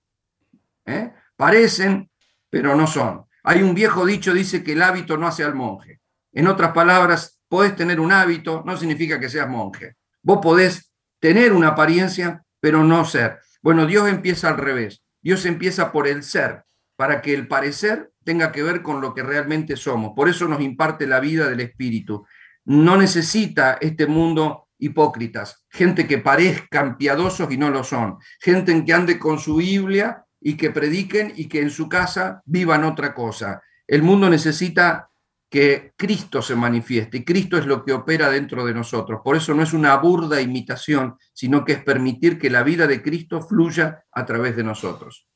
¿Eh? 0.86 1.12
Parecen, 1.36 2.10
pero 2.50 2.76
no 2.76 2.88
son. 2.88 3.26
Hay 3.44 3.62
un 3.62 3.74
viejo 3.74 4.06
dicho, 4.06 4.34
dice 4.34 4.64
que 4.64 4.74
el 4.74 4.82
hábito 4.82 5.18
no 5.18 5.28
hace 5.28 5.44
al 5.44 5.56
monje. 5.56 6.00
En 6.32 6.48
otras 6.48 6.72
palabras, 6.72 7.42
podés 7.50 7.76
tener 7.76 8.00
un 8.00 8.14
hábito, 8.14 8.64
no 8.66 8.78
significa 8.78 9.20
que 9.20 9.30
seas 9.30 9.50
monje. 9.50 9.96
Vos 10.22 10.40
podés 10.42 10.94
tener 11.20 11.52
una 11.52 11.70
apariencia, 11.70 12.44
pero 12.62 12.84
no 12.84 13.04
ser. 13.04 13.40
Bueno, 13.62 13.86
Dios 13.86 14.10
empieza 14.10 14.50
al 14.50 14.58
revés. 14.58 15.04
Dios 15.22 15.46
empieza 15.46 15.92
por 15.92 16.08
el 16.08 16.24
ser, 16.24 16.64
para 16.96 17.22
que 17.22 17.34
el 17.34 17.48
parecer 17.48 18.12
tenga 18.24 18.52
que 18.52 18.64
ver 18.64 18.82
con 18.82 19.02
lo 19.02 19.14
que 19.14 19.24
realmente 19.24 19.76
somos. 19.76 20.14
Por 20.16 20.30
eso 20.30 20.48
nos 20.48 20.62
imparte 20.62 21.08
la 21.08 21.20
vida 21.20 21.50
del 21.50 21.60
Espíritu. 21.60 22.26
No 22.66 22.98
necesita 22.98 23.78
este 23.82 24.08
mundo 24.08 24.68
hipócritas, 24.80 25.64
gente 25.70 26.08
que 26.08 26.18
parezcan 26.18 26.98
piadosos 26.98 27.52
y 27.52 27.58
no 27.58 27.70
lo 27.70 27.84
son, 27.84 28.18
gente 28.40 28.84
que 28.84 28.94
ande 28.94 29.20
con 29.20 29.38
su 29.38 29.58
Biblia 29.58 30.26
y 30.40 30.58
que 30.58 30.72
prediquen 30.72 31.34
y 31.36 31.48
que 31.48 31.62
en 31.62 31.70
su 31.70 31.88
casa 31.88 32.42
vivan 32.46 32.84
otra 32.84 33.14
cosa. 33.14 33.62
El 33.86 34.02
mundo 34.02 34.28
necesita 34.28 35.11
que 35.52 35.94
Cristo 35.98 36.42
se 36.42 36.56
manifieste. 36.56 37.18
Y 37.18 37.26
Cristo 37.26 37.58
es 37.58 37.66
lo 37.66 37.84
que 37.84 37.92
opera 37.92 38.30
dentro 38.30 38.64
de 38.64 38.74
nosotros. 38.74 39.20
Por 39.22 39.36
eso 39.36 39.54
no 39.54 39.62
es 39.62 39.74
una 39.74 39.98
burda 39.98 40.40
imitación, 40.40 41.18
sino 41.34 41.66
que 41.66 41.74
es 41.74 41.84
permitir 41.84 42.40
que 42.40 42.50
la 42.50 42.64
vida 42.64 42.88
de 42.88 43.04
Cristo 43.04 43.42
fluya 43.42 44.06
a 44.14 44.26
través 44.26 44.56
de 44.56 44.64
nosotros. 44.64 45.28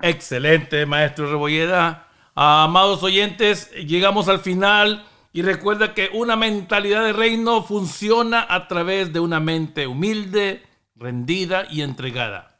Excelente, 0.00 0.86
maestro 0.86 1.30
Rebolleda. 1.30 2.08
Amados 2.34 3.02
oyentes, 3.02 3.70
llegamos 3.72 4.28
al 4.28 4.40
final 4.40 5.06
y 5.34 5.42
recuerda 5.42 5.92
que 5.92 6.08
una 6.14 6.34
mentalidad 6.34 7.04
de 7.04 7.12
reino 7.12 7.62
funciona 7.62 8.46
a 8.48 8.68
través 8.68 9.12
de 9.12 9.20
una 9.20 9.38
mente 9.38 9.86
humilde, 9.86 10.62
rendida 10.94 11.66
y 11.70 11.82
entregada. 11.82 12.58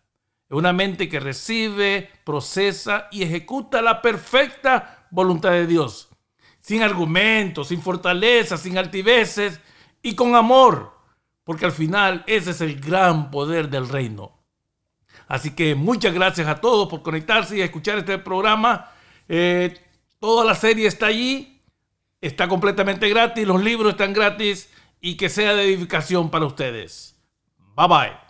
Una 0.50 0.74
mente 0.74 1.08
que 1.08 1.20
recibe, 1.20 2.10
procesa 2.22 3.08
y 3.10 3.22
ejecuta 3.22 3.80
la 3.80 4.02
perfecta 4.02 5.06
voluntad 5.10 5.52
de 5.52 5.66
Dios 5.66 6.05
sin 6.66 6.82
argumentos, 6.82 7.68
sin 7.68 7.80
fortaleza, 7.80 8.56
sin 8.56 8.76
altiveces 8.76 9.60
y 10.02 10.16
con 10.16 10.34
amor, 10.34 10.98
porque 11.44 11.64
al 11.64 11.70
final 11.70 12.24
ese 12.26 12.50
es 12.50 12.60
el 12.60 12.80
gran 12.80 13.30
poder 13.30 13.68
del 13.68 13.88
reino. 13.88 14.32
Así 15.28 15.54
que 15.54 15.76
muchas 15.76 16.12
gracias 16.12 16.48
a 16.48 16.60
todos 16.60 16.88
por 16.88 17.02
conectarse 17.02 17.56
y 17.56 17.60
escuchar 17.60 17.98
este 17.98 18.18
programa. 18.18 18.90
Eh, 19.28 19.78
toda 20.18 20.44
la 20.44 20.56
serie 20.56 20.88
está 20.88 21.06
allí, 21.06 21.62
está 22.20 22.48
completamente 22.48 23.08
gratis, 23.08 23.46
los 23.46 23.62
libros 23.62 23.92
están 23.92 24.12
gratis 24.12 24.68
y 25.00 25.16
que 25.16 25.28
sea 25.28 25.54
de 25.54 25.66
edificación 25.66 26.30
para 26.30 26.46
ustedes. 26.46 27.16
Bye 27.76 27.86
bye. 27.86 28.25